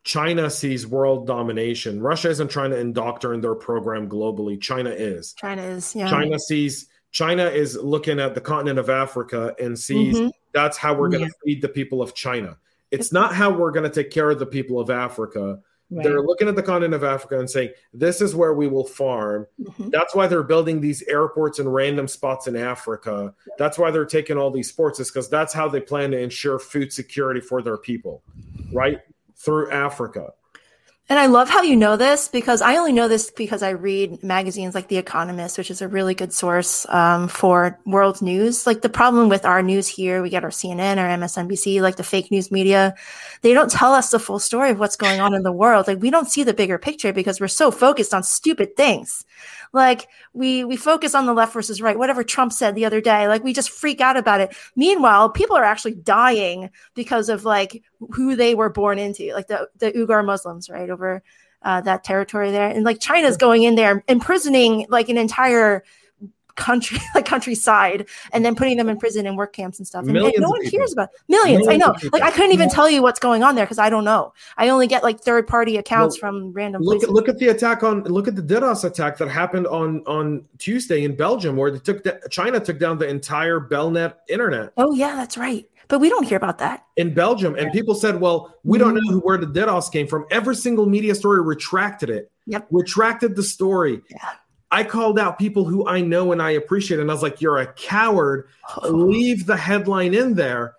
China 0.03 0.49
sees 0.49 0.85
world 0.85 1.27
domination. 1.27 2.01
Russia 2.01 2.29
isn't 2.29 2.49
trying 2.49 2.71
to 2.71 2.77
indoctrinate 2.77 3.41
their 3.41 3.55
program 3.55 4.09
globally. 4.09 4.59
China 4.59 4.89
is. 4.89 5.33
China 5.33 5.61
is 5.61 5.95
yeah. 5.95 6.09
China 6.09 6.37
sees 6.39 6.87
China 7.11 7.45
is 7.45 7.77
looking 7.77 8.19
at 8.19 8.35
the 8.35 8.41
continent 8.41 8.79
of 8.79 8.89
Africa 8.89 9.55
and 9.59 9.77
sees 9.79 10.17
Mhm. 10.17 10.31
that's 10.53 10.77
how 10.77 10.93
we're 10.93 11.09
going 11.09 11.27
to 11.27 11.33
feed 11.45 11.61
the 11.61 11.69
people 11.69 12.01
of 12.01 12.13
China. 12.13 12.57
It's 12.91 13.11
not 13.13 13.33
how 13.33 13.51
we're 13.51 13.71
going 13.71 13.89
to 13.89 14.03
take 14.03 14.11
care 14.11 14.29
of 14.29 14.39
the 14.39 14.45
people 14.45 14.79
of 14.79 14.89
Africa. 14.89 15.59
Right. 15.93 16.03
They're 16.03 16.21
looking 16.21 16.47
at 16.47 16.55
the 16.55 16.63
continent 16.63 16.93
of 16.93 17.03
Africa 17.03 17.39
and 17.39 17.49
saying, 17.49 17.69
this 17.93 18.19
is 18.19 18.35
where 18.35 18.53
we 18.53 18.67
will 18.67 18.85
farm. 18.85 19.45
Mhm. 19.61 19.91
That's 19.91 20.15
why 20.15 20.27
they're 20.27 20.41
building 20.41 20.81
these 20.81 21.03
airports 21.03 21.59
in 21.59 21.69
random 21.69 22.07
spots 22.07 22.47
in 22.47 22.55
Africa. 22.55 23.33
That's 23.57 23.77
why 23.77 23.91
they're 23.91 24.05
taking 24.05 24.37
all 24.37 24.49
these 24.49 24.69
sports, 24.69 24.99
is 24.99 25.11
because 25.11 25.29
that's 25.29 25.53
how 25.53 25.67
they 25.67 25.81
plan 25.81 26.11
to 26.11 26.17
ensure 26.19 26.57
food 26.57 26.91
security 26.91 27.41
for 27.41 27.61
their 27.61 27.77
people, 27.77 28.23
right? 28.71 29.01
Through 29.35 29.69
Africa. 29.71 30.33
And 31.09 31.19
I 31.19 31.25
love 31.25 31.49
how 31.49 31.61
you 31.61 31.75
know 31.75 31.97
this 31.97 32.29
because 32.29 32.61
I 32.61 32.77
only 32.77 32.93
know 32.93 33.09
this 33.09 33.29
because 33.29 33.61
I 33.61 33.71
read 33.71 34.23
magazines 34.23 34.73
like 34.73 34.87
The 34.87 34.97
Economist, 34.97 35.57
which 35.57 35.69
is 35.69 35.81
a 35.81 35.87
really 35.87 36.15
good 36.15 36.31
source 36.31 36.85
um, 36.87 37.27
for 37.27 37.77
world 37.85 38.21
news. 38.21 38.65
Like 38.65 38.81
the 38.81 38.89
problem 38.89 39.27
with 39.27 39.43
our 39.43 39.61
news 39.61 39.85
here, 39.85 40.21
we 40.21 40.29
get 40.29 40.45
our 40.45 40.49
CNN 40.49 40.95
or 40.95 41.19
MSNBC, 41.19 41.81
like 41.81 41.97
the 41.97 42.03
fake 42.03 42.31
news 42.31 42.51
media. 42.51 42.95
They 43.41 43.53
don't 43.53 43.69
tell 43.69 43.91
us 43.93 44.11
the 44.11 44.19
full 44.19 44.39
story 44.39 44.69
of 44.69 44.79
what's 44.79 44.95
going 44.95 45.19
on 45.19 45.33
in 45.33 45.43
the 45.43 45.51
world. 45.51 45.87
Like 45.87 46.01
we 46.01 46.09
don't 46.09 46.31
see 46.31 46.43
the 46.43 46.53
bigger 46.53 46.77
picture 46.77 47.11
because 47.11 47.41
we're 47.41 47.49
so 47.49 47.69
focused 47.69 48.13
on 48.13 48.23
stupid 48.23 48.77
things. 48.77 49.25
Like 49.73 50.07
we 50.33 50.63
we 50.63 50.77
focus 50.77 51.15
on 51.15 51.25
the 51.25 51.33
left 51.33 51.53
versus 51.53 51.81
right, 51.81 51.97
whatever 51.97 52.23
Trump 52.23 52.53
said 52.53 52.75
the 52.75 52.85
other 52.85 53.01
day. 53.01 53.27
Like 53.27 53.43
we 53.43 53.53
just 53.53 53.71
freak 53.71 53.99
out 53.99 54.15
about 54.15 54.39
it. 54.39 54.55
Meanwhile, 54.75 55.31
people 55.31 55.57
are 55.57 55.63
actually 55.63 55.95
dying 55.95 56.69
because 56.93 57.27
of 57.27 57.43
like 57.43 57.83
who 58.11 58.35
they 58.35 58.55
were 58.55 58.69
born 58.69 58.99
into, 58.99 59.33
like 59.33 59.47
the 59.47 59.69
the 59.77 59.91
Uyghur 59.91 60.25
Muslims, 60.25 60.69
right 60.69 60.89
over 60.89 61.23
uh, 61.61 61.81
that 61.81 62.03
territory 62.03 62.51
there, 62.51 62.69
and 62.69 62.83
like 62.83 62.99
China's 62.99 63.37
going 63.37 63.63
in 63.63 63.75
there 63.75 64.03
imprisoning 64.07 64.85
like 64.89 65.09
an 65.09 65.17
entire 65.17 65.83
country 66.55 66.99
like 67.15 67.25
countryside 67.25 68.07
and 68.31 68.45
then 68.45 68.55
putting 68.55 68.77
them 68.77 68.89
in 68.89 68.97
prison 68.97 69.25
and 69.25 69.37
work 69.37 69.53
camps 69.53 69.79
and 69.79 69.87
stuff. 69.87 70.05
And, 70.07 70.17
and 70.17 70.33
no 70.37 70.49
one 70.49 70.69
cares 70.69 70.93
about 70.93 71.09
millions, 71.27 71.65
millions 71.65 71.67
i 71.67 71.77
know 71.77 71.95
like 72.11 72.21
i 72.21 72.31
couldn't 72.31 72.51
even 72.51 72.69
tell 72.69 72.89
you 72.89 73.01
what's 73.01 73.19
going 73.19 73.43
on 73.43 73.55
there 73.55 73.65
because 73.65 73.79
i 73.79 73.89
don't 73.89 74.03
know. 74.03 74.33
I 74.57 74.69
only 74.69 74.87
get 74.87 75.03
like 75.03 75.19
third 75.19 75.47
party 75.47 75.77
accounts 75.77 76.21
well, 76.21 76.31
from 76.31 76.53
random 76.53 76.81
look 76.81 76.99
places. 76.99 77.09
at 77.09 77.13
look 77.13 77.29
at 77.29 77.39
the 77.39 77.49
attack 77.49 77.83
on 77.83 78.03
look 78.03 78.27
at 78.27 78.35
the 78.35 78.41
DDoS 78.41 78.83
attack 78.85 79.17
that 79.17 79.29
happened 79.29 79.67
on 79.67 80.03
on 80.05 80.45
tuesday 80.57 81.03
in 81.03 81.15
belgium 81.15 81.55
where 81.55 81.71
they 81.71 81.79
took 81.79 82.03
the, 82.03 82.19
china 82.29 82.59
took 82.59 82.79
down 82.79 82.97
the 82.97 83.07
entire 83.07 83.59
belnet 83.59 84.15
internet. 84.29 84.71
Oh 84.77 84.93
yeah 84.93 85.15
that's 85.15 85.37
right 85.37 85.65
but 85.93 85.99
we 85.99 86.09
don't 86.09 86.23
hear 86.23 86.37
about 86.37 86.57
that 86.57 86.87
in 86.95 87.13
Belgium. 87.13 87.53
And 87.53 87.71
people 87.71 87.93
said, 87.93 88.19
well, 88.19 88.55
we 88.63 88.79
don't 88.79 88.95
know 88.95 89.19
where 89.19 89.37
the 89.37 89.45
DDoS 89.45 89.91
came 89.91 90.07
from. 90.07 90.25
Every 90.31 90.55
single 90.55 90.87
media 90.87 91.13
story 91.13 91.39
retracted 91.39 92.09
it. 92.09 92.31
Yep. 92.47 92.65
Retracted 92.71 93.35
the 93.35 93.43
story. 93.43 94.01
Yeah. 94.09 94.29
I 94.71 94.85
called 94.85 95.19
out 95.19 95.37
people 95.37 95.65
who 95.65 95.87
I 95.87 96.01
know 96.01 96.31
and 96.31 96.41
I 96.41 96.49
appreciate, 96.49 96.99
and 96.99 97.11
I 97.11 97.13
was 97.13 97.21
like, 97.21 97.41
"You're 97.41 97.59
a 97.59 97.71
coward. 97.73 98.47
Leave 98.81 99.45
the 99.45 99.55
headline 99.55 100.15
in 100.15 100.33
there." 100.33 100.73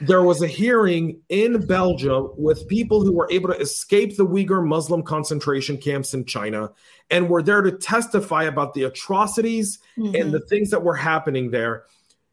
There 0.00 0.22
was 0.22 0.40
a 0.40 0.46
hearing 0.46 1.20
in 1.28 1.66
Belgium 1.66 2.30
with 2.38 2.66
people 2.68 3.04
who 3.04 3.12
were 3.12 3.28
able 3.30 3.50
to 3.50 3.60
escape 3.60 4.16
the 4.16 4.26
Uyghur 4.26 4.66
Muslim 4.66 5.02
concentration 5.02 5.76
camps 5.76 6.14
in 6.14 6.24
China 6.24 6.70
and 7.10 7.28
were 7.28 7.42
there 7.42 7.60
to 7.60 7.72
testify 7.72 8.44
about 8.44 8.72
the 8.72 8.84
atrocities 8.84 9.78
mm-hmm. 9.98 10.14
and 10.14 10.32
the 10.32 10.40
things 10.40 10.70
that 10.70 10.82
were 10.82 10.96
happening 10.96 11.50
there. 11.50 11.84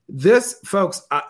This, 0.07 0.59
folks, 0.63 1.03
I, 1.11 1.23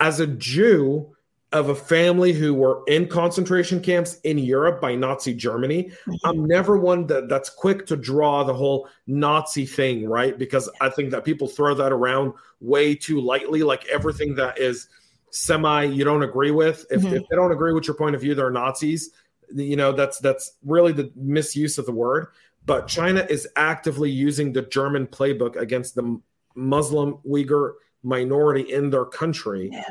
as 0.00 0.18
a 0.18 0.26
Jew, 0.26 1.14
of 1.52 1.68
a 1.68 1.74
family 1.74 2.32
who 2.32 2.54
were 2.54 2.82
in 2.86 3.08
concentration 3.08 3.80
camps 3.80 4.20
in 4.20 4.38
Europe 4.38 4.80
by 4.80 4.94
Nazi 4.94 5.34
Germany. 5.34 5.84
Mm-hmm. 5.84 6.14
I'm 6.24 6.44
never 6.44 6.78
one 6.78 7.06
that, 7.08 7.28
that's 7.28 7.50
quick 7.50 7.86
to 7.86 7.96
draw 7.96 8.44
the 8.44 8.54
whole 8.54 8.88
Nazi 9.06 9.66
thing, 9.66 10.08
right? 10.08 10.38
Because 10.38 10.70
I 10.80 10.90
think 10.90 11.10
that 11.10 11.24
people 11.24 11.48
throw 11.48 11.74
that 11.74 11.90
around 11.90 12.34
way 12.60 12.94
too 12.94 13.20
lightly, 13.20 13.62
like 13.64 13.86
everything 13.88 14.36
that 14.36 14.58
is 14.58 14.88
semi 15.30 15.84
you 15.84 16.04
don't 16.04 16.22
agree 16.22 16.52
with. 16.52 16.86
If, 16.90 17.02
mm-hmm. 17.02 17.14
if 17.14 17.28
they 17.28 17.36
don't 17.36 17.52
agree 17.52 17.72
with 17.72 17.86
your 17.86 17.96
point 17.96 18.14
of 18.14 18.20
view, 18.20 18.34
they're 18.34 18.50
Nazis. 18.50 19.10
You 19.52 19.74
know, 19.74 19.90
that's 19.90 20.20
that's 20.20 20.52
really 20.64 20.92
the 20.92 21.10
misuse 21.16 21.78
of 21.78 21.86
the 21.86 21.92
word. 21.92 22.28
But 22.64 22.86
China 22.86 23.26
is 23.28 23.48
actively 23.56 24.10
using 24.10 24.52
the 24.52 24.62
German 24.62 25.08
playbook 25.08 25.56
against 25.56 25.96
the 25.96 26.20
Muslim 26.54 27.18
Uyghur 27.26 27.72
minority 28.02 28.72
in 28.72 28.90
their 28.90 29.04
country 29.04 29.68
yeah. 29.72 29.84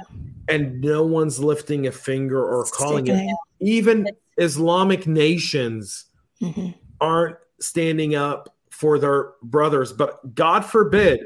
and 0.48 0.82
no 0.82 1.04
one's 1.04 1.40
lifting 1.40 1.88
a 1.88 1.92
finger 1.92 2.44
or 2.44 2.66
calling 2.66 3.08
it 3.08 3.36
even 3.60 4.08
islamic 4.38 5.06
nations 5.06 6.06
mm-hmm. 6.42 6.72
aren't 7.00 7.38
standing 7.60 8.16
up 8.16 8.56
for 8.72 8.98
their 8.98 9.32
brothers 9.44 9.94
but 9.94 10.34
god 10.34 10.66
forbid 10.66 11.22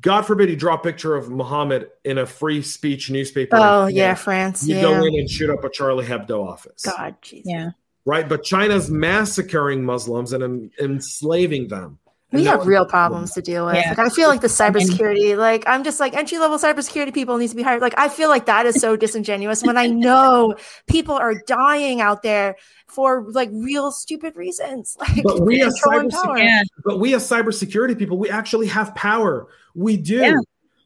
god 0.00 0.22
forbid 0.22 0.50
you 0.50 0.56
draw 0.56 0.74
a 0.74 0.78
picture 0.78 1.14
of 1.14 1.30
muhammad 1.30 1.88
in 2.04 2.18
a 2.18 2.26
free 2.26 2.60
speech 2.60 3.08
newspaper 3.08 3.56
oh 3.56 3.86
yeah 3.86 4.14
france 4.14 4.66
you 4.66 4.74
yeah. 4.74 4.82
go 4.82 5.04
in 5.04 5.14
and 5.14 5.30
shoot 5.30 5.48
up 5.48 5.62
a 5.62 5.70
charlie 5.70 6.04
hebdo 6.04 6.44
office 6.44 6.82
god 6.82 7.14
Jesus. 7.22 7.48
yeah 7.48 7.70
right 8.04 8.28
but 8.28 8.42
china's 8.42 8.90
massacring 8.90 9.84
muslims 9.84 10.32
and 10.32 10.72
enslaving 10.80 11.68
them 11.68 11.98
we 12.30 12.44
have 12.44 12.66
real 12.66 12.84
problems 12.84 13.32
to 13.32 13.42
deal 13.42 13.64
with. 13.64 13.76
Yeah. 13.76 13.88
Like 13.90 13.98
I 13.98 14.08
feel 14.10 14.28
like 14.28 14.42
the 14.42 14.48
cybersecurity, 14.48 15.36
like 15.36 15.64
I'm 15.66 15.82
just 15.82 15.98
like 15.98 16.14
entry 16.14 16.38
level 16.38 16.58
cybersecurity 16.58 17.14
people 17.14 17.38
needs 17.38 17.52
to 17.52 17.56
be 17.56 17.62
hired. 17.62 17.80
Like 17.80 17.94
I 17.96 18.08
feel 18.10 18.28
like 18.28 18.46
that 18.46 18.66
is 18.66 18.80
so 18.80 18.96
disingenuous 19.06 19.62
when 19.62 19.78
I 19.78 19.86
know 19.86 20.54
people 20.86 21.14
are 21.14 21.34
dying 21.46 22.02
out 22.02 22.22
there 22.22 22.56
for 22.86 23.24
like 23.30 23.48
real 23.52 23.90
stupid 23.90 24.36
reasons. 24.36 24.96
Like 25.08 25.22
but 25.22 25.40
we 25.40 25.62
as 25.62 25.80
cybersecurity, 25.80 26.44
yeah. 26.44 26.62
but 26.84 26.98
we 26.98 27.14
as 27.14 27.28
cybersecurity 27.28 27.98
people, 27.98 28.18
we 28.18 28.28
actually 28.28 28.66
have 28.66 28.94
power. 28.94 29.48
We 29.74 29.96
do. 29.96 30.16
Yeah. 30.16 30.34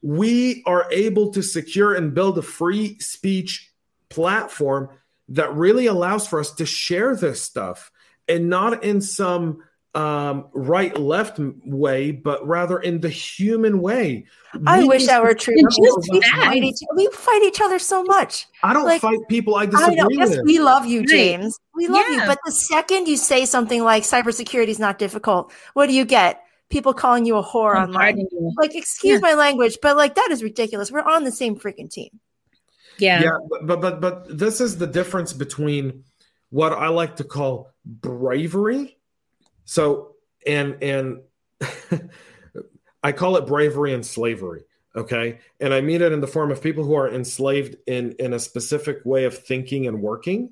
We 0.03 0.63
are 0.65 0.87
able 0.93 1.33
to 1.33 1.43
secure 1.43 1.95
and 1.95 2.15
build 2.15 2.39
a 2.39 2.43
free 2.43 2.99
speech 2.99 3.73
platform 4.11 4.91
that 5.31 5.53
really 5.55 5.87
allows 5.87 6.27
for 6.27 6.39
us 6.39 6.53
to 6.53 6.67
share 6.67 7.17
this 7.17 7.43
stuff 7.43 7.91
and 8.29 8.49
not 8.49 8.85
in 8.85 9.01
some 9.01 9.63
um, 9.95 10.47
right 10.55 10.97
left 10.99 11.39
way, 11.39 12.13
but 12.13 12.47
rather 12.47 12.79
in 12.79 13.01
the 13.01 13.11
human 13.11 13.81
way. 13.81 14.25
I 14.67 14.81
we 14.81 14.89
wish 14.89 15.07
that 15.07 15.23
were 15.23 15.35
true. 15.35 15.55
We 15.55 16.21
fight, 16.21 16.63
each, 16.63 16.79
we 16.97 17.09
fight 17.13 17.43
each 17.43 17.61
other 17.61 17.79
so 17.79 18.03
much. 18.05 18.47
I 18.63 18.73
don't 18.73 18.85
like, 18.85 19.03
fight 19.03 19.19
people 19.29 19.55
I 19.55 19.67
disagree 19.67 20.01
I 20.01 20.03
know, 20.03 20.09
yes, 20.11 20.31
with. 20.31 20.41
We 20.45 20.59
love 20.59 20.87
you, 20.87 21.05
James. 21.07 21.59
We 21.75 21.89
love 21.89 22.07
yeah. 22.09 22.23
you. 22.23 22.27
But 22.27 22.39
the 22.45 22.53
second 22.53 23.07
you 23.07 23.17
say 23.17 23.45
something 23.45 23.83
like 23.83 24.05
cybersecurity 24.05 24.69
is 24.69 24.79
not 24.79 24.99
difficult, 24.99 25.53
what 25.75 25.89
do 25.89 25.95
you 25.95 26.05
get? 26.05 26.43
People 26.71 26.95
calling 26.95 27.27
you 27.27 27.37
a 27.37 27.45
whore 27.45 27.77
I'm 27.77 27.89
online. 27.89 28.27
Like, 28.57 28.75
excuse 28.75 29.21
yeah. 29.21 29.29
my 29.29 29.35
language, 29.35 29.79
but 29.83 29.97
like 29.97 30.15
that 30.15 30.29
is 30.31 30.43
ridiculous. 30.43 30.91
We're 30.91 31.03
on 31.03 31.25
the 31.25 31.33
same 31.33 31.57
freaking 31.57 31.91
team. 31.91 32.19
Yeah. 32.99 33.23
Yeah, 33.23 33.39
but, 33.51 33.67
but 33.67 33.81
but 33.81 34.01
but 34.01 34.39
this 34.39 34.61
is 34.61 34.79
the 34.79 34.87
difference 34.87 35.35
between 35.35 36.05
what 36.49 36.73
I 36.73 36.89
like 36.89 37.17
to 37.17 37.25
call 37.25 37.71
bravery 37.85 38.97
so 39.65 40.17
and 40.47 40.83
and 40.83 41.21
I 43.03 43.13
call 43.13 43.37
it 43.37 43.47
bravery 43.47 43.93
and 43.95 44.05
slavery. 44.05 44.65
Okay. 44.95 45.39
And 45.61 45.73
I 45.73 45.81
mean 45.81 46.03
it 46.03 46.13
in 46.13 46.21
the 46.21 46.27
form 46.27 46.51
of 46.51 46.63
people 46.63 46.85
who 46.85 46.95
are 46.95 47.13
enslaved 47.13 47.77
in, 47.87 48.13
in 48.19 48.35
a 48.35 48.39
specific 48.39 48.99
way 49.05 49.25
of 49.25 49.37
thinking 49.37 49.87
and 49.87 50.03
working. 50.03 50.51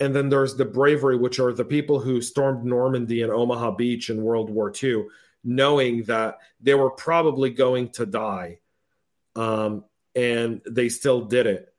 And 0.00 0.14
then 0.14 0.30
there's 0.30 0.56
the 0.56 0.64
bravery, 0.64 1.16
which 1.16 1.38
are 1.38 1.52
the 1.52 1.64
people 1.64 2.00
who 2.00 2.20
stormed 2.22 2.64
Normandy 2.64 3.22
and 3.22 3.30
Omaha 3.30 3.72
Beach 3.72 4.10
in 4.10 4.22
World 4.22 4.50
War 4.50 4.72
II, 4.82 5.04
knowing 5.44 6.04
that 6.04 6.38
they 6.60 6.74
were 6.74 6.90
probably 6.90 7.50
going 7.50 7.90
to 7.90 8.06
die. 8.06 8.58
Um, 9.36 9.84
and 10.14 10.60
they 10.68 10.88
still 10.88 11.22
did 11.22 11.46
it. 11.46 11.72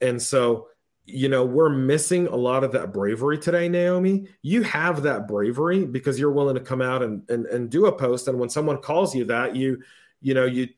And 0.00 0.20
so 0.20 0.68
you 1.12 1.28
know, 1.28 1.44
we're 1.44 1.68
missing 1.68 2.26
a 2.26 2.36
lot 2.36 2.64
of 2.64 2.72
that 2.72 2.92
bravery 2.92 3.38
today, 3.38 3.68
Naomi. 3.68 4.26
You 4.42 4.62
have 4.62 5.02
that 5.02 5.28
bravery 5.28 5.84
because 5.84 6.18
you're 6.18 6.30
willing 6.30 6.54
to 6.54 6.60
come 6.60 6.80
out 6.80 7.02
and, 7.02 7.28
and, 7.28 7.46
and 7.46 7.70
do 7.70 7.86
a 7.86 7.92
post. 7.92 8.28
And 8.28 8.38
when 8.38 8.48
someone 8.48 8.78
calls 8.78 9.14
you 9.14 9.24
that, 9.26 9.56
you, 9.56 9.82
you 10.20 10.34
know, 10.34 10.46
you, 10.46 10.68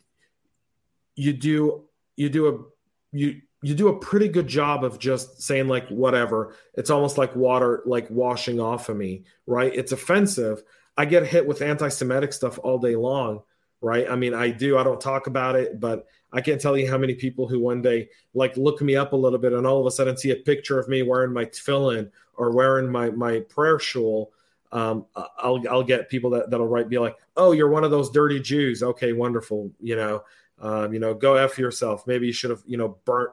you 1.14 1.32
do, 1.32 1.84
you 2.16 2.28
do 2.28 2.48
a, 2.48 3.16
you, 3.16 3.42
you 3.62 3.74
do 3.74 3.88
a 3.88 3.98
pretty 3.98 4.28
good 4.28 4.48
job 4.48 4.84
of 4.84 4.98
just 4.98 5.40
saying 5.40 5.68
like 5.68 5.88
whatever. 5.88 6.54
It's 6.74 6.90
almost 6.90 7.16
like 7.16 7.34
water 7.36 7.82
like 7.86 8.10
washing 8.10 8.60
off 8.60 8.88
of 8.88 8.96
me 8.96 9.24
right? 9.46 9.72
It's 9.74 9.92
offensive. 9.92 10.62
I 10.96 11.04
get 11.04 11.26
hit 11.26 11.46
with 11.46 11.62
anti-semitic 11.62 12.32
stuff 12.32 12.58
all 12.62 12.78
day 12.78 12.96
long 12.96 13.42
right? 13.80 14.08
I 14.10 14.16
mean 14.16 14.34
i 14.34 14.50
do. 14.50 14.76
I 14.76 14.82
don't 14.82 15.00
talk 15.00 15.28
about 15.28 15.54
it 15.54 15.78
but 15.80 16.06
I 16.32 16.40
can't 16.40 16.60
tell 16.60 16.76
you 16.76 16.88
how 16.90 16.96
many 16.96 17.14
people 17.14 17.46
who 17.46 17.60
one 17.60 17.82
day 17.82 18.08
like 18.34 18.56
look 18.56 18.80
me 18.80 18.96
up 18.96 19.12
a 19.12 19.16
little 19.16 19.38
bit 19.38 19.52
and 19.52 19.66
all 19.66 19.80
of 19.80 19.86
a 19.86 19.90
sudden 19.90 20.16
see 20.16 20.30
a 20.30 20.36
picture 20.36 20.78
of 20.78 20.88
me 20.88 21.02
wearing 21.02 21.32
my 21.32 21.44
tefillin 21.44 22.10
or 22.34 22.50
wearing 22.50 22.90
my 22.90 23.10
my 23.10 23.40
prayer 23.40 23.78
shawl. 23.78 24.32
Um, 24.72 25.04
I'll 25.14 25.62
I'll 25.70 25.82
get 25.82 26.08
people 26.08 26.30
that 26.30 26.50
that'll 26.50 26.66
write 26.68 26.88
be 26.88 26.98
like, 26.98 27.16
oh, 27.36 27.52
you're 27.52 27.68
one 27.68 27.84
of 27.84 27.90
those 27.90 28.10
dirty 28.10 28.40
Jews. 28.40 28.82
Okay, 28.82 29.12
wonderful. 29.12 29.70
You 29.80 29.96
know, 29.96 30.24
um, 30.60 30.94
you 30.94 31.00
know, 31.00 31.12
go 31.12 31.34
f 31.34 31.58
yourself. 31.58 32.06
Maybe 32.06 32.26
you 32.26 32.32
should 32.32 32.50
have 32.50 32.62
you 32.66 32.78
know 32.78 32.96
burnt 33.04 33.30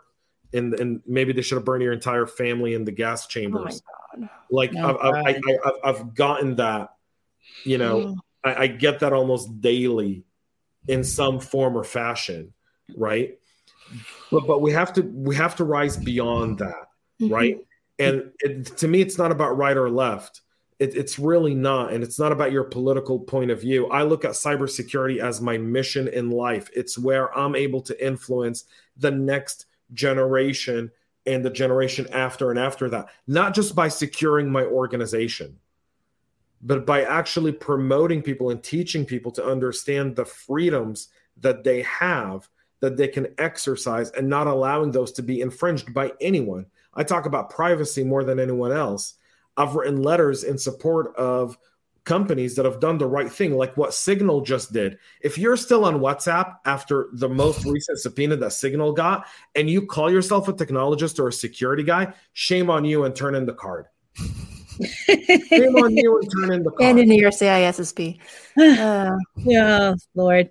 in 0.52 0.74
and 0.80 1.02
maybe 1.08 1.32
they 1.32 1.42
should 1.42 1.56
have 1.56 1.66
burned 1.66 1.84
your 1.84 1.94
entire 1.94 2.28
family 2.28 2.74
in 2.74 2.84
the 2.84 2.92
gas 2.92 3.28
chambers. 3.28 3.82
Oh 4.18 4.28
like 4.52 4.74
no, 4.74 4.98
I've, 4.98 4.98
I've, 4.98 5.26
I, 5.26 5.32
have 5.64 5.74
I've 5.84 6.16
gotten 6.16 6.58
that. 6.58 6.90
You 7.64 7.78
know, 7.78 8.00
mm. 8.00 8.16
I, 8.44 8.64
I 8.64 8.68
get 8.68 9.00
that 9.00 9.14
almost 9.14 9.62
daily 9.62 10.26
in 10.88 11.06
some 11.06 11.40
form 11.40 11.78
or 11.78 11.84
fashion 11.86 12.54
right? 12.98 13.38
But 14.32 14.46
but 14.48 14.62
we 14.62 14.72
have 14.72 14.94
to 14.94 15.02
we 15.02 15.36
have 15.36 15.56
to 15.58 15.64
rise 15.64 15.98
beyond 15.98 16.60
that, 16.60 16.90
mm-hmm. 17.22 17.34
right? 17.34 17.58
And 17.98 18.32
it, 18.40 18.78
to 18.78 18.88
me, 18.88 19.02
it's 19.02 19.18
not 19.18 19.32
about 19.32 19.58
right 19.58 19.76
or 19.76 19.90
left. 19.90 20.42
It, 20.80 20.96
it's 20.96 21.20
really 21.20 21.54
not, 21.54 21.92
and 21.92 22.02
it's 22.02 22.18
not 22.18 22.32
about 22.32 22.54
your 22.54 22.64
political 22.64 23.20
point 23.20 23.52
of 23.52 23.60
view. 23.60 23.88
I 23.88 24.04
look 24.04 24.24
at 24.24 24.32
cybersecurity 24.32 25.20
as 25.20 25.42
my 25.42 25.58
mission 25.58 26.08
in 26.08 26.30
life. 26.30 26.70
It's 26.74 26.98
where 26.98 27.38
I'm 27.38 27.56
able 27.56 27.82
to 27.82 28.06
influence 28.06 28.64
the 28.96 29.12
next 29.12 29.66
generation 29.94 30.90
and 31.26 31.44
the 31.44 31.50
generation 31.50 32.08
after 32.14 32.50
and 32.50 32.58
after 32.58 32.90
that, 32.90 33.10
not 33.28 33.54
just 33.54 33.76
by 33.76 33.90
securing 33.90 34.50
my 34.50 34.64
organization, 34.64 35.60
but 36.62 36.86
by 36.86 37.04
actually 37.04 37.52
promoting 37.52 38.22
people 38.22 38.50
and 38.50 38.64
teaching 38.64 39.06
people 39.06 39.32
to 39.34 39.46
understand 39.46 40.16
the 40.16 40.26
freedoms 40.26 41.10
that 41.42 41.64
they 41.64 41.82
have 41.82 42.48
that 42.82 42.98
they 42.98 43.08
can 43.08 43.28
exercise 43.38 44.12
and 44.12 44.30
not 44.30 44.48
allowing 44.48 44.92
those 44.92 45.12
to 45.14 45.24
be 45.24 45.42
infringed 45.42 45.94
by 45.94 46.12
anyone. 46.22 46.66
I 46.94 47.04
talk 47.04 47.26
about 47.26 47.50
privacy 47.50 48.04
more 48.04 48.24
than 48.24 48.40
anyone 48.40 48.72
else. 48.72 49.16
I've 49.58 49.76
written 49.76 50.02
letters 50.02 50.44
in 50.44 50.58
support 50.58 51.16
of 51.16 51.58
companies 52.06 52.56
that 52.56 52.66
have 52.66 52.80
done 52.80 52.98
the 52.98 53.06
right 53.06 53.32
thing, 53.32 53.56
like 53.56 53.76
what 53.78 53.94
Signal 53.94 54.42
just 54.42 54.74
did. 54.74 54.98
If 55.22 55.38
you're 55.38 55.58
still 55.58 55.86
on 55.86 56.00
WhatsApp 56.00 56.56
after 56.66 57.10
the 57.14 57.30
most 57.30 57.66
recent 57.66 58.00
subpoena 58.00 58.36
that 58.38 58.54
Signal 58.54 58.94
got, 58.94 59.28
and 59.56 59.70
you 59.70 59.86
call 59.86 60.12
yourself 60.12 60.48
a 60.48 60.54
technologist 60.54 61.20
or 61.20 61.28
a 61.28 61.34
security 61.34 61.84
guy, 61.84 62.14
shame 62.34 62.70
on 62.70 62.86
you 62.86 63.04
and 63.04 63.16
turn 63.16 63.36
in 63.36 63.46
the 63.46 63.54
card. 63.54 63.86
shame 64.16 65.76
on 65.76 65.96
you 65.96 66.20
and 66.20 66.32
turn 66.32 66.52
in 66.54 66.64
the 66.64 66.72
card. 66.72 66.82
And 66.90 67.00
in 67.00 67.12
your 67.12 67.32
CISSP. 67.32 68.20
Uh, 68.60 69.16
oh, 69.52 69.96
Lord. 70.16 70.50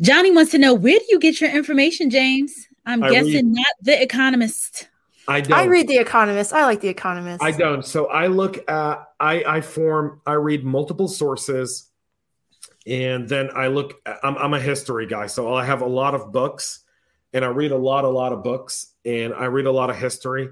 Johnny 0.00 0.30
wants 0.30 0.52
to 0.52 0.58
know 0.58 0.74
where 0.74 0.98
do 0.98 1.04
you 1.08 1.18
get 1.18 1.40
your 1.40 1.50
information, 1.50 2.10
James? 2.10 2.68
I'm 2.86 3.02
I 3.02 3.10
guessing 3.10 3.32
read, 3.32 3.44
not 3.44 3.66
The 3.82 4.02
Economist. 4.02 4.88
I 5.26 5.40
don't. 5.40 5.58
I 5.58 5.64
read 5.64 5.88
The 5.88 5.98
Economist. 5.98 6.52
I 6.52 6.64
like 6.64 6.80
The 6.80 6.88
Economist. 6.88 7.42
I 7.42 7.50
don't. 7.50 7.84
So 7.84 8.06
I 8.06 8.28
look 8.28 8.68
at 8.70 9.08
I 9.20 9.44
I 9.44 9.60
form 9.60 10.20
I 10.24 10.34
read 10.34 10.64
multiple 10.64 11.08
sources, 11.08 11.90
and 12.86 13.28
then 13.28 13.50
I 13.54 13.66
look. 13.66 14.00
I'm 14.22 14.36
I'm 14.38 14.54
a 14.54 14.60
history 14.60 15.06
guy, 15.06 15.26
so 15.26 15.52
I 15.52 15.64
have 15.64 15.82
a 15.82 15.86
lot 15.86 16.14
of 16.14 16.32
books, 16.32 16.84
and 17.32 17.44
I 17.44 17.48
read 17.48 17.72
a 17.72 17.76
lot 17.76 18.04
a 18.04 18.08
lot 18.08 18.32
of 18.32 18.42
books, 18.42 18.94
and 19.04 19.34
I 19.34 19.46
read 19.46 19.66
a 19.66 19.72
lot 19.72 19.90
of 19.90 19.96
history. 19.96 20.48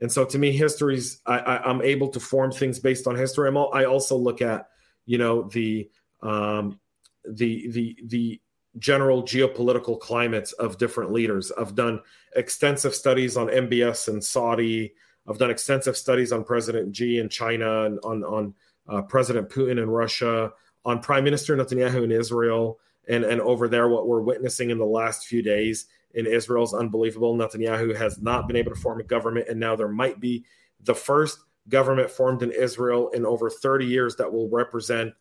And 0.00 0.12
so 0.12 0.24
to 0.26 0.38
me, 0.38 0.52
history's 0.52 1.20
I, 1.24 1.38
I 1.38 1.70
am 1.70 1.82
able 1.82 2.08
to 2.08 2.20
form 2.20 2.52
things 2.52 2.78
based 2.78 3.06
on 3.06 3.16
history. 3.16 3.48
I'm 3.48 3.56
all, 3.56 3.72
I 3.72 3.84
also 3.84 4.16
look 4.16 4.42
at 4.42 4.68
you 5.06 5.18
know 5.18 5.48
the 5.48 5.88
um 6.22 6.78
the 7.24 7.70
the 7.70 7.96
the 8.04 8.40
general 8.78 9.22
geopolitical 9.22 9.98
climates 9.98 10.52
of 10.52 10.78
different 10.78 11.12
leaders. 11.12 11.52
I've 11.58 11.74
done 11.74 12.00
extensive 12.36 12.94
studies 12.94 13.36
on 13.36 13.48
MBS 13.48 14.08
and 14.08 14.22
Saudi. 14.22 14.94
I've 15.28 15.38
done 15.38 15.50
extensive 15.50 15.96
studies 15.96 16.32
on 16.32 16.44
President 16.44 16.94
Xi 16.94 17.18
in 17.18 17.28
China 17.28 17.84
and 17.84 17.98
on 18.02 18.24
on 18.24 18.54
uh, 18.88 19.02
President 19.02 19.48
Putin 19.50 19.82
in 19.82 19.90
Russia, 19.90 20.52
on 20.84 21.00
Prime 21.00 21.24
Minister 21.24 21.56
Netanyahu 21.56 22.04
in 22.04 22.12
Israel, 22.12 22.78
and 23.08 23.24
and 23.24 23.40
over 23.40 23.68
there, 23.68 23.88
what 23.88 24.06
we're 24.06 24.20
witnessing 24.20 24.70
in 24.70 24.78
the 24.78 24.86
last 24.86 25.26
few 25.26 25.42
days 25.42 25.86
in 26.14 26.26
Israel 26.26 26.64
is 26.64 26.74
unbelievable. 26.74 27.36
Netanyahu 27.36 27.94
has 27.96 28.20
not 28.20 28.46
been 28.46 28.56
able 28.56 28.74
to 28.74 28.80
form 28.80 29.00
a 29.00 29.04
government, 29.04 29.48
and 29.48 29.60
now 29.60 29.76
there 29.76 29.88
might 29.88 30.20
be 30.20 30.44
the 30.80 30.94
first 30.94 31.40
government 31.68 32.10
formed 32.10 32.42
in 32.42 32.50
Israel 32.50 33.10
in 33.10 33.26
over 33.26 33.50
30 33.50 33.84
years 33.84 34.16
that 34.16 34.32
will 34.32 34.48
represent 34.48 35.12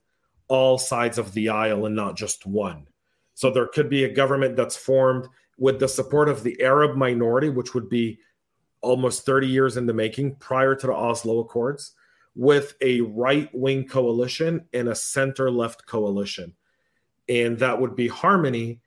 all 0.47 0.77
sides 0.77 1.17
of 1.17 1.33
the 1.33 1.49
aisle 1.49 1.85
and 1.85 1.95
not 1.95 2.15
just 2.15 2.45
one. 2.45 2.87
So 3.37 3.51
there 3.51 3.67
could 3.67 3.87
be 3.87 4.03
a 4.03 4.11
government 4.11 4.55
that's 4.55 4.75
formed 4.75 5.27
with 5.59 5.79
the 5.79 5.87
support 5.87 6.27
of 6.27 6.41
the 6.41 6.59
Arab 6.59 6.97
minority, 6.97 7.49
which 7.49 7.75
would 7.75 7.87
be 7.87 8.17
almost 8.81 9.27
30 9.27 9.45
years 9.45 9.77
in 9.77 9.85
the 9.85 9.93
making 9.93 10.37
prior 10.37 10.73
to 10.73 10.87
the 10.87 10.93
Oslo 10.93 11.41
Accords, 11.41 11.93
with 12.33 12.73
a 12.81 13.01
right 13.01 13.47
wing 13.53 13.87
coalition 13.87 14.65
and 14.73 14.89
a 14.89 14.95
center 14.95 15.51
left 15.51 15.85
coalition. 15.85 16.55
And 17.29 17.59
that 17.59 17.79
would 17.79 17.95
be 17.95 18.07
harmony. 18.07 18.81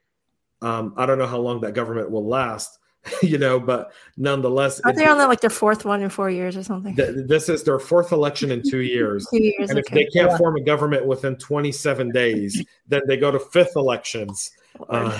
Um, 0.61 0.95
I 0.97 1.07
don't 1.07 1.19
know 1.19 1.29
how 1.29 1.39
long 1.39 1.61
that 1.61 1.75
government 1.75 2.11
will 2.11 2.27
last, 2.27 2.80
you 3.23 3.39
know, 3.39 3.59
but 3.59 3.93
nonetheless, 4.17 4.81
are 4.81 4.93
they 4.93 5.07
on 5.07 5.19
that 5.19 5.29
like 5.29 5.41
their 5.41 5.51
fourth 5.51 5.85
one 5.85 6.03
in 6.03 6.11
four 6.11 6.31
years 6.31 6.57
or 6.57 6.63
something? 6.63 6.95
Th- 6.97 7.27
this 7.27 7.49
is 7.49 7.65
their 7.65 7.79
fourth 7.79 8.13
election 8.13 8.51
in 8.51 8.63
two 8.63 8.79
years. 8.81 9.27
two 9.31 9.43
years 9.43 9.71
and 9.71 9.79
okay. 9.79 9.89
if 9.89 9.95
they 9.95 10.19
can't 10.19 10.31
yeah. 10.33 10.39
form 10.39 10.57
a 10.57 10.61
government 10.61 11.07
within 11.07 11.37
27 11.37 12.11
days, 12.11 12.63
then 12.89 13.03
they 13.07 13.17
go 13.17 13.31
to 13.31 13.39
fifth 13.39 13.77
elections 13.77 14.51
uh, 14.89 15.19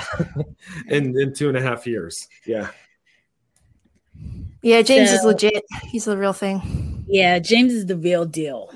in 0.89 1.19
in 1.19 1.33
two 1.35 1.49
and 1.49 1.57
a 1.57 1.63
half 1.63 1.87
years. 1.87 2.29
Yeah. 2.47 2.69
Yeah, 4.63 4.83
James 4.83 5.09
so, 5.09 5.17
is 5.17 5.25
legit. 5.25 5.65
He's 5.85 6.05
the 6.05 6.19
real 6.19 6.35
thing. 6.35 7.05
Yeah, 7.09 7.39
James 7.39 7.73
is 7.73 7.87
the 7.87 7.97
real 7.97 8.27
deal. 8.27 8.71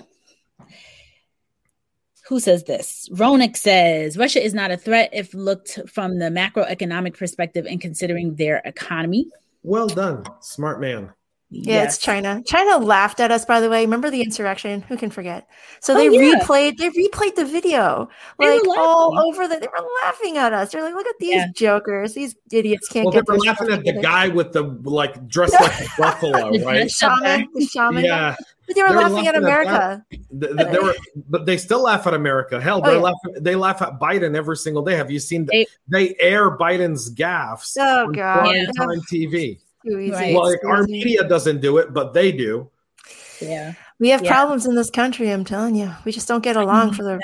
Who 2.28 2.40
says 2.40 2.64
this? 2.64 3.08
Ronak 3.12 3.56
says 3.56 4.16
Russia 4.16 4.42
is 4.42 4.54
not 4.54 4.70
a 4.70 4.76
threat 4.76 5.10
if 5.12 5.34
looked 5.34 5.78
from 5.86 6.18
the 6.18 6.26
macroeconomic 6.26 7.16
perspective 7.16 7.66
and 7.66 7.80
considering 7.80 8.36
their 8.36 8.62
economy. 8.64 9.26
Well 9.62 9.88
done, 9.88 10.24
smart 10.40 10.80
man. 10.80 11.12
Yeah, 11.50 11.74
yes. 11.74 11.94
it's 11.94 12.04
China. 12.04 12.42
China 12.46 12.78
laughed 12.84 13.20
at 13.20 13.30
us, 13.30 13.44
by 13.44 13.60
the 13.60 13.70
way. 13.70 13.82
Remember 13.82 14.10
the 14.10 14.22
insurrection? 14.22 14.80
Who 14.82 14.96
can 14.96 15.10
forget? 15.10 15.46
So 15.80 15.94
oh, 15.94 15.96
they 15.96 16.08
oh, 16.08 16.12
yeah. 16.12 16.40
replayed, 16.40 16.78
they 16.78 16.88
replayed 16.90 17.36
the 17.36 17.44
video 17.44 18.08
they 18.40 18.58
like 18.58 18.78
all 18.78 19.16
over 19.18 19.46
the. 19.46 19.60
They 19.60 19.68
were 19.68 19.88
laughing 20.02 20.36
at 20.36 20.52
us. 20.52 20.72
They're 20.72 20.82
like, 20.82 20.94
"Look 20.94 21.06
at 21.06 21.14
these 21.20 21.34
yeah. 21.34 21.46
jokers! 21.54 22.14
These 22.14 22.34
idiots 22.50 22.88
can't." 22.88 23.04
Well, 23.04 23.12
get 23.12 23.26
they 23.26 23.32
were 23.32 23.38
laughing 23.38 23.70
at 23.70 23.84
the 23.84 24.00
guy 24.02 24.28
with 24.28 24.52
the 24.52 24.62
like 24.82 25.28
dressed 25.28 25.52
like 25.60 25.80
a 25.80 25.86
buffalo, 25.96 26.50
right? 26.64 26.84
The 26.84 26.88
shaman, 26.88 27.48
the 27.54 27.66
shaman. 27.66 28.04
Yeah. 28.04 28.34
But 28.66 28.76
they 28.76 28.82
were, 28.82 28.88
they 28.88 28.94
laughing, 28.94 29.14
laughing, 29.14 29.28
at 29.28 29.36
America. 29.36 30.06
At 30.10 30.18
they, 30.30 30.64
they, 30.64 30.78
were, 30.78 30.94
but 31.28 31.46
they 31.46 31.56
still 31.56 31.82
laugh 31.82 32.06
at 32.06 32.14
America. 32.14 32.60
Hell, 32.60 32.80
they 32.80 32.90
oh, 32.90 32.94
yeah. 32.94 33.00
laugh. 33.00 33.14
They 33.40 33.56
laugh 33.56 33.82
at 33.82 33.98
Biden 34.00 34.36
every 34.36 34.56
single 34.56 34.82
day. 34.82 34.96
Have 34.96 35.10
you 35.10 35.18
seen? 35.18 35.46
They, 35.50 35.66
they 35.88 36.14
air 36.18 36.56
Biden's 36.56 37.12
gaffes 37.14 37.76
oh, 37.78 38.06
on 38.06 38.12
God. 38.12 38.40
prime 38.40 38.66
time 38.76 39.00
TV. 39.12 39.60
Right. 39.84 40.34
Well, 40.34 40.50
like 40.50 40.64
our 40.64 40.84
media 40.84 41.28
doesn't 41.28 41.60
do 41.60 41.78
it, 41.78 41.92
but 41.92 42.14
they 42.14 42.32
do. 42.32 42.70
Yeah. 43.40 43.74
We 44.00 44.08
have 44.08 44.24
yeah. 44.24 44.32
problems 44.32 44.66
in 44.66 44.74
this 44.74 44.90
country. 44.90 45.30
I'm 45.30 45.44
telling 45.44 45.76
you, 45.76 45.88
we 46.04 46.10
just 46.10 46.26
don't 46.26 46.42
get 46.42 46.56
along 46.56 46.94
for 46.94 47.04
the. 47.04 47.20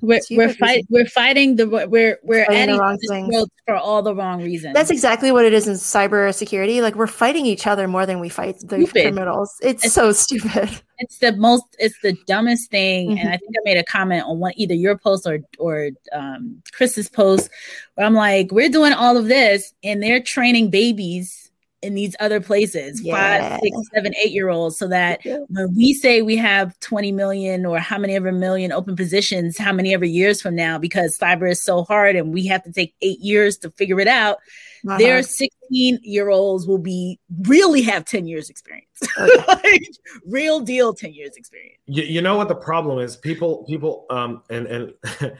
We're 0.00 0.20
we're, 0.30 0.54
fight, 0.54 0.86
we're 0.88 1.06
fighting 1.06 1.56
the 1.56 1.68
we're 1.68 2.18
we're 2.22 2.46
fighting 2.46 2.62
adding 2.62 2.76
the 2.76 2.80
wrong 2.80 2.98
things 2.98 3.46
for 3.66 3.76
all 3.76 4.00
the 4.00 4.14
wrong 4.14 4.42
reasons. 4.42 4.72
That's 4.72 4.90
exactly 4.90 5.32
what 5.32 5.44
it 5.44 5.52
is 5.52 5.68
in 5.68 5.74
cyber 5.74 6.34
security. 6.34 6.80
Like 6.80 6.94
we're 6.94 7.06
fighting 7.06 7.44
each 7.44 7.66
other 7.66 7.86
more 7.88 8.06
than 8.06 8.20
we 8.20 8.30
fight 8.30 8.58
the 8.60 8.66
stupid. 8.66 8.92
criminals. 8.92 9.58
It's, 9.62 9.84
it's, 9.84 9.94
so 9.94 10.12
stupid. 10.12 10.70
It's 10.98 11.18
the 11.18 11.36
most. 11.36 11.76
It's 11.78 12.00
the 12.00 12.16
dumbest 12.26 12.70
thing. 12.70 13.10
Mm-hmm. 13.10 13.18
And 13.18 13.28
I 13.28 13.36
think 13.36 13.54
I 13.56 13.60
made 13.64 13.76
a 13.76 13.84
comment 13.84 14.24
on 14.26 14.38
one 14.38 14.52
either 14.56 14.74
your 14.74 14.96
post 14.96 15.26
or 15.26 15.40
or 15.58 15.90
um, 16.12 16.62
Chris's 16.72 17.10
post 17.10 17.50
where 17.96 18.06
I'm 18.06 18.14
like, 18.14 18.50
we're 18.50 18.70
doing 18.70 18.94
all 18.94 19.18
of 19.18 19.26
this, 19.26 19.74
and 19.84 20.02
they're 20.02 20.22
training 20.22 20.70
babies 20.70 21.43
in 21.84 21.94
these 21.94 22.16
other 22.18 22.40
places, 22.40 23.00
yeah. 23.02 23.14
five, 23.14 23.60
six, 23.62 23.76
seven, 23.94 24.14
eight 24.16 24.32
year 24.32 24.48
olds, 24.48 24.78
so 24.78 24.88
that 24.88 25.24
yeah. 25.24 25.38
when 25.48 25.74
we 25.76 25.92
say 25.92 26.22
we 26.22 26.36
have 26.36 26.78
20 26.80 27.12
million 27.12 27.66
or 27.66 27.78
how 27.78 27.98
many 27.98 28.14
ever 28.14 28.32
million 28.32 28.72
open 28.72 28.96
positions, 28.96 29.58
how 29.58 29.72
many 29.72 29.94
ever 29.94 30.04
years 30.04 30.40
from 30.40 30.54
now, 30.54 30.78
because 30.78 31.18
cyber 31.18 31.50
is 31.50 31.62
so 31.62 31.84
hard 31.84 32.16
and 32.16 32.32
we 32.32 32.46
have 32.46 32.62
to 32.64 32.72
take 32.72 32.94
eight 33.02 33.20
years 33.20 33.58
to 33.58 33.70
figure 33.70 34.00
it 34.00 34.08
out, 34.08 34.38
uh-huh. 34.86 34.98
their 34.98 35.22
16 35.22 36.00
year 36.02 36.30
olds 36.30 36.66
will 36.66 36.78
be 36.78 37.20
really 37.42 37.82
have 37.82 38.04
10 38.04 38.26
years 38.26 38.48
experience 38.50 38.83
okay. 39.18 39.44
like, 39.48 39.82
real 40.26 40.60
deal 40.60 40.94
10 40.94 41.12
years 41.12 41.36
experience. 41.36 41.78
You, 41.86 42.04
you 42.04 42.20
know 42.20 42.36
what 42.36 42.48
the 42.48 42.54
problem 42.54 42.98
is? 42.98 43.16
People 43.16 43.64
people 43.64 44.06
um 44.10 44.42
and 44.50 44.66
and 44.66 44.94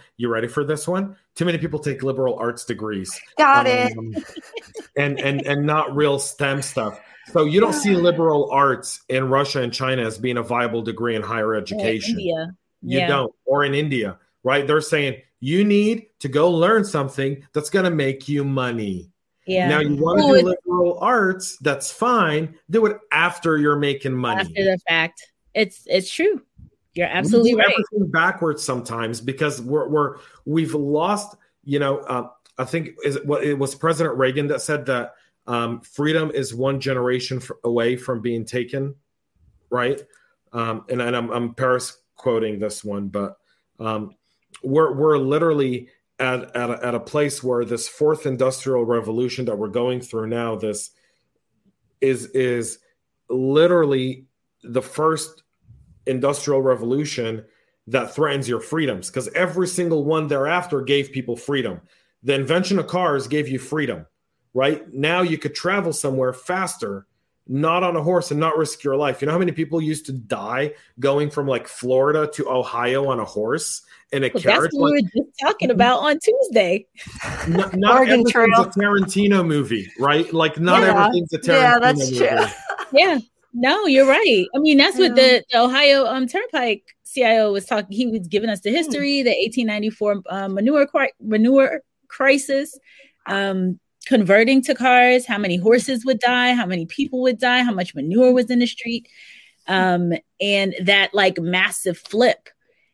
you 0.16 0.28
ready 0.28 0.48
for 0.48 0.64
this 0.64 0.86
one? 0.88 1.16
Too 1.34 1.44
many 1.44 1.58
people 1.58 1.78
take 1.78 2.02
liberal 2.02 2.36
arts 2.36 2.64
degrees. 2.64 3.18
Got 3.38 3.66
um, 3.66 4.14
it 4.14 4.24
and 4.96 5.18
and 5.20 5.46
and 5.46 5.66
not 5.66 5.94
real 5.94 6.18
stem 6.18 6.62
stuff. 6.62 7.00
So 7.32 7.44
you 7.44 7.60
don't 7.60 7.72
see 7.72 7.96
liberal 7.96 8.50
arts 8.50 9.00
in 9.08 9.30
russia 9.30 9.62
and 9.62 9.72
china 9.72 10.02
as 10.02 10.18
being 10.18 10.36
a 10.36 10.42
viable 10.42 10.82
degree 10.82 11.16
in 11.16 11.22
higher 11.22 11.54
education. 11.54 12.18
India. 12.18 12.54
you 12.82 12.98
yeah. 12.98 13.08
don't 13.08 13.32
or 13.46 13.64
in 13.64 13.74
india 13.74 14.18
right? 14.44 14.66
They're 14.66 14.80
saying 14.80 15.22
you 15.40 15.64
need 15.64 16.06
to 16.20 16.28
go 16.28 16.50
learn 16.50 16.84
something 16.84 17.44
that's 17.52 17.70
going 17.70 17.86
to 17.86 17.90
make 17.90 18.28
you 18.28 18.44
money 18.44 19.10
yeah. 19.46 19.68
Now 19.68 19.80
you 19.80 19.96
want 19.96 20.20
to 20.20 20.40
do 20.40 20.56
liberal 20.66 20.98
arts, 21.00 21.56
that's 21.58 21.90
fine. 21.90 22.56
Do 22.70 22.86
it 22.86 22.98
after 23.12 23.58
you're 23.58 23.78
making 23.78 24.14
money. 24.14 24.40
After 24.40 24.64
the 24.64 24.78
fact. 24.88 25.32
It's 25.54 25.82
it's 25.86 26.10
true. 26.10 26.42
You're 26.94 27.06
absolutely 27.06 27.54
right. 27.54 27.66
Everything 27.70 28.10
backwards 28.10 28.62
sometimes 28.62 29.20
because 29.20 29.60
we're 29.60 29.88
we're 29.88 30.16
we've 30.44 30.74
lost, 30.74 31.36
you 31.64 31.78
know, 31.78 31.98
uh, 31.98 32.28
I 32.58 32.64
think 32.64 32.90
is 33.04 33.16
it, 33.16 33.26
what 33.26 33.44
it 33.44 33.54
was 33.54 33.74
President 33.74 34.16
Reagan 34.16 34.46
that 34.48 34.62
said 34.62 34.86
that 34.86 35.14
um, 35.46 35.80
freedom 35.80 36.30
is 36.32 36.54
one 36.54 36.80
generation 36.80 37.40
away 37.64 37.96
from 37.96 38.20
being 38.20 38.44
taken, 38.44 38.94
right? 39.70 40.02
Um, 40.52 40.84
and, 40.88 41.02
and 41.02 41.16
I'm, 41.16 41.30
I'm 41.30 41.54
Paris 41.54 41.98
quoting 42.16 42.58
this 42.58 42.84
one, 42.84 43.08
but 43.08 43.36
um, 43.80 44.14
we're 44.62 44.94
we're 44.94 45.18
literally 45.18 45.88
at 46.18 46.54
at 46.56 46.70
a, 46.70 46.86
at 46.86 46.94
a 46.94 47.00
place 47.00 47.42
where 47.42 47.64
this 47.64 47.88
fourth 47.88 48.26
industrial 48.26 48.84
revolution 48.84 49.44
that 49.44 49.58
we're 49.58 49.68
going 49.68 50.00
through 50.00 50.28
now 50.28 50.54
this 50.54 50.90
is 52.00 52.26
is 52.26 52.78
literally 53.28 54.26
the 54.62 54.82
first 54.82 55.42
industrial 56.06 56.62
revolution 56.62 57.44
that 57.86 58.14
threatens 58.14 58.48
your 58.48 58.60
freedoms 58.60 59.10
because 59.10 59.28
every 59.28 59.66
single 59.66 60.04
one 60.04 60.28
thereafter 60.28 60.80
gave 60.80 61.12
people 61.12 61.36
freedom. 61.36 61.80
The 62.22 62.34
invention 62.34 62.78
of 62.78 62.86
cars 62.86 63.26
gave 63.26 63.48
you 63.48 63.58
freedom 63.58 64.06
right? 64.54 64.90
Now 64.94 65.22
you 65.22 65.36
could 65.36 65.54
travel 65.54 65.92
somewhere 65.92 66.32
faster 66.32 67.06
not 67.46 67.82
on 67.82 67.94
a 67.96 68.02
horse 68.02 68.30
and 68.30 68.40
not 68.40 68.56
risk 68.56 68.82
your 68.82 68.96
life. 68.96 69.20
You 69.20 69.26
know 69.26 69.32
how 69.32 69.38
many 69.38 69.52
people 69.52 69.80
used 69.80 70.06
to 70.06 70.12
die 70.12 70.72
going 70.98 71.30
from 71.30 71.46
like 71.46 71.68
Florida 71.68 72.26
to 72.34 72.48
Ohio 72.50 73.06
on 73.08 73.20
a 73.20 73.24
horse 73.24 73.82
in 74.12 74.24
a 74.24 74.30
Well, 74.32 74.42
carriage? 74.42 74.62
that's 74.62 74.74
what 74.78 74.92
we 74.92 75.02
were 75.02 75.08
just 75.24 75.38
talking 75.40 75.70
about 75.70 75.98
on 76.00 76.18
Tuesday. 76.20 76.86
n- 77.46 77.70
not 77.74 77.96
everything's 78.02 78.30
Trail. 78.32 78.48
a 78.60 78.66
Tarantino 78.70 79.46
movie, 79.46 79.90
right? 79.98 80.32
Like 80.32 80.58
not 80.58 80.82
Yeah. 80.82 81.06
everything's 81.06 81.32
a 81.34 81.38
Tarantino 81.38 81.60
Yeah, 81.60 81.78
that's 81.80 82.10
movie. 82.10 82.26
true. 82.26 82.46
Yeah. 82.92 83.18
No, 83.56 83.86
you're 83.86 84.06
right. 84.06 84.46
I 84.54 84.58
mean, 84.58 84.76
that's 84.78 84.98
what 84.98 85.14
the, 85.14 85.44
the 85.50 85.58
Ohio 85.60 86.06
um, 86.06 86.26
Turnpike 86.26 86.82
CIO 87.04 87.52
was 87.52 87.66
talking. 87.66 87.96
He 87.96 88.06
was 88.06 88.26
giving 88.26 88.50
us 88.50 88.60
the 88.60 88.70
history, 88.70 89.22
the 89.22 89.30
1894 89.30 90.22
um, 90.28 90.54
manure 90.54 90.88
manure 91.20 91.80
crisis, 92.08 92.76
um, 93.26 93.78
converting 94.04 94.62
to 94.62 94.74
cars, 94.74 95.26
how 95.26 95.38
many 95.38 95.56
horses 95.56 96.04
would 96.04 96.18
die, 96.20 96.52
how 96.54 96.66
many 96.66 96.86
people 96.86 97.22
would 97.22 97.38
die, 97.38 97.62
how 97.62 97.72
much 97.72 97.94
manure 97.94 98.32
was 98.32 98.50
in 98.50 98.58
the 98.58 98.66
street, 98.66 99.08
um, 99.66 100.12
and 100.40 100.74
that 100.82 101.12
like 101.14 101.38
massive 101.40 101.98
flip. 101.98 102.48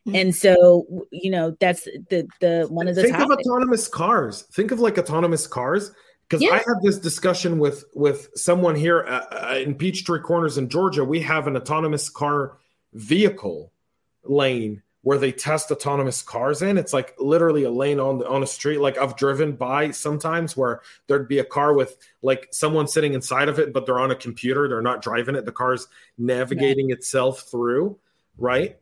Mhm. 0.06 0.20
And 0.20 0.34
so, 0.34 0.86
you 1.10 1.30
know, 1.30 1.56
that's 1.60 1.84
the 1.84 2.26
the 2.40 2.66
one 2.70 2.88
of 2.88 2.94
the 2.94 3.02
think 3.02 3.16
topics. 3.16 3.46
of 3.46 3.52
autonomous 3.52 3.86
cars 3.88 4.42
think 4.52 4.70
of 4.70 4.80
like 4.80 4.96
autonomous 4.98 5.46
cars 5.46 5.92
because 6.26 6.40
Yeah. 6.42 6.52
i 6.52 6.56
had 6.58 6.76
this 6.82 6.96
discussion 6.98 7.58
with 7.58 7.84
with 7.94 8.28
someone 8.34 8.74
here 8.76 9.04
uh, 9.04 9.24
uh, 9.52 9.58
in 9.58 9.74
peachtree 9.74 10.20
corners 10.20 10.56
in 10.56 10.68
georgia 10.70 11.04
we 11.04 11.20
have 11.20 11.46
an 11.48 11.56
autonomous 11.56 12.08
car 12.08 12.56
vehicle 12.94 13.72
lane 14.24 14.82
where 15.02 15.18
they 15.18 15.32
test 15.32 15.70
autonomous 15.70 16.22
cars 16.22 16.60
in. 16.62 16.76
It's 16.76 16.92
like 16.92 17.14
literally 17.18 17.64
a 17.64 17.70
lane 17.70 17.98
on 17.98 18.18
the 18.18 18.28
on 18.28 18.42
a 18.42 18.46
street. 18.46 18.80
Like 18.80 18.98
i've 18.98 19.16
driven 19.16 19.52
by 19.52 19.90
sometimes 19.92 20.56
where 20.56 20.82
there'd 21.06 21.28
be 21.28 21.38
a 21.38 21.44
car 21.44 21.72
with 21.72 21.96
like 22.22 22.48
someone 22.52 22.86
sitting 22.86 23.14
inside 23.14 23.48
of 23.48 23.58
it 23.58 23.72
but 23.72 23.86
they're 23.86 24.00
on 24.00 24.10
a 24.10 24.16
computer. 24.16 24.68
They're 24.68 24.82
not 24.82 25.02
driving 25.02 25.36
it. 25.36 25.44
The 25.44 25.52
car's 25.52 25.88
navigating 26.18 26.90
itself 26.90 27.42
through 27.50 27.98
right? 28.40 28.78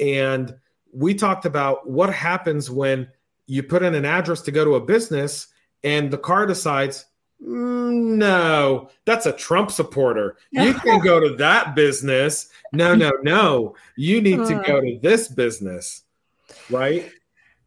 And 0.00 0.54
we 0.92 1.14
talked 1.14 1.44
about 1.44 1.88
what 1.88 2.12
happens 2.12 2.70
when 2.70 3.08
you 3.46 3.62
put 3.62 3.82
in 3.82 3.94
an 3.94 4.04
address 4.04 4.40
to 4.42 4.52
go 4.52 4.64
to 4.64 4.76
a 4.76 4.80
business 4.80 5.48
and 5.82 6.10
the 6.10 6.18
car 6.18 6.46
decides 6.46 7.00
"Mm, 7.00 7.08
no. 7.40 8.90
That's 9.04 9.26
a 9.26 9.32
trump 9.32 9.70
supporter. 9.70 10.36
You 10.50 10.74
can 10.84 11.00
go 11.00 11.20
to 11.20 11.36
that 11.36 11.74
business. 11.74 12.48
No 12.72 12.94
no 12.94 13.10
no. 13.22 13.74
You 13.96 14.20
need 14.20 14.36
to 14.46 14.62
go 14.66 14.80
to 14.80 14.98
this 15.02 15.28
business 15.28 16.02
right? 16.70 17.10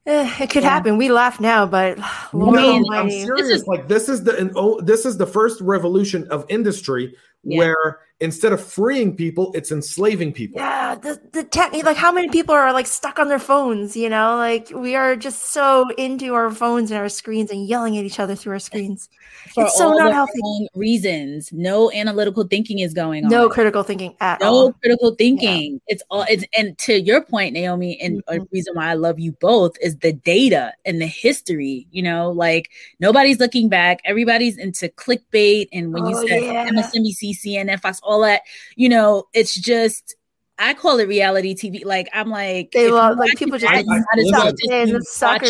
Eh, 0.06 0.36
it 0.44 0.50
could 0.50 0.64
Yeah. 0.64 0.70
happen. 0.70 0.98
We 0.98 1.10
laugh 1.12 1.40
now, 1.42 1.66
but 1.66 1.98
Lord 2.34 2.56
no, 2.56 2.84
i'm 2.94 3.10
serious. 3.10 3.42
This 3.48 3.62
is- 3.62 3.68
like 3.68 3.88
this 3.88 4.08
is 4.10 4.24
the 4.24 4.38
and, 4.38 4.52
oh, 4.56 4.80
this 4.82 5.06
is 5.06 5.18
the 5.18 5.28
first 5.28 5.60
revolution 5.62 6.28
of 6.30 6.46
industry 6.50 7.14
Yeah. 7.44 7.58
where 7.58 8.00
instead 8.22 8.54
of 8.54 8.64
freeing 8.64 9.16
people 9.16 9.52
it's 9.54 9.72
enslaving 9.72 10.32
people. 10.34 10.62
Yeah, 10.62 10.87
the 10.98 11.22
the 11.34 11.44
tech 11.44 11.72
like 11.84 11.98
how 11.98 12.12
many 12.12 12.30
people 12.30 12.54
are 12.54 12.74
like 12.74 12.88
stuck 12.88 13.20
on 13.20 13.28
their 13.30 13.40
phones, 13.40 13.96
you 13.96 14.10
know? 14.10 14.36
Like 14.38 14.70
we 14.74 14.96
are 14.96 15.16
just 15.16 15.46
so 15.54 15.90
into 15.98 16.34
our 16.34 16.52
phones 16.52 16.92
and 16.92 17.00
our 17.00 17.10
screens 17.10 17.52
and 17.52 17.66
yelling 17.68 17.98
at 17.98 18.04
each 18.06 18.20
other 18.20 18.36
through 18.36 18.54
our 18.54 18.60
screens. 18.60 19.10
for 19.54 19.66
it's 19.66 19.78
so 19.78 19.94
not 19.94 20.12
healthy. 20.12 20.68
reasons. 20.76 21.52
No 21.54 21.92
analytical 21.92 22.46
thinking 22.48 22.80
is 22.80 22.94
going 22.94 23.24
on. 23.26 23.32
No 23.32 23.50
critical 23.50 23.84
thinking 23.84 24.16
at 24.20 24.42
all. 24.42 24.52
no 24.52 24.58
all. 24.68 24.74
critical 24.74 25.16
thinking. 25.16 25.80
It's 25.88 26.04
all 26.10 26.26
it's 26.30 26.44
and 26.58 26.78
to 26.80 27.00
your 27.00 27.22
point, 27.22 27.54
Naomi, 27.54 28.00
and 28.02 28.22
a 28.28 28.40
Mhm. 28.40 28.48
reason 28.52 28.76
why 28.76 28.88
I 28.90 28.94
love 28.96 29.20
you 29.20 29.32
both 29.40 29.78
is 29.82 29.98
the 29.98 30.14
data 30.14 30.74
and 30.86 31.02
the 31.02 31.08
history. 31.08 31.88
You 31.92 32.04
know, 32.04 32.32
like 32.32 32.70
nobody's 33.00 33.40
looking 33.40 33.70
back. 33.70 34.00
Everybody's 34.06 34.58
into 34.58 34.90
clickbait, 34.90 35.68
and 35.72 35.94
when 35.94 36.04
Oh, 36.04 36.10
you 36.10 36.28
said 36.28 36.44
yeah. 36.44 36.68
MSNBC, 36.70 37.34
CNN, 37.34 37.80
Fox, 37.80 38.00
all 38.04 38.22
that, 38.22 38.42
you 38.76 38.90
know, 38.90 39.26
it's 39.34 39.56
just. 39.56 40.16
I 40.60 40.74
call 40.74 41.00
it 41.00 41.08
reality 41.08 41.54
TV. 41.56 41.86
Like 41.86 42.10
I'm 42.14 42.30
like, 42.30 42.72
They 42.72 42.90
love- 42.90 43.18
like, 43.18 43.36
people 43.38 43.58
just 43.58 43.72
I- 43.72 43.82
get 43.84 43.92
I 43.92 44.18
just 44.18 44.30
sucked 44.30 44.58
just 44.60 44.72
in, 44.72 44.86
keep 44.88 44.96
the 44.96 45.04
suckers. 45.04 45.50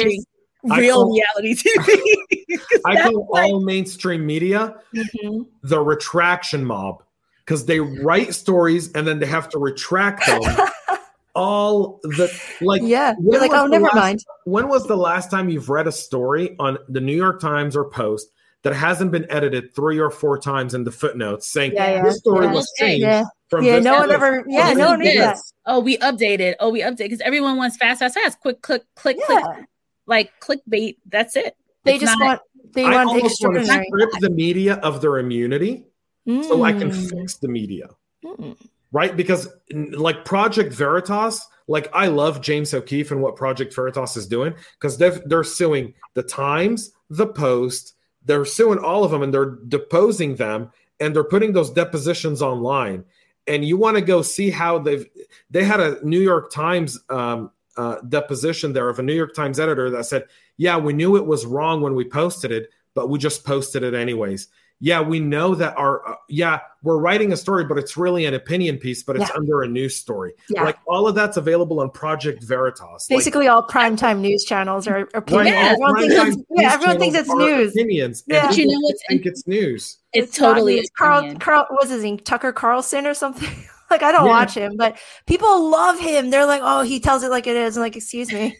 watching 0.64 0.84
real 0.84 0.96
call- 1.04 1.14
reality 1.16 1.56
TV. 1.56 2.60
i 2.86 2.96
that's 2.96 3.10
call 3.10 3.28
like- 3.32 3.46
all 3.52 3.60
mainstream 3.62 4.26
media 4.26 4.76
Mhm. 4.94 5.46
the 5.64 5.80
retraction 5.80 6.66
mob 6.66 7.04
because 7.46 7.66
they 7.66 7.80
write 7.80 8.34
stories 8.34 8.92
and 8.94 9.08
then 9.08 9.20
they 9.20 9.26
have 9.26 9.48
to 9.50 9.60
retract 9.60 10.26
them 10.26 10.42
all 11.36 12.00
the 12.04 12.30
like 12.62 12.82
Yeah. 12.84 13.14
when 13.20 13.34
You're 13.34 13.42
like, 13.42 13.52
was 13.52 13.60
oh, 13.62 13.64
the 13.66 13.70
never 13.72 13.84
last- 13.86 13.96
mind. 13.96 14.20
when 14.46 14.68
was 14.68 14.86
the 14.88 14.98
last 14.98 15.30
time 15.32 15.50
you've 15.50 15.70
read 15.70 15.88
a 15.88 15.92
story 15.92 16.56
on 16.60 16.78
the 16.90 17.00
new 17.00 17.16
york 17.16 17.40
times 17.40 17.76
or 17.76 17.86
post 17.90 18.28
that 18.64 18.74
hasn't 18.74 19.12
been 19.12 19.26
edited 19.30 19.74
three 19.76 20.00
or 20.00 20.10
four 20.10 20.38
times 20.38 20.74
in 20.74 20.84
the 20.84 20.92
footnotes 20.92 21.48
saying 21.48 21.74
Yeah, 21.74 21.92
yeah, 21.92 22.04
this 22.04 22.18
story 22.18 22.46
yeah. 22.48 22.54
was 22.54 22.74
changed 22.78 23.02
Yeah. 23.04 23.24
From 23.50 23.64
Yeah, 23.66 23.78
this 23.78 23.86
no 23.86 24.00
one 24.00 24.12
ever 24.12 24.44
yeah, 24.48 24.74
no 24.74 24.88
one 24.92 25.00
needs 25.00 25.18
that. 25.18 25.38
Oh, 25.66 25.80
we 25.80 25.98
updated. 25.98 26.56
Oh, 26.60 26.70
we 26.70 26.82
updated 26.82 26.98
because 26.98 27.22
everyone 27.22 27.58
wants 27.58 27.78
fast, 27.78 28.00
fast, 28.00 28.16
fast. 28.16 28.40
Quick, 28.40 28.62
click, 28.62 28.84
click, 28.96 29.18
click. 29.26 29.44
Yeah. 29.44 29.64
Like 30.06 30.32
clickbait. 30.42 30.98
That's 31.06 31.36
it. 31.36 31.56
They 31.84 31.96
It's 31.96 32.04
just 32.04 32.18
not- 32.20 32.26
want 32.26 32.42
they 32.74 32.84
i 32.84 32.92
want 32.92 33.08
almost 33.10 33.42
want 33.42 33.56
to 33.56 33.64
strip 33.66 34.10
the 34.20 34.30
media 34.30 34.76
of 34.84 35.00
their 35.02 35.20
immunity 35.20 35.86
so 36.28 36.64
i 36.64 36.74
can 36.74 36.92
Mm. 36.92 37.10
fix 37.10 37.36
the 37.36 37.48
media 37.48 37.88
Mm. 38.26 38.58
right? 38.92 39.16
Because 39.16 39.48
like 39.74 40.26
Project 40.26 40.74
Veritas, 40.74 41.48
like 41.68 41.90
I 41.94 42.08
love 42.08 42.42
James 42.42 42.74
O'Keefe 42.74 43.12
and 43.12 43.22
what 43.22 43.36
Project 43.38 43.74
Veritas 43.74 44.18
is 44.18 44.28
doing 44.28 44.54
because 44.74 44.98
they're 44.98 45.22
they're 45.26 45.44
suing 45.46 45.94
the 46.16 46.24
Times, 46.24 46.92
the 47.10 47.28
Post, 47.28 47.94
they're 48.26 48.44
suing 48.46 48.80
all 48.80 49.04
of 49.06 49.12
them 49.12 49.22
and 49.24 49.34
they're 49.34 49.58
deposing 49.68 50.36
them 50.36 50.72
and 51.00 51.16
they're 51.16 51.24
putting 51.24 51.54
those 51.54 51.70
depositions 51.72 52.42
online. 52.42 53.06
And 53.48 53.64
you 53.64 53.78
want 53.78 53.96
to 53.96 54.02
go 54.02 54.22
see 54.22 54.50
how 54.50 54.80
they've 54.80 55.08
they 55.50 55.64
had 55.64 55.80
a 55.80 56.06
New 56.06 56.20
York 56.20 56.52
Times 56.52 57.00
um, 57.10 57.52
uh, 57.78 58.02
deposition 58.02 58.74
there 58.74 58.90
of 58.90 59.00
a 59.00 59.04
New 59.04 59.14
York 59.14 59.34
Times 59.34 59.60
editor 59.60 59.90
that 59.92 60.06
said, 60.06 60.26
"Yeah, 60.58 60.78
we 60.78 60.94
knew 60.94 61.16
it 61.16 61.26
was 61.26 61.46
wrong 61.46 61.82
when 61.82 61.96
we 61.96 62.06
posted 62.06 62.52
it, 62.52 62.70
but 62.94 63.10
we 63.10 63.20
just 63.20 63.46
posted 63.46 63.84
it 63.84 63.94
anyways." 63.94 64.48
Yeah, 64.80 65.02
we 65.02 65.20
know 65.20 65.56
that 65.56 65.76
our 65.78 66.08
uh, 66.08 66.16
yeah, 66.30 66.60
we're 66.84 66.98
writing 67.00 67.34
a 67.34 67.38
story, 67.38 67.66
but 67.66 67.78
it's 67.78 67.98
really 67.98 68.26
an 68.26 68.34
opinion 68.36 68.78
piece, 68.78 69.02
but 69.04 69.16
it's 69.16 69.30
Yeah. 69.30 69.36
under 69.36 69.64
a 69.64 69.68
news 69.68 69.96
story. 69.96 70.34
Yeah. 70.50 70.64
Like 70.64 70.78
all 70.88 71.08
of 71.08 71.16
that's 71.16 71.38
available 71.38 71.80
on 71.80 71.90
Project 71.90 72.44
Veritas. 72.44 73.08
Like, 73.10 73.18
Basically, 73.18 73.48
all 73.48 73.66
primetime 73.66 74.20
news 74.20 74.44
channels 74.46 74.88
are 74.88 74.94
right, 75.00 75.08
opinion. 75.16 75.48
Yeah. 75.48 75.72
everyone 75.74 75.98
thinks 75.98 76.16
it's, 76.16 76.38
yeah, 76.52 76.62
news 76.64 76.74
everyone 76.74 77.00
thinks 77.00 77.18
it's 77.18 77.30
news. 77.30 77.72
Opinions. 77.74 78.24
Yeah. 78.28 78.40
And 78.42 78.48
But 78.50 78.58
you 78.58 78.68
know 78.68 78.80
what's 78.82 79.02
think 79.10 79.26
it's 79.26 79.48
news. 79.48 79.98
It's, 80.14 80.40
not 80.40 80.54
totally 80.54 80.76
news. 80.76 80.90
Carl. 80.98 81.36
Carl, 81.40 81.66
what's 81.72 81.90
his 81.90 82.04
name? 82.04 82.20
Tucker 82.20 82.52
Carlson 82.54 83.08
or 83.08 83.14
something. 83.16 83.50
like 83.90 84.04
I 84.04 84.12
don't 84.12 84.26
Yeah. 84.26 84.32
watch 84.32 84.54
him, 84.54 84.78
but 84.78 84.98
people 85.26 85.70
love 85.70 86.00
him. 86.00 86.30
They're 86.30 86.46
like, 86.46 86.62
oh, 86.64 86.84
he 86.84 87.00
tells 87.00 87.24
it 87.24 87.32
like 87.32 87.48
it 87.48 87.56
is. 87.56 87.78
I'm 87.78 87.82
like, 87.82 87.96
excuse 87.96 88.32
me. 88.32 88.56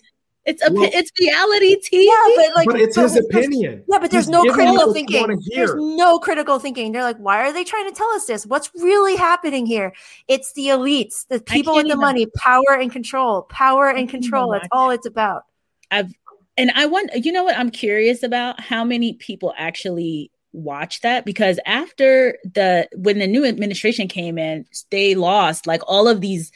It's 0.48 0.66
a 0.66 0.72
Well- 0.72 0.90
it's 0.94 1.12
reality 1.20 1.76
TV. 1.76 2.06
Yeah, 2.06 2.34
but 2.38 2.56
like, 2.56 2.66
but 2.68 2.80
it's 2.80 2.96
but 2.96 3.04
his 3.04 3.14
there's- 3.14 3.26
opinion. 3.26 3.84
Yeah, 3.88 4.00
but 4.00 4.10
there's 4.12 4.26
He's 4.26 4.30
no 4.32 4.44
critical 4.46 4.80
us 4.80 4.88
what 4.88 4.88
you 4.88 4.94
thinking. 4.94 5.42
There's 5.54 5.76
no 5.76 6.20
critical 6.20 6.58
thinking. 6.60 6.92
They're 6.94 7.04
like, 7.04 7.18
why 7.18 7.42
are 7.48 7.52
they 7.52 7.64
trying 7.66 7.88
to 7.90 7.94
tell 7.94 8.10
us 8.12 8.26
this? 8.26 8.46
What's 8.46 8.72
really 8.76 9.16
happening 9.18 9.66
here? 9.66 9.94
It's 10.30 10.54
the 10.54 10.68
elites, 10.68 11.28
the 11.28 11.42
people 11.42 11.76
with 11.76 11.84
the 11.84 11.90
even- 11.90 12.00
money, 12.00 12.28
power 12.38 12.72
and 12.80 12.90
control, 12.92 13.42
power 13.44 13.90
and 13.90 14.10
control. 14.10 14.52
That's 14.54 14.68
all 14.72 14.90
it's 14.90 15.06
about. 15.06 15.44
I've 15.92 16.12
and 16.58 16.72
I 16.76 16.86
want 16.88 17.12
you 17.26 17.32
know 17.32 17.44
what 17.44 17.58
I'm 17.58 17.70
curious 17.70 18.24
about 18.24 18.60
how 18.62 18.84
many 18.84 19.14
people 19.14 19.54
actually 19.58 20.32
watch 20.54 21.02
that 21.02 21.24
because 21.26 21.60
after 21.66 22.38
the 22.44 22.88
when 22.96 23.20
the 23.20 23.28
new 23.28 23.46
administration 23.46 24.08
came 24.08 24.38
in, 24.38 24.66
they 24.92 25.14
lost 25.14 25.68
like 25.68 25.82
all 25.88 26.08
of 26.08 26.22
these 26.22 26.52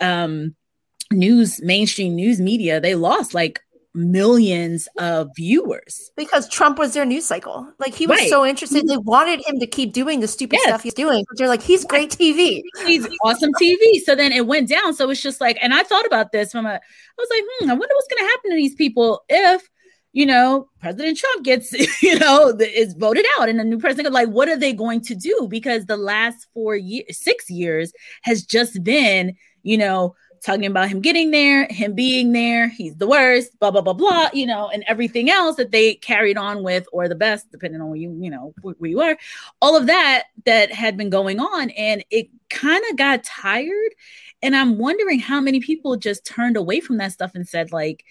um 0.00 0.54
news 1.10 1.60
mainstream 1.62 2.14
news 2.14 2.40
media, 2.40 2.80
they 2.80 2.94
lost 2.94 3.34
like 3.34 3.60
millions 3.92 4.86
of 4.98 5.28
viewers. 5.34 6.10
Because 6.16 6.48
Trump 6.48 6.78
was 6.78 6.94
their 6.94 7.04
news 7.04 7.24
cycle. 7.26 7.68
Like 7.80 7.94
he 7.94 8.06
was 8.06 8.18
Right. 8.20 8.28
so 8.28 8.46
interested. 8.46 8.86
They 8.86 8.96
wanted 8.96 9.44
him 9.44 9.58
to 9.58 9.66
keep 9.66 9.92
doing 9.92 10.20
the 10.20 10.28
stupid 10.28 10.58
Yes. 10.62 10.68
stuff 10.68 10.82
he's 10.84 10.94
doing. 10.94 11.24
But 11.28 11.38
they're 11.38 11.48
like, 11.48 11.62
he's 11.62 11.84
great 11.84 12.10
TV. 12.10 12.62
He's 12.86 13.06
awesome 13.24 13.50
TV. 13.60 13.98
So 14.04 14.14
then 14.14 14.30
it 14.32 14.46
went 14.46 14.68
down. 14.68 14.94
So 14.94 15.10
it's 15.10 15.20
just 15.20 15.40
like, 15.40 15.58
and 15.60 15.74
I 15.74 15.82
thought 15.82 16.06
about 16.06 16.30
this 16.30 16.52
from 16.52 16.66
a, 16.66 16.74
I 16.74 16.80
was 17.18 17.28
like, 17.30 17.42
hmm, 17.58 17.70
I 17.70 17.74
wonder 17.74 17.94
what's 17.94 18.08
going 18.08 18.24
to 18.24 18.30
happen 18.30 18.50
to 18.52 18.56
these 18.56 18.76
people 18.76 19.24
if, 19.28 19.68
you 20.12 20.26
know, 20.26 20.68
President 20.80 21.18
Trump 21.18 21.44
gets, 21.44 21.72
you 22.02 22.16
know, 22.18 22.52
the, 22.52 22.68
is 22.70 22.94
voted 22.94 23.26
out 23.40 23.48
and 23.48 23.60
a 23.60 23.64
new 23.64 23.78
president. 23.78 24.14
Like, 24.14 24.28
what 24.28 24.48
are 24.48 24.56
they 24.56 24.72
going 24.72 25.00
to 25.02 25.16
do? 25.16 25.48
Because 25.50 25.86
the 25.86 25.96
last 25.96 26.46
four 26.54 26.76
years, 26.76 27.18
six 27.18 27.50
years 27.50 27.92
has 28.22 28.44
just 28.44 28.84
been, 28.84 29.34
you 29.64 29.76
know, 29.78 30.14
talking 30.42 30.64
about 30.64 30.88
him 30.88 31.00
getting 31.00 31.30
there, 31.30 31.66
him 31.68 31.94
being 31.94 32.32
there, 32.32 32.68
he's 32.68 32.96
the 32.96 33.06
worst, 33.06 33.58
blah 33.60 33.70
blah 33.70 33.82
blah 33.82 33.92
blah, 33.92 34.28
you 34.32 34.46
know, 34.46 34.68
and 34.68 34.84
everything 34.86 35.30
else 35.30 35.56
that 35.56 35.70
they 35.70 35.94
carried 35.94 36.38
on 36.38 36.62
with, 36.62 36.86
or 36.92 37.08
the 37.08 37.14
best, 37.14 37.50
depending 37.50 37.80
on 37.80 37.88
where 37.88 37.96
you, 37.96 38.16
you 38.20 38.30
know, 38.30 38.54
where, 38.62 38.90
you 38.90 39.00
are, 39.00 39.16
all 39.60 39.76
of 39.76 39.86
that 39.86 40.24
that 40.46 40.72
had 40.72 40.96
been 40.96 41.10
going 41.10 41.40
on, 41.40 41.70
and 41.70 42.04
it 42.10 42.28
kind 42.48 42.82
of 42.90 42.96
got 42.96 43.22
tired. 43.24 43.90
And 44.42 44.56
I'm 44.56 44.78
wondering 44.78 45.20
how 45.20 45.40
many 45.40 45.60
people 45.60 45.96
just 45.96 46.24
turned 46.24 46.56
away 46.56 46.80
from 46.80 46.96
that 46.96 47.12
stuff 47.12 47.32
and 47.34 47.46
said, 47.46 47.72
like, 47.72 48.04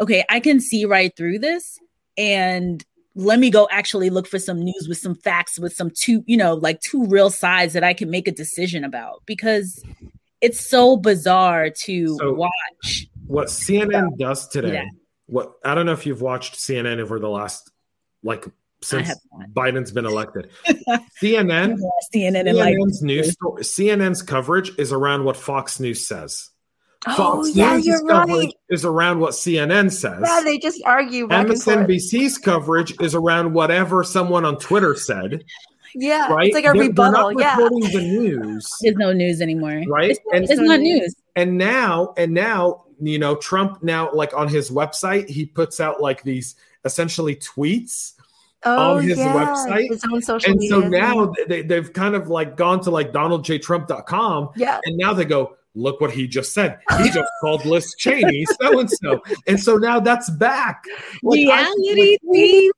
okay, 0.00 0.24
I 0.28 0.40
can 0.40 0.58
see 0.58 0.84
right 0.84 1.14
through 1.16 1.38
this, 1.38 1.78
and 2.16 2.84
let 3.14 3.38
me 3.38 3.48
go 3.48 3.66
actually 3.70 4.10
look 4.10 4.26
for 4.26 4.38
some 4.38 4.60
news 4.60 4.86
with 4.88 4.98
some 4.98 5.14
facts 5.14 5.58
with 5.58 5.72
some 5.72 5.90
two 5.90 6.22
you 6.26 6.36
know 6.36 6.52
like 6.52 6.78
two 6.80 7.06
real 7.06 7.30
sides 7.30 7.72
that 7.72 7.82
i 7.82 7.94
can 7.94 8.10
make 8.10 8.28
a 8.28 8.32
decision 8.32 8.84
about 8.84 9.22
because 9.24 9.82
it's 10.40 10.60
so 10.60 10.96
bizarre 10.96 11.70
to 11.70 12.16
so 12.16 12.32
watch 12.32 13.06
what 13.26 13.48
cnn 13.48 14.16
does 14.18 14.48
today 14.48 14.74
yeah. 14.74 14.84
what 15.26 15.52
i 15.64 15.74
don't 15.74 15.86
know 15.86 15.92
if 15.92 16.06
you've 16.06 16.22
watched 16.22 16.54
cnn 16.54 16.98
over 16.98 17.18
the 17.18 17.28
last 17.28 17.70
like 18.22 18.44
since 18.82 19.10
biden's 19.52 19.90
been 19.90 20.06
elected 20.06 20.50
cnn 21.22 21.78
cnn 22.14 22.46
cnn's 22.46 23.02
news 23.02 23.32
story, 23.32 23.62
cnn's 23.62 24.22
coverage 24.22 24.70
is 24.78 24.92
around 24.92 25.24
what 25.24 25.36
fox 25.36 25.80
news 25.80 26.06
says 26.06 26.50
Fox 27.04 27.20
oh, 27.20 27.46
yeah, 27.46 27.76
News' 27.76 28.02
coverage 28.08 28.46
right. 28.46 28.54
is 28.68 28.84
around 28.84 29.20
what 29.20 29.30
CNN 29.30 29.92
says. 29.92 30.22
Yeah, 30.24 30.40
they 30.42 30.58
just 30.58 30.82
argue. 30.84 31.28
MSNBC's 31.28 32.38
coverage 32.38 33.00
is 33.00 33.14
around 33.14 33.52
whatever 33.52 34.02
someone 34.02 34.44
on 34.44 34.58
Twitter 34.58 34.96
said. 34.96 35.44
Yeah, 35.94 36.32
right. 36.32 36.46
It's 36.46 36.54
like 36.54 36.64
a 36.64 36.72
they're, 36.72 36.88
rebuttal. 36.88 37.28
They're 37.36 37.46
not 37.46 37.58
reporting 37.58 37.90
yeah. 37.90 37.98
the 37.98 38.02
news. 38.02 38.70
There's 38.80 38.96
no 38.96 39.12
news 39.12 39.40
anymore. 39.40 39.82
Right, 39.88 40.10
it's, 40.10 40.20
and 40.32 40.44
it's 40.44 40.60
not 40.60 40.80
news. 40.80 41.14
And 41.36 41.58
now, 41.58 42.14
and 42.16 42.32
now, 42.32 42.84
you 43.00 43.18
know, 43.18 43.36
Trump 43.36 43.82
now, 43.82 44.10
like 44.12 44.34
on 44.34 44.48
his 44.48 44.70
website, 44.70 45.28
he 45.28 45.46
puts 45.46 45.80
out 45.80 46.00
like 46.00 46.22
these 46.22 46.56
essentially 46.84 47.36
tweets 47.36 48.12
oh, 48.64 48.96
on 48.96 49.04
his 49.04 49.18
yeah. 49.18 49.34
website. 49.34 49.88
His 49.88 50.04
own 50.10 50.22
social 50.22 50.50
and 50.50 50.60
media. 50.60 50.70
so 50.70 50.88
now 50.88 51.32
they, 51.48 51.62
they've 51.62 51.92
kind 51.92 52.14
of 52.14 52.28
like 52.28 52.56
gone 52.56 52.80
to 52.82 52.90
like 52.90 53.12
donaldjtrump.com. 53.12 54.50
Yeah. 54.56 54.80
And 54.84 54.96
now 54.96 55.12
they 55.12 55.24
go, 55.24 55.56
look 55.76 56.00
what 56.00 56.10
he 56.10 56.26
just 56.26 56.52
said. 56.52 56.78
He 56.98 57.10
just 57.10 57.30
called 57.40 57.64
Liz 57.64 57.94
Cheney 57.98 58.46
so 58.60 58.80
and 58.80 58.90
so, 58.90 59.22
and 59.46 59.60
so 59.60 59.76
now 59.76 60.00
that's 60.00 60.30
back. 60.30 60.82
Like, 61.22 61.36
Reality 61.36 62.18
TV. 62.24 62.70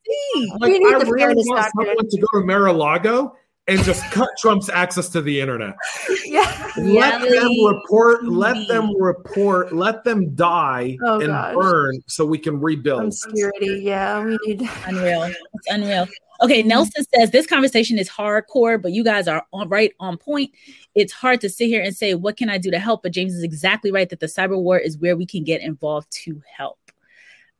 Like, 0.59 0.73
I 0.73 1.09
really 1.09 1.35
want 1.37 1.73
someone 1.77 2.09
to 2.09 2.19
go 2.19 2.41
to 2.41 2.47
Mar-a-Lago 2.47 3.35
and 3.69 3.83
just 3.85 4.03
cut 4.11 4.29
Trump's 4.39 4.69
access 4.71 5.11
to 5.11 5.23
the 5.23 5.41
internet. 5.41 5.75
Yeah. 6.25 6.73
Let 6.77 7.23
them 7.23 7.51
report, 7.67 8.25
let 8.25 8.69
them 8.69 8.95
report, 9.01 9.73
let 9.73 10.05
them 10.05 10.35
die 10.35 10.99
oh, 11.03 11.21
and 11.21 11.29
gosh. 11.29 11.55
burn 11.55 12.03
so 12.07 12.27
we 12.27 12.39
can 12.39 12.61
rebuild. 12.61 13.05
Obscurity, 13.05 13.81
yeah. 13.83 14.23
We 14.23 14.39
need 14.45 14.69
unreal. 14.87 15.23
It's 15.25 15.71
unreal. 15.71 16.07
Okay, 16.41 16.61
mm-hmm. 16.61 16.68
Nelson 16.68 17.05
says 17.14 17.30
this 17.30 17.47
conversation 17.47 17.99
is 17.99 18.09
hardcore, 18.09 18.80
but 18.80 18.93
you 18.93 19.03
guys 19.03 19.26
are 19.28 19.45
on, 19.53 19.68
right 19.68 19.93
on 19.99 20.16
point. 20.16 20.53
It's 20.95 21.12
hard 21.12 21.41
to 21.43 21.49
sit 21.49 21.66
here 21.66 21.82
and 21.82 21.97
say, 21.97 22.14
What 22.14 22.36
can 22.36 22.49
I 22.49 22.59
do 22.59 22.70
to 22.70 22.78
help? 22.78 23.03
But 23.03 23.12
James 23.12 23.34
is 23.34 23.43
exactly 23.43 23.91
right 23.91 24.09
that 24.09 24.20
the 24.20 24.26
cyber 24.26 24.61
war 24.61 24.78
is 24.78 24.99
where 24.99 25.16
we 25.16 25.26
can 25.26 25.45
get 25.45 25.62
involved 25.62 26.11
to 26.24 26.43
help. 26.57 26.78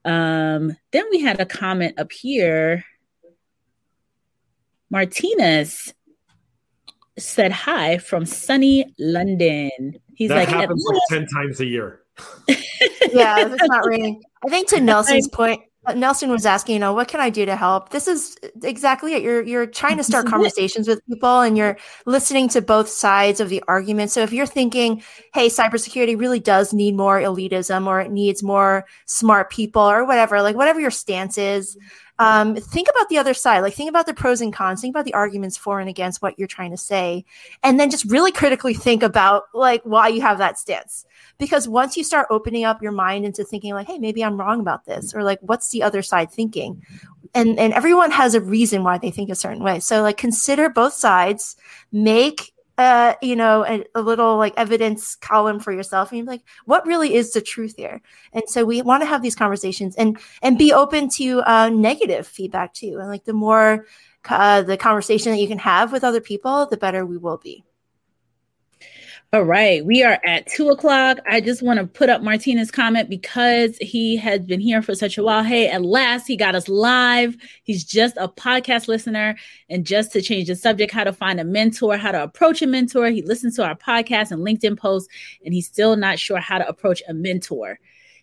Um, 0.05 0.77
then 0.93 1.05
we 1.11 1.21
had 1.21 1.41
a 1.41 1.47
comment 1.47 1.99
up 1.99 2.13
here. 2.13 2.85
Martinez 4.91 5.93
said 7.19 7.53
hi 7.53 7.99
from 7.99 8.25
sunny 8.25 8.95
London. 8.99 9.99
He's 10.15 10.31
that 10.31 10.37
like, 10.37 10.49
happens 10.49 10.85
like 10.89 11.03
10 11.11 11.27
times 11.27 11.61
a 11.61 11.67
year. 11.67 12.03
yeah, 12.49 13.47
it's 13.47 13.69
not 13.69 13.87
raining. 13.87 14.23
I 14.45 14.49
think 14.49 14.69
to 14.69 14.81
Nelson's 14.81 15.29
point, 15.29 15.61
Nelson 15.95 16.31
was 16.31 16.47
asking, 16.47 16.75
you 16.75 16.79
know, 16.79 16.93
what 16.93 17.09
can 17.09 17.21
I 17.21 17.31
do 17.31 17.47
to 17.47 17.57
help? 17.57 17.91
This 17.91 18.09
is 18.09 18.37
exactly 18.63 19.15
it. 19.15 19.23
You're 19.23 19.43
you're 19.43 19.67
trying 19.67 19.97
to 19.97 20.05
start 20.05 20.27
conversations 20.29 20.89
with 20.89 21.05
people 21.07 21.41
and 21.41 21.57
you're 21.57 21.77
listening 22.07 22.49
to 22.51 22.63
both 22.63 22.89
sides 22.89 23.41
of 23.41 23.49
the 23.49 23.63
argument. 23.69 24.11
So 24.11 24.23
if 24.23 24.33
you're 24.33 24.47
thinking, 24.47 25.03
hey, 25.35 25.49
cybersecurity 25.49 26.19
really 26.19 26.41
does 26.41 26.73
need 26.73 26.97
more 26.97 27.21
elitism 27.21 27.87
or 27.87 28.01
it 28.01 28.11
needs 28.11 28.43
more 28.43 28.87
smart 29.07 29.51
people 29.51 29.83
or 29.83 30.05
whatever, 30.05 30.43
like 30.43 30.57
whatever 30.57 30.81
your 30.81 30.91
stance 30.91 31.39
is, 31.39 31.77
um, 32.19 32.57
think 32.57 32.89
about 32.89 33.09
the 33.09 33.19
other 33.19 33.35
side. 33.35 33.61
Like 33.61 33.75
think 33.75 33.89
about 33.89 34.07
the 34.07 34.15
pros 34.15 34.41
and 34.41 34.53
cons, 34.53 34.81
think 34.81 34.93
about 34.93 35.05
the 35.05 35.15
arguments 35.15 35.57
for 35.57 35.81
and 35.81 35.89
against 35.89 36.23
what 36.23 36.39
you're 36.39 36.49
trying 36.49 36.71
to 36.73 36.77
say, 36.77 37.25
and 37.63 37.79
then 37.79 37.91
just 37.91 38.05
really 38.11 38.33
critically 38.33 38.75
think 38.75 39.03
about 39.03 39.45
like 39.55 39.83
why 39.85 40.09
you 40.09 40.21
have 40.21 40.39
that 40.39 40.59
stance 40.59 41.07
because 41.39 41.69
once 41.69 41.97
you 41.97 42.05
start 42.05 42.27
opening 42.31 42.65
up 42.65 42.83
your 42.83 42.93
mind 42.93 43.25
into 43.25 43.45
thinking 43.45 43.75
like 43.75 43.87
hey 43.87 43.99
maybe 43.99 44.25
i'm 44.25 44.39
wrong 44.39 44.61
about 44.61 44.85
this 44.85 45.15
or 45.15 45.23
like 45.23 45.39
what's 45.41 45.71
the 45.71 45.83
other 45.83 46.03
side 46.03 46.31
thinking 46.31 46.83
and 47.35 47.59
and 47.59 47.73
everyone 47.73 48.11
has 48.11 48.35
a 48.35 48.41
reason 48.41 48.83
why 48.85 48.99
they 48.99 49.11
think 49.11 49.31
a 49.31 49.35
certain 49.35 49.63
way 49.63 49.81
so 49.81 50.03
like 50.03 50.17
consider 50.17 50.69
both 50.69 50.93
sides 50.93 51.57
make 51.93 52.53
uh, 52.79 53.15
you 53.21 53.35
know, 53.35 53.67
a, 53.67 53.85
a, 53.97 54.01
little 54.01 54.37
like 54.37 54.55
evidence 54.57 55.17
column 55.17 55.59
for 55.59 55.73
yourself, 55.73 56.11
and 56.11 56.19
you're 56.19 56.27
like, 56.27 56.43
what 56.65 56.87
really 56.87 57.15
is 57.15 57.33
the 57.33 57.41
truth 57.41 57.75
here? 57.77 58.01
And 58.33 58.45
so 58.47 58.65
we 58.65 58.83
want 58.83 59.03
to 59.03 59.09
have 59.09 59.21
these 59.21 59.35
conversations 59.35 59.97
and 59.97 60.17
and 60.43 60.57
be 60.57 60.73
open 60.73 61.11
to 61.11 61.43
uh, 61.43 61.71
negative 61.71 62.27
feedback 62.27 62.73
too. 62.73 62.99
And 63.01 63.09
like 63.09 63.25
the 63.25 63.33
more 63.33 63.87
uh, 64.29 64.63
the 64.63 64.77
conversation 64.77 65.33
that 65.33 65.41
you 65.41 65.49
can 65.49 65.59
have 65.59 65.91
with 65.91 66.05
other 66.05 66.21
people, 66.21 66.67
the 66.67 66.77
better 66.77 67.05
we 67.05 67.19
will 67.19 67.39
be. 67.39 67.65
All 69.35 69.43
right, 69.43 69.85
we 69.85 70.03
are 70.03 70.19
at 70.25 70.47
two 70.47 70.71
o'clock. 70.71 71.19
I 71.29 71.43
just 71.43 71.63
want 71.63 71.79
to 71.79 71.87
put 71.87 72.09
up 72.09 72.23
Martinez's 72.23 72.71
comment 72.71 73.11
because 73.11 73.77
he 73.77 74.17
has 74.17 74.41
been 74.41 74.59
here 74.59 74.81
for 74.81 74.95
such 74.95 75.19
a 75.19 75.23
while. 75.23 75.43
Hey, 75.45 75.69
at 75.69 75.83
last 75.83 76.27
he 76.27 76.35
got 76.35 76.55
us 76.55 76.67
live. 76.67 77.37
He's 77.63 77.85
just 77.85 78.17
a 78.17 78.27
podcast 78.27 78.89
listener. 78.89 79.37
And 79.69 79.85
just 79.85 80.13
to 80.13 80.23
change 80.23 80.49
the 80.49 80.57
subject, 80.57 80.95
how 80.95 81.05
to 81.05 81.13
find 81.13 81.39
a 81.39 81.45
mentor, 81.45 81.99
how 81.99 82.13
to 82.13 82.23
approach 82.23 82.63
a 82.63 82.67
mentor. 82.67 83.11
He 83.11 83.21
listens 83.21 83.57
to 83.57 83.67
our 83.67 83.75
podcast 83.75 84.31
and 84.31 84.41
LinkedIn 84.41 84.79
posts, 84.79 85.13
and 85.45 85.53
he's 85.53 85.67
still 85.67 85.95
not 85.95 86.19
sure 86.19 86.39
how 86.39 86.57
to 86.57 86.67
approach 86.67 87.03
a 87.07 87.13
mentor. 87.13 87.79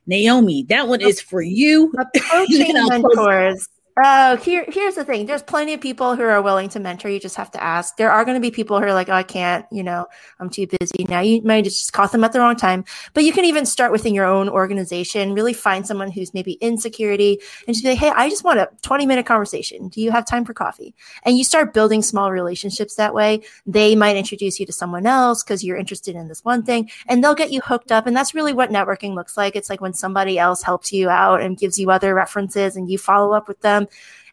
Naomi, 0.07 0.63
that 0.69 0.87
one 0.87 1.01
is 1.01 1.21
for 1.21 1.43
you. 1.43 1.93
Approaching 2.15 2.73
mentors. 2.73 3.69
Oh, 3.97 4.35
here, 4.35 4.65
here's 4.67 4.95
the 4.95 5.05
thing. 5.05 5.25
There's 5.25 5.41
plenty 5.41 5.73
of 5.73 5.79
people 5.79 6.17
who 6.17 6.23
are 6.23 6.41
willing 6.41 6.67
to 6.69 6.81
mentor. 6.81 7.07
You 7.07 7.17
just 7.17 7.37
have 7.37 7.51
to 7.51 7.63
ask. 7.63 7.95
There 7.95 8.11
are 8.11 8.25
going 8.25 8.35
to 8.35 8.41
be 8.41 8.51
people 8.51 8.77
who 8.77 8.85
are 8.85 8.93
like, 8.93 9.07
oh, 9.07 9.13
I 9.13 9.23
can't, 9.23 9.65
you 9.71 9.83
know, 9.83 10.05
I'm 10.37 10.49
too 10.49 10.67
busy. 10.67 11.05
Now 11.07 11.21
you 11.21 11.41
might 11.43 11.63
just 11.63 11.93
caught 11.93 12.11
them 12.11 12.25
at 12.25 12.33
the 12.33 12.39
wrong 12.39 12.57
time. 12.57 12.83
But 13.13 13.23
you 13.23 13.31
can 13.31 13.45
even 13.45 13.65
start 13.65 13.93
within 13.93 14.13
your 14.13 14.25
own 14.25 14.49
organization, 14.49 15.33
really 15.33 15.53
find 15.53 15.87
someone 15.87 16.11
who's 16.11 16.33
maybe 16.33 16.53
in 16.53 16.77
security 16.77 17.39
and 17.65 17.73
just 17.73 17.85
be 17.85 17.91
like, 17.91 17.99
hey, 17.99 18.09
I 18.09 18.29
just 18.29 18.43
want 18.43 18.59
a 18.59 18.69
20 18.81 19.05
minute 19.05 19.25
conversation. 19.25 19.87
Do 19.87 20.01
you 20.01 20.11
have 20.11 20.25
time 20.25 20.43
for 20.43 20.53
coffee? 20.53 20.93
And 21.23 21.37
you 21.37 21.45
start 21.45 21.73
building 21.73 22.01
small 22.01 22.33
relationships 22.33 22.95
that 22.95 23.13
way. 23.13 23.43
They 23.65 23.95
might 23.95 24.17
introduce 24.17 24.59
you 24.59 24.65
to 24.65 24.73
someone 24.73 25.05
else 25.05 25.41
because 25.41 25.63
you're 25.63 25.77
interested 25.77 26.17
in 26.17 26.27
this 26.27 26.43
one 26.43 26.63
thing 26.63 26.89
and 27.07 27.23
they'll 27.23 27.33
get 27.33 27.53
you 27.53 27.61
hooked 27.61 27.93
up. 27.93 28.07
And 28.07 28.17
that's 28.17 28.35
really 28.35 28.51
what 28.51 28.71
networking 28.71 29.15
looks 29.15 29.37
like. 29.37 29.55
It's 29.55 29.69
like 29.69 29.79
when 29.79 29.93
somebody 29.93 30.37
else 30.37 30.63
helps 30.63 30.91
you 30.91 31.09
out 31.09 31.39
and 31.39 31.57
gives 31.57 31.79
you 31.79 31.91
other 31.91 32.13
references 32.13 32.75
and 32.75 32.89
you 32.91 32.97
follow 32.97 33.31
up 33.31 33.47
with 33.47 33.61
them 33.61 33.84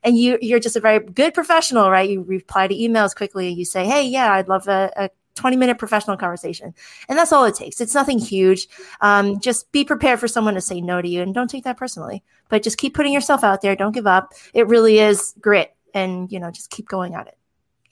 and 0.03 0.19
you 0.19 0.39
you're 0.41 0.61
just 0.61 0.77
a 0.77 0.81
very 0.81 1.01
good 1.01 1.35
professional, 1.35 1.91
right? 1.91 2.09
You 2.09 2.23
reply 2.23 2.67
to 2.67 2.75
emails 2.75 3.15
quickly 3.15 3.49
and 3.49 3.57
you 3.57 3.65
say, 3.65 3.85
"Hey, 3.87 4.07
yeah, 4.07 4.33
I'd 4.33 4.49
love 4.49 4.69
a, 4.69 4.91
a 4.97 5.11
20 5.35 5.57
minute 5.57 5.79
professional 5.79 6.17
conversation. 6.17 6.75
And 7.09 7.19
that's 7.19 7.33
all 7.33 7.45
it 7.45 7.55
takes. 7.55 7.81
It's 7.81 7.95
nothing 7.95 8.19
huge. 8.19 8.69
Um, 9.01 9.41
just 9.41 9.71
be 9.73 9.85
prepared 9.85 10.21
for 10.21 10.29
someone 10.29 10.55
to 10.55 10.61
say 10.61 10.81
no 10.81 11.01
to 11.01 11.09
you 11.09 11.23
and 11.23 11.35
don't 11.35 11.49
take 11.49 11.65
that 11.65 11.77
personally, 11.77 12.23
but 12.49 12.63
just 12.63 12.79
keep 12.79 12.95
putting 12.95 13.13
yourself 13.13 13.45
out 13.45 13.63
there. 13.63 13.77
Don't 13.77 13.93
give 13.93 14.07
up. 14.07 14.33
It 14.55 14.67
really 14.67 14.99
is 14.99 15.35
grit 15.41 15.75
and, 15.95 16.31
you 16.31 16.39
know, 16.39 16.51
just 16.51 16.71
keep 16.71 16.89
going 16.89 17.15
at 17.15 17.29
it. 17.29 17.39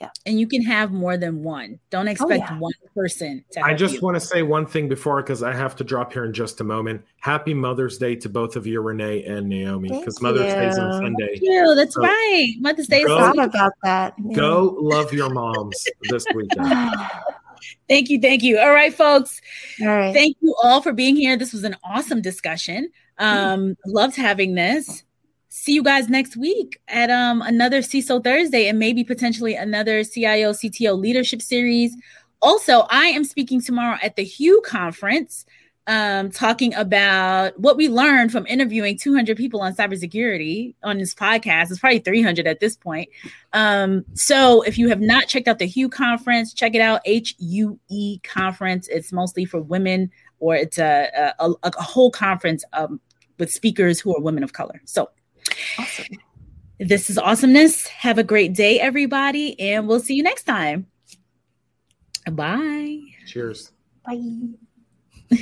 Yeah. 0.00 0.08
And 0.24 0.40
you 0.40 0.48
can 0.48 0.62
have 0.62 0.92
more 0.92 1.18
than 1.18 1.42
one. 1.42 1.78
Don't 1.90 2.08
oh, 2.08 2.10
expect 2.10 2.30
oh, 2.30 2.54
yeah. 2.54 2.58
one 2.58 2.72
person 2.94 3.44
to 3.52 3.60
I 3.60 3.74
just 3.74 4.00
want 4.00 4.14
to 4.14 4.20
say 4.20 4.42
one 4.42 4.64
thing 4.64 4.88
before 4.88 5.22
because 5.22 5.42
I 5.42 5.52
have 5.52 5.76
to 5.76 5.84
drop 5.84 6.14
here 6.14 6.24
in 6.24 6.32
just 6.32 6.60
a 6.62 6.64
moment. 6.64 7.04
Happy 7.18 7.52
Mother's 7.52 7.98
Day 7.98 8.16
to 8.16 8.28
both 8.30 8.56
of 8.56 8.66
you, 8.66 8.80
Renee 8.80 9.24
and 9.24 9.46
Naomi, 9.46 9.90
because 9.90 10.22
Mother's 10.22 10.54
Day 10.54 10.68
is 10.68 10.78
on 10.78 10.92
Sunday. 10.94 11.26
Thank 11.26 11.42
you. 11.42 11.74
That's 11.76 11.94
so 11.94 12.00
right. 12.00 12.54
Mother's 12.60 12.86
Day 12.86 13.02
is 13.02 13.10
about 13.10 13.72
that. 13.82 14.14
Yeah. 14.24 14.36
Go 14.36 14.76
love 14.80 15.12
your 15.12 15.28
moms 15.28 15.86
this 16.08 16.24
weekend. 16.34 16.66
Thank 17.88 18.08
you. 18.08 18.18
Thank 18.18 18.42
you. 18.42 18.58
All 18.58 18.72
right, 18.72 18.94
folks. 18.94 19.42
All 19.82 19.88
right. 19.88 20.14
Thank 20.14 20.38
you 20.40 20.54
all 20.62 20.80
for 20.80 20.94
being 20.94 21.14
here. 21.14 21.36
This 21.36 21.52
was 21.52 21.64
an 21.64 21.76
awesome 21.84 22.22
discussion. 22.22 22.90
Um, 23.18 23.76
loved 23.84 24.16
having 24.16 24.54
this 24.54 25.04
see 25.50 25.74
you 25.74 25.82
guys 25.82 26.08
next 26.08 26.36
week 26.36 26.80
at 26.88 27.10
um 27.10 27.42
another 27.42 27.80
CISO 27.80 28.22
Thursday 28.24 28.68
and 28.68 28.78
maybe 28.78 29.04
potentially 29.04 29.54
another 29.54 30.02
CIO 30.04 30.52
CTO 30.52 30.98
leadership 30.98 31.42
series. 31.42 31.94
Also, 32.40 32.86
I 32.88 33.06
am 33.06 33.24
speaking 33.24 33.60
tomorrow 33.60 33.98
at 34.02 34.16
the 34.16 34.22
HUE 34.24 34.62
conference, 34.64 35.44
um, 35.86 36.30
talking 36.30 36.72
about 36.74 37.58
what 37.58 37.76
we 37.76 37.88
learned 37.88 38.32
from 38.32 38.46
interviewing 38.46 38.96
200 38.96 39.36
people 39.36 39.60
on 39.60 39.74
cybersecurity 39.74 40.74
on 40.82 40.96
this 40.96 41.14
podcast. 41.14 41.70
It's 41.70 41.80
probably 41.80 41.98
300 41.98 42.46
at 42.46 42.60
this 42.60 42.76
point. 42.76 43.10
Um, 43.52 44.06
so 44.14 44.62
if 44.62 44.78
you 44.78 44.88
have 44.88 45.00
not 45.00 45.26
checked 45.26 45.48
out 45.48 45.58
the 45.58 45.66
HUE 45.66 45.90
conference, 45.90 46.54
check 46.54 46.74
it 46.74 46.80
out. 46.80 47.02
H 47.04 47.34
U 47.38 47.78
E 47.90 48.20
conference. 48.20 48.88
It's 48.88 49.12
mostly 49.12 49.44
for 49.44 49.60
women, 49.60 50.12
or 50.38 50.54
it's 50.54 50.78
a 50.78 51.34
a, 51.40 51.50
a, 51.50 51.54
a 51.64 51.82
whole 51.82 52.12
conference 52.12 52.64
um, 52.72 53.00
with 53.38 53.50
speakers 53.50 53.98
who 53.98 54.16
are 54.16 54.22
women 54.22 54.44
of 54.44 54.52
color. 54.52 54.80
So 54.84 55.10
Awesome. 55.78 56.06
This 56.78 57.10
is 57.10 57.18
awesomeness. 57.18 57.86
Have 57.88 58.18
a 58.18 58.24
great 58.24 58.54
day, 58.54 58.80
everybody, 58.80 59.58
and 59.60 59.86
we'll 59.86 60.00
see 60.00 60.14
you 60.14 60.22
next 60.22 60.44
time. 60.44 60.86
Bye. 62.30 63.00
Cheers. 63.26 63.72
Bye. 64.06 64.18